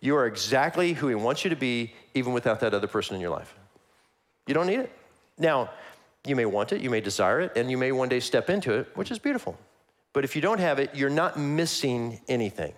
You 0.00 0.16
are 0.16 0.26
exactly 0.26 0.92
who 0.92 1.06
He 1.06 1.14
wants 1.14 1.44
you 1.44 1.50
to 1.50 1.56
be, 1.56 1.94
even 2.14 2.32
without 2.32 2.58
that 2.58 2.74
other 2.74 2.88
person 2.88 3.14
in 3.14 3.20
your 3.20 3.30
life. 3.30 3.54
You 4.48 4.54
don't 4.54 4.66
need 4.66 4.80
it. 4.80 4.90
Now, 5.38 5.70
you 6.24 6.34
may 6.34 6.44
want 6.44 6.72
it, 6.72 6.80
you 6.80 6.90
may 6.90 7.00
desire 7.00 7.40
it, 7.42 7.52
and 7.54 7.70
you 7.70 7.78
may 7.78 7.92
one 7.92 8.08
day 8.08 8.18
step 8.18 8.50
into 8.50 8.72
it, 8.72 8.88
which 8.96 9.12
is 9.12 9.20
beautiful. 9.20 9.56
But 10.12 10.24
if 10.24 10.34
you 10.34 10.42
don't 10.42 10.58
have 10.58 10.80
it, 10.80 10.96
you're 10.96 11.10
not 11.10 11.38
missing 11.38 12.20
anything. 12.26 12.72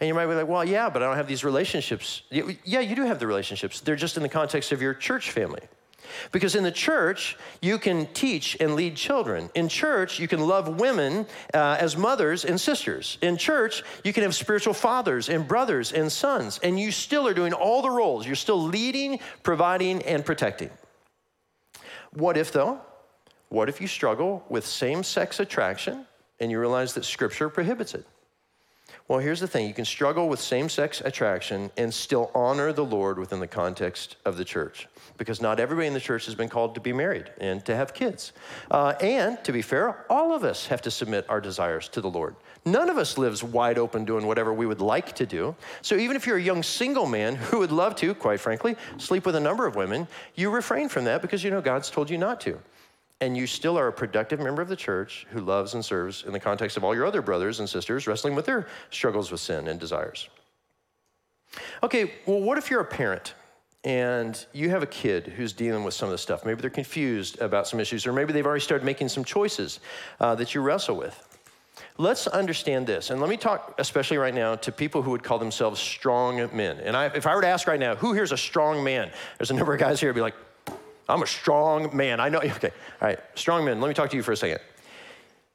And 0.00 0.08
you 0.08 0.14
might 0.14 0.28
be 0.28 0.34
like, 0.34 0.48
well, 0.48 0.64
yeah, 0.64 0.88
but 0.88 1.02
I 1.02 1.06
don't 1.06 1.16
have 1.16 1.28
these 1.28 1.44
relationships. 1.44 2.22
Yeah, 2.30 2.80
you 2.80 2.96
do 2.96 3.04
have 3.04 3.18
the 3.18 3.26
relationships. 3.26 3.82
They're 3.82 3.96
just 3.96 4.16
in 4.16 4.22
the 4.22 4.30
context 4.30 4.72
of 4.72 4.80
your 4.80 4.94
church 4.94 5.30
family. 5.30 5.60
Because 6.32 6.54
in 6.54 6.64
the 6.64 6.70
church, 6.70 7.36
you 7.60 7.78
can 7.78 8.06
teach 8.12 8.56
and 8.60 8.74
lead 8.74 8.96
children. 8.96 9.50
In 9.54 9.68
church, 9.68 10.18
you 10.18 10.28
can 10.28 10.40
love 10.40 10.80
women 10.80 11.26
uh, 11.54 11.76
as 11.78 11.96
mothers 11.96 12.44
and 12.44 12.60
sisters. 12.60 13.18
In 13.22 13.36
church, 13.36 13.82
you 14.04 14.12
can 14.12 14.22
have 14.22 14.34
spiritual 14.34 14.74
fathers 14.74 15.28
and 15.28 15.46
brothers 15.46 15.92
and 15.92 16.10
sons, 16.10 16.60
and 16.62 16.78
you 16.78 16.90
still 16.90 17.26
are 17.26 17.34
doing 17.34 17.52
all 17.52 17.82
the 17.82 17.90
roles. 17.90 18.26
You're 18.26 18.36
still 18.36 18.62
leading, 18.62 19.20
providing, 19.42 20.02
and 20.02 20.24
protecting. 20.24 20.70
What 22.12 22.36
if, 22.36 22.52
though? 22.52 22.80
What 23.48 23.68
if 23.68 23.80
you 23.80 23.86
struggle 23.86 24.44
with 24.48 24.66
same 24.66 25.02
sex 25.02 25.40
attraction 25.40 26.06
and 26.40 26.50
you 26.50 26.58
realize 26.58 26.94
that 26.94 27.04
Scripture 27.04 27.48
prohibits 27.48 27.94
it? 27.94 28.06
Well, 29.08 29.20
here's 29.20 29.38
the 29.38 29.46
thing 29.46 29.68
you 29.68 29.74
can 29.74 29.84
struggle 29.84 30.28
with 30.28 30.40
same 30.40 30.68
sex 30.68 31.00
attraction 31.04 31.70
and 31.76 31.94
still 31.94 32.32
honor 32.34 32.72
the 32.72 32.84
Lord 32.84 33.20
within 33.20 33.38
the 33.38 33.46
context 33.46 34.16
of 34.24 34.36
the 34.36 34.44
church 34.44 34.88
because 35.16 35.40
not 35.40 35.60
everybody 35.60 35.86
in 35.86 35.94
the 35.94 36.00
church 36.00 36.26
has 36.26 36.34
been 36.34 36.48
called 36.48 36.74
to 36.74 36.80
be 36.80 36.92
married 36.92 37.30
and 37.38 37.64
to 37.66 37.76
have 37.76 37.94
kids. 37.94 38.32
Uh, 38.68 38.94
and 39.00 39.42
to 39.44 39.52
be 39.52 39.62
fair, 39.62 40.04
all 40.10 40.34
of 40.34 40.42
us 40.42 40.66
have 40.66 40.82
to 40.82 40.90
submit 40.90 41.24
our 41.28 41.40
desires 41.40 41.88
to 41.90 42.00
the 42.00 42.10
Lord. 42.10 42.34
None 42.64 42.90
of 42.90 42.98
us 42.98 43.16
lives 43.16 43.44
wide 43.44 43.78
open 43.78 44.04
doing 44.04 44.26
whatever 44.26 44.52
we 44.52 44.66
would 44.66 44.80
like 44.80 45.14
to 45.14 45.24
do. 45.24 45.54
So 45.82 45.94
even 45.94 46.16
if 46.16 46.26
you're 46.26 46.38
a 46.38 46.42
young 46.42 46.64
single 46.64 47.06
man 47.06 47.34
who 47.36 47.60
would 47.60 47.70
love 47.70 47.94
to, 47.96 48.12
quite 48.12 48.40
frankly, 48.40 48.74
sleep 48.98 49.24
with 49.24 49.36
a 49.36 49.40
number 49.40 49.66
of 49.66 49.76
women, 49.76 50.08
you 50.34 50.50
refrain 50.50 50.88
from 50.88 51.04
that 51.04 51.22
because 51.22 51.44
you 51.44 51.52
know 51.52 51.60
God's 51.60 51.90
told 51.90 52.10
you 52.10 52.18
not 52.18 52.40
to 52.40 52.58
and 53.20 53.36
you 53.36 53.46
still 53.46 53.78
are 53.78 53.88
a 53.88 53.92
productive 53.92 54.40
member 54.40 54.60
of 54.60 54.68
the 54.68 54.76
church 54.76 55.26
who 55.30 55.40
loves 55.40 55.74
and 55.74 55.84
serves 55.84 56.24
in 56.24 56.32
the 56.32 56.40
context 56.40 56.76
of 56.76 56.84
all 56.84 56.94
your 56.94 57.06
other 57.06 57.22
brothers 57.22 57.60
and 57.60 57.68
sisters 57.68 58.06
wrestling 58.06 58.34
with 58.34 58.46
their 58.46 58.66
struggles 58.90 59.30
with 59.30 59.40
sin 59.40 59.68
and 59.68 59.80
desires. 59.80 60.28
Okay, 61.82 62.12
well, 62.26 62.40
what 62.40 62.58
if 62.58 62.70
you're 62.70 62.80
a 62.80 62.84
parent 62.84 63.34
and 63.84 64.44
you 64.52 64.68
have 64.68 64.82
a 64.82 64.86
kid 64.86 65.28
who's 65.28 65.52
dealing 65.52 65.84
with 65.84 65.94
some 65.94 66.08
of 66.08 66.12
this 66.12 66.20
stuff? 66.20 66.44
Maybe 66.44 66.60
they're 66.60 66.70
confused 66.70 67.40
about 67.40 67.66
some 67.66 67.80
issues, 67.80 68.06
or 68.06 68.12
maybe 68.12 68.32
they've 68.32 68.46
already 68.46 68.60
started 68.60 68.84
making 68.84 69.08
some 69.08 69.24
choices 69.24 69.80
uh, 70.20 70.34
that 70.34 70.54
you 70.54 70.60
wrestle 70.60 70.96
with. 70.96 71.22
Let's 71.98 72.26
understand 72.26 72.86
this. 72.86 73.10
And 73.10 73.20
let 73.20 73.30
me 73.30 73.36
talk, 73.36 73.74
especially 73.78 74.18
right 74.18 74.34
now, 74.34 74.56
to 74.56 74.72
people 74.72 75.02
who 75.02 75.10
would 75.12 75.22
call 75.22 75.38
themselves 75.38 75.80
strong 75.80 76.36
men. 76.54 76.80
And 76.80 76.96
I, 76.96 77.06
if 77.06 77.26
I 77.26 77.34
were 77.34 77.40
to 77.40 77.48
ask 77.48 77.66
right 77.66 77.80
now, 77.80 77.94
who 77.94 78.12
here's 78.12 78.32
a 78.32 78.36
strong 78.36 78.84
man? 78.84 79.10
There's 79.38 79.50
a 79.50 79.54
number 79.54 79.72
of 79.72 79.80
guys 79.80 80.00
here 80.00 80.10
who'd 80.10 80.16
be 80.16 80.20
like, 80.20 80.34
I'm 81.08 81.22
a 81.22 81.26
strong 81.26 81.96
man. 81.96 82.20
I 82.20 82.28
know. 82.28 82.40
Okay. 82.44 82.70
All 83.00 83.08
right. 83.08 83.18
Strong 83.34 83.64
men. 83.64 83.80
Let 83.80 83.88
me 83.88 83.94
talk 83.94 84.10
to 84.10 84.16
you 84.16 84.22
for 84.22 84.32
a 84.32 84.36
second. 84.36 84.60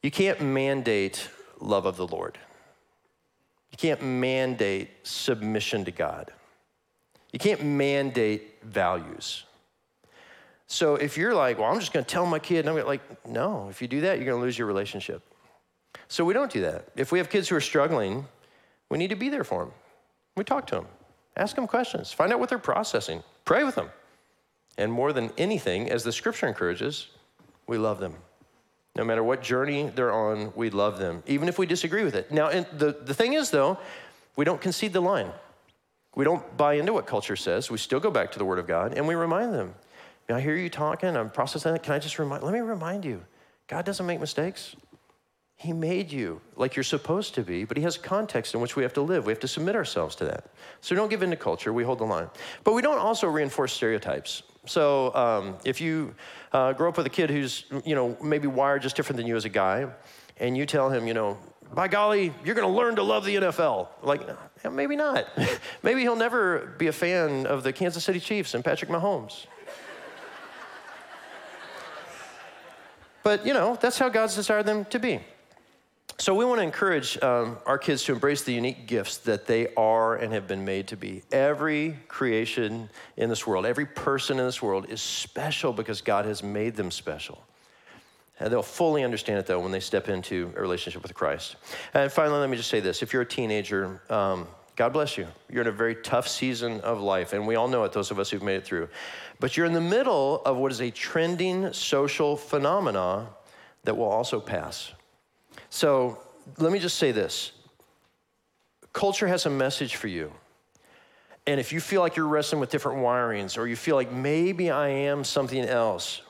You 0.03 0.11
can't 0.11 0.41
mandate 0.41 1.29
love 1.59 1.85
of 1.85 1.97
the 1.97 2.07
Lord. 2.07 2.37
You 3.71 3.77
can't 3.77 4.01
mandate 4.01 4.89
submission 5.03 5.85
to 5.85 5.91
God. 5.91 6.31
You 7.31 7.39
can't 7.39 7.63
mandate 7.63 8.63
values. 8.63 9.45
So 10.67 10.95
if 10.95 11.17
you're 11.17 11.33
like, 11.33 11.59
well, 11.59 11.71
I'm 11.71 11.79
just 11.79 11.93
going 11.93 12.05
to 12.05 12.09
tell 12.09 12.25
my 12.25 12.39
kid, 12.39 12.59
and 12.59 12.69
I'm 12.69 12.75
gonna, 12.75 12.87
like, 12.87 13.27
no, 13.27 13.67
if 13.69 13.81
you 13.81 13.87
do 13.87 14.01
that, 14.01 14.17
you're 14.17 14.25
going 14.25 14.39
to 14.39 14.43
lose 14.43 14.57
your 14.57 14.67
relationship. 14.67 15.21
So 16.07 16.23
we 16.23 16.33
don't 16.33 16.51
do 16.51 16.61
that. 16.61 16.87
If 16.95 17.11
we 17.11 17.19
have 17.19 17.29
kids 17.29 17.49
who 17.49 17.55
are 17.55 17.61
struggling, 17.61 18.25
we 18.89 18.97
need 18.97 19.09
to 19.09 19.15
be 19.15 19.29
there 19.29 19.43
for 19.43 19.65
them. 19.65 19.73
We 20.35 20.43
talk 20.43 20.67
to 20.67 20.75
them, 20.75 20.87
ask 21.35 21.55
them 21.55 21.67
questions, 21.67 22.11
find 22.11 22.31
out 22.31 22.39
what 22.39 22.49
they're 22.49 22.57
processing, 22.57 23.21
pray 23.43 23.63
with 23.63 23.75
them. 23.75 23.89
And 24.77 24.91
more 24.91 25.13
than 25.13 25.31
anything, 25.37 25.89
as 25.89 26.03
the 26.03 26.11
scripture 26.11 26.47
encourages, 26.47 27.09
we 27.67 27.77
love 27.77 27.99
them. 27.99 28.15
No 28.95 29.03
matter 29.03 29.23
what 29.23 29.41
journey 29.41 29.89
they're 29.95 30.11
on, 30.11 30.51
we 30.55 30.69
love 30.69 30.97
them, 30.99 31.23
even 31.27 31.47
if 31.47 31.57
we 31.57 31.65
disagree 31.65 32.03
with 32.03 32.15
it. 32.15 32.31
Now, 32.31 32.49
the, 32.49 32.97
the 33.03 33.13
thing 33.13 33.33
is, 33.33 33.49
though, 33.49 33.77
we 34.35 34.43
don't 34.43 34.59
concede 34.59 34.93
the 34.93 35.01
line. 35.01 35.31
We 36.15 36.25
don't 36.25 36.57
buy 36.57 36.73
into 36.73 36.91
what 36.91 37.05
culture 37.05 37.37
says. 37.37 37.71
We 37.71 37.77
still 37.77 38.01
go 38.01 38.11
back 38.11 38.31
to 38.33 38.39
the 38.39 38.45
Word 38.45 38.59
of 38.59 38.67
God 38.67 38.93
and 38.97 39.07
we 39.07 39.15
remind 39.15 39.53
them. 39.53 39.73
Now, 40.27 40.35
I 40.35 40.41
hear 40.41 40.55
you 40.55 40.69
talking, 40.69 41.15
I'm 41.15 41.29
processing 41.29 41.75
it. 41.75 41.83
Can 41.83 41.93
I 41.93 41.99
just 41.99 42.19
remind, 42.19 42.43
let 42.43 42.53
me 42.53 42.59
remind 42.59 43.05
you, 43.05 43.23
God 43.67 43.85
doesn't 43.85 44.05
make 44.05 44.19
mistakes. 44.19 44.75
He 45.55 45.73
made 45.73 46.11
you 46.11 46.41
like 46.55 46.75
you're 46.75 46.83
supposed 46.83 47.35
to 47.35 47.43
be, 47.43 47.63
but 47.63 47.77
He 47.77 47.83
has 47.83 47.97
context 47.97 48.55
in 48.55 48.61
which 48.61 48.75
we 48.75 48.83
have 48.83 48.93
to 48.93 49.01
live. 49.01 49.25
We 49.25 49.31
have 49.31 49.39
to 49.41 49.47
submit 49.47 49.75
ourselves 49.75 50.15
to 50.17 50.25
that. 50.25 50.49
So 50.81 50.93
we 50.93 50.97
don't 50.97 51.09
give 51.09 51.21
in 51.21 51.29
to 51.29 51.35
culture, 51.35 51.71
we 51.71 51.83
hold 51.83 51.99
the 51.99 52.05
line. 52.05 52.29
But 52.63 52.73
we 52.73 52.81
don't 52.81 52.97
also 52.97 53.27
reinforce 53.27 53.71
stereotypes. 53.71 54.43
So 54.65 55.13
um, 55.15 55.57
if 55.65 55.81
you 55.81 56.13
uh, 56.51 56.73
grow 56.73 56.89
up 56.89 56.97
with 56.97 57.05
a 57.05 57.09
kid 57.09 57.29
who's, 57.29 57.65
you 57.83 57.95
know, 57.95 58.15
maybe 58.21 58.47
wired 58.47 58.81
just 58.81 58.95
different 58.95 59.17
than 59.17 59.25
you 59.25 59.35
as 59.35 59.45
a 59.45 59.49
guy, 59.49 59.87
and 60.37 60.55
you 60.55 60.65
tell 60.65 60.89
him, 60.89 61.07
you 61.07 61.13
know, 61.13 61.37
by 61.73 61.87
golly, 61.87 62.33
you're 62.43 62.55
going 62.55 62.67
to 62.67 62.73
learn 62.73 62.95
to 62.97 63.03
love 63.03 63.25
the 63.25 63.35
NFL. 63.35 63.87
Like, 64.03 64.21
maybe 64.69 64.95
not. 64.95 65.27
maybe 65.83 66.01
he'll 66.01 66.15
never 66.15 66.75
be 66.77 66.87
a 66.87 66.91
fan 66.91 67.45
of 67.45 67.63
the 67.63 67.73
Kansas 67.73 68.03
City 68.03 68.19
Chiefs 68.19 68.53
and 68.53 68.63
Patrick 68.63 68.91
Mahomes. 68.91 69.45
but, 73.23 73.45
you 73.45 73.53
know, 73.53 73.77
that's 73.81 73.97
how 73.97 74.09
God's 74.09 74.35
desired 74.35 74.65
them 74.65 74.85
to 74.85 74.99
be. 74.99 75.21
So 76.21 76.35
we 76.35 76.45
want 76.45 76.59
to 76.59 76.63
encourage 76.63 77.19
um, 77.23 77.57
our 77.65 77.79
kids 77.79 78.03
to 78.03 78.11
embrace 78.11 78.43
the 78.43 78.53
unique 78.53 78.85
gifts 78.85 79.17
that 79.17 79.47
they 79.47 79.73
are 79.73 80.17
and 80.17 80.31
have 80.33 80.47
been 80.47 80.63
made 80.63 80.85
to 80.89 80.95
be. 80.95 81.23
Every 81.31 81.97
creation 82.07 82.91
in 83.17 83.27
this 83.27 83.47
world, 83.47 83.65
every 83.65 83.87
person 83.87 84.37
in 84.37 84.45
this 84.45 84.61
world 84.61 84.91
is 84.91 85.01
special 85.01 85.73
because 85.73 86.01
God 86.01 86.25
has 86.25 86.43
made 86.43 86.75
them 86.75 86.91
special. 86.91 87.43
And 88.39 88.53
they'll 88.53 88.61
fully 88.61 89.03
understand 89.03 89.39
it, 89.39 89.47
though, 89.47 89.59
when 89.61 89.71
they 89.71 89.79
step 89.79 90.09
into 90.09 90.53
a 90.55 90.61
relationship 90.61 91.01
with 91.01 91.15
Christ. 91.15 91.55
And 91.95 92.11
finally, 92.11 92.39
let 92.39 92.51
me 92.51 92.57
just 92.57 92.69
say 92.69 92.81
this 92.81 93.01
if 93.01 93.13
you're 93.13 93.23
a 93.23 93.25
teenager, 93.25 93.99
um, 94.11 94.47
God 94.75 94.93
bless 94.93 95.17
you. 95.17 95.25
You're 95.49 95.61
in 95.63 95.69
a 95.69 95.71
very 95.71 95.95
tough 95.95 96.27
season 96.27 96.81
of 96.81 97.01
life, 97.01 97.33
and 97.33 97.47
we 97.47 97.55
all 97.55 97.67
know 97.67 97.83
it, 97.85 97.93
those 97.93 98.11
of 98.11 98.19
us 98.19 98.29
who've 98.29 98.43
made 98.43 98.57
it 98.57 98.63
through. 98.63 98.89
But 99.39 99.57
you're 99.57 99.65
in 99.65 99.73
the 99.73 99.81
middle 99.81 100.43
of 100.45 100.57
what 100.57 100.71
is 100.71 100.81
a 100.81 100.91
trending 100.91 101.73
social 101.73 102.37
phenomena 102.37 103.29
that 103.85 103.97
will 103.97 104.05
also 104.05 104.39
pass. 104.39 104.91
So 105.71 106.19
let 106.57 106.71
me 106.71 106.77
just 106.77 106.97
say 106.97 107.11
this 107.11 107.53
culture 108.93 109.27
has 109.27 109.47
a 109.47 109.49
message 109.49 109.95
for 109.95 110.07
you. 110.07 110.31
And 111.47 111.59
if 111.59 111.73
you 111.73 111.79
feel 111.79 112.01
like 112.01 112.15
you're 112.15 112.27
wrestling 112.27 112.59
with 112.59 112.69
different 112.69 112.99
wirings, 112.99 113.57
or 113.57 113.65
you 113.65 113.75
feel 113.75 113.95
like 113.95 114.11
maybe 114.11 114.69
I 114.69 114.89
am 114.89 115.23
something 115.23 115.63
else, 115.63 116.21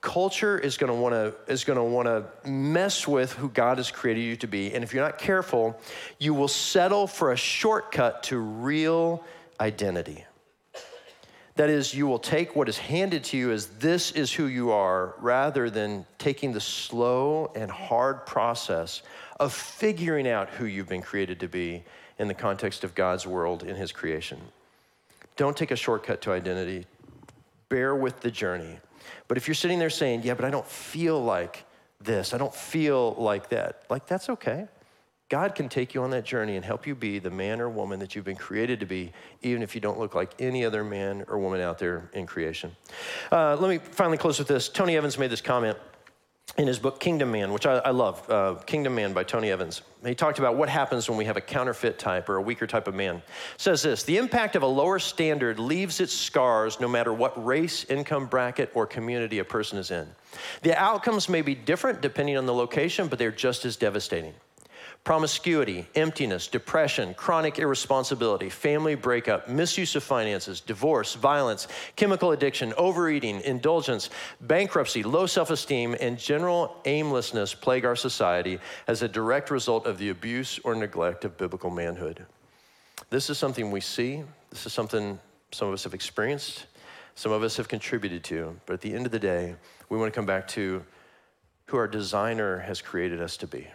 culture 0.00 0.58
is 0.58 0.76
going 0.76 0.92
to 0.92 0.98
want 0.98 1.14
to 1.14 1.34
is 1.52 1.62
going 1.64 1.76
to 1.76 1.84
want 1.84 2.06
to 2.06 2.48
mess 2.48 3.06
with 3.06 3.32
who 3.34 3.48
God 3.50 3.76
has 3.76 3.90
created 3.90 4.22
you 4.22 4.36
to 4.36 4.48
be. 4.48 4.74
And 4.74 4.82
if 4.82 4.92
you're 4.92 5.04
not 5.04 5.18
careful, 5.18 5.78
you 6.18 6.34
will 6.34 6.48
settle 6.48 7.06
for 7.06 7.32
a 7.32 7.36
shortcut 7.36 8.24
to 8.24 8.38
real 8.38 9.22
identity. 9.60 10.24
That 11.56 11.70
is, 11.70 11.94
you 11.94 12.06
will 12.06 12.18
take 12.18 12.54
what 12.54 12.68
is 12.68 12.76
handed 12.76 13.24
to 13.24 13.36
you 13.38 13.50
as 13.50 13.66
this 13.66 14.12
is 14.12 14.30
who 14.30 14.46
you 14.46 14.70
are, 14.70 15.14
rather 15.18 15.70
than 15.70 16.04
taking 16.18 16.52
the 16.52 16.60
slow 16.60 17.50
and 17.54 17.70
hard 17.70 18.26
process 18.26 19.02
of 19.40 19.54
figuring 19.54 20.28
out 20.28 20.50
who 20.50 20.66
you've 20.66 20.88
been 20.88 21.02
created 21.02 21.40
to 21.40 21.48
be 21.48 21.82
in 22.18 22.28
the 22.28 22.34
context 22.34 22.84
of 22.84 22.94
God's 22.94 23.26
world 23.26 23.62
in 23.62 23.74
His 23.74 23.90
creation. 23.90 24.38
Don't 25.36 25.56
take 25.56 25.70
a 25.70 25.76
shortcut 25.76 26.20
to 26.22 26.32
identity. 26.32 26.86
Bear 27.68 27.94
with 27.96 28.20
the 28.20 28.30
journey. 28.30 28.78
But 29.28 29.36
if 29.36 29.48
you're 29.48 29.54
sitting 29.54 29.78
there 29.78 29.90
saying, 29.90 30.22
Yeah, 30.24 30.34
but 30.34 30.44
I 30.44 30.50
don't 30.50 30.66
feel 30.66 31.22
like 31.22 31.64
this, 32.00 32.34
I 32.34 32.38
don't 32.38 32.54
feel 32.54 33.14
like 33.14 33.48
that, 33.48 33.82
like 33.88 34.06
that's 34.06 34.28
okay. 34.28 34.66
God 35.28 35.56
can 35.56 35.68
take 35.68 35.92
you 35.92 36.02
on 36.02 36.10
that 36.10 36.24
journey 36.24 36.54
and 36.54 36.64
help 36.64 36.86
you 36.86 36.94
be 36.94 37.18
the 37.18 37.30
man 37.30 37.60
or 37.60 37.68
woman 37.68 37.98
that 37.98 38.14
you've 38.14 38.24
been 38.24 38.36
created 38.36 38.78
to 38.78 38.86
be, 38.86 39.12
even 39.42 39.60
if 39.60 39.74
you 39.74 39.80
don't 39.80 39.98
look 39.98 40.14
like 40.14 40.32
any 40.38 40.64
other 40.64 40.84
man 40.84 41.24
or 41.26 41.38
woman 41.38 41.60
out 41.60 41.78
there 41.78 42.08
in 42.12 42.26
creation. 42.26 42.76
Uh, 43.32 43.56
let 43.56 43.68
me 43.68 43.78
finally 43.78 44.18
close 44.18 44.38
with 44.38 44.46
this. 44.46 44.68
Tony 44.68 44.96
Evans 44.96 45.18
made 45.18 45.30
this 45.30 45.40
comment 45.40 45.76
in 46.58 46.68
his 46.68 46.78
book 46.78 47.00
Kingdom 47.00 47.32
Man, 47.32 47.52
which 47.52 47.66
I, 47.66 47.78
I 47.78 47.90
love, 47.90 48.30
uh, 48.30 48.54
Kingdom 48.66 48.94
Man 48.94 49.12
by 49.12 49.24
Tony 49.24 49.50
Evans. 49.50 49.82
He 50.04 50.14
talked 50.14 50.38
about 50.38 50.56
what 50.56 50.68
happens 50.68 51.08
when 51.08 51.18
we 51.18 51.24
have 51.24 51.36
a 51.36 51.40
counterfeit 51.40 51.98
type 51.98 52.28
or 52.28 52.36
a 52.36 52.42
weaker 52.42 52.68
type 52.68 52.86
of 52.86 52.94
man. 52.94 53.20
says 53.56 53.82
this 53.82 54.04
The 54.04 54.18
impact 54.18 54.54
of 54.54 54.62
a 54.62 54.66
lower 54.66 55.00
standard 55.00 55.58
leaves 55.58 55.98
its 55.98 56.12
scars 56.12 56.78
no 56.78 56.86
matter 56.86 57.12
what 57.12 57.44
race, 57.44 57.84
income 57.86 58.26
bracket, 58.26 58.70
or 58.74 58.86
community 58.86 59.40
a 59.40 59.44
person 59.44 59.76
is 59.76 59.90
in. 59.90 60.06
The 60.62 60.80
outcomes 60.80 61.28
may 61.28 61.42
be 61.42 61.56
different 61.56 62.00
depending 62.00 62.36
on 62.36 62.46
the 62.46 62.54
location, 62.54 63.08
but 63.08 63.18
they're 63.18 63.32
just 63.32 63.64
as 63.64 63.74
devastating 63.74 64.32
promiscuity, 65.06 65.86
emptiness, 65.94 66.48
depression, 66.48 67.14
chronic 67.14 67.60
irresponsibility, 67.60 68.50
family 68.50 68.96
breakup, 68.96 69.48
misuse 69.48 69.94
of 69.94 70.02
finances, 70.02 70.60
divorce, 70.60 71.14
violence, 71.14 71.68
chemical 71.94 72.32
addiction, 72.32 72.74
overeating, 72.76 73.40
indulgence, 73.42 74.10
bankruptcy, 74.40 75.04
low 75.04 75.24
self 75.24 75.50
esteem, 75.50 75.94
and 76.00 76.18
general 76.18 76.76
aimlessness 76.86 77.54
plague 77.54 77.84
our 77.84 77.94
society 77.94 78.58
as 78.88 79.02
a 79.02 79.08
direct 79.08 79.48
result 79.48 79.86
of 79.86 79.96
the 79.96 80.08
abuse 80.08 80.58
or 80.64 80.74
neglect 80.74 81.24
of 81.24 81.38
biblical 81.38 81.70
manhood. 81.70 82.26
This 83.08 83.30
is 83.30 83.38
something 83.38 83.70
we 83.70 83.80
see, 83.80 84.24
this 84.50 84.66
is 84.66 84.72
something 84.72 85.20
some 85.52 85.68
of 85.68 85.74
us 85.74 85.84
have 85.84 85.94
experienced, 85.94 86.66
some 87.14 87.30
of 87.30 87.44
us 87.44 87.56
have 87.58 87.68
contributed 87.68 88.24
to, 88.24 88.56
but 88.66 88.72
at 88.72 88.80
the 88.80 88.92
end 88.92 89.06
of 89.06 89.12
the 89.12 89.20
day, 89.20 89.54
we 89.88 89.98
want 89.98 90.12
to 90.12 90.18
come 90.18 90.26
back 90.26 90.48
to 90.48 90.84
who 91.66 91.76
our 91.76 91.86
designer 91.86 92.58
has 92.58 92.82
created 92.82 93.22
us 93.22 93.36
to 93.36 93.46
be. 93.46 93.68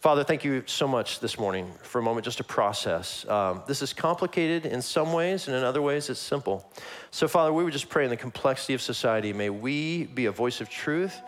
Father, 0.00 0.24
thank 0.24 0.44
you 0.44 0.62
so 0.64 0.88
much 0.88 1.20
this 1.20 1.38
morning 1.38 1.70
for 1.82 1.98
a 1.98 2.02
moment 2.02 2.24
just 2.24 2.38
to 2.38 2.44
process. 2.44 3.28
Um, 3.28 3.62
this 3.66 3.82
is 3.82 3.92
complicated 3.92 4.64
in 4.64 4.80
some 4.80 5.12
ways, 5.12 5.46
and 5.46 5.54
in 5.54 5.62
other 5.62 5.82
ways, 5.82 6.08
it's 6.08 6.18
simple. 6.18 6.66
So, 7.10 7.28
Father, 7.28 7.52
we 7.52 7.64
would 7.64 7.74
just 7.74 7.90
pray 7.90 8.04
in 8.04 8.10
the 8.10 8.16
complexity 8.16 8.72
of 8.72 8.80
society, 8.80 9.34
may 9.34 9.50
we 9.50 10.04
be 10.06 10.24
a 10.24 10.32
voice 10.32 10.62
of 10.62 10.70
truth, 10.70 11.20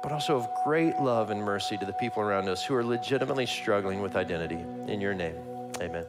but 0.00 0.12
also 0.12 0.36
of 0.36 0.46
great 0.64 0.96
love 1.00 1.30
and 1.30 1.42
mercy 1.42 1.76
to 1.78 1.84
the 1.84 1.92
people 1.94 2.22
around 2.22 2.48
us 2.48 2.64
who 2.64 2.76
are 2.76 2.84
legitimately 2.84 3.46
struggling 3.46 4.00
with 4.00 4.14
identity. 4.14 4.60
In 4.86 5.00
your 5.00 5.12
name, 5.12 5.34
amen. 5.80 6.04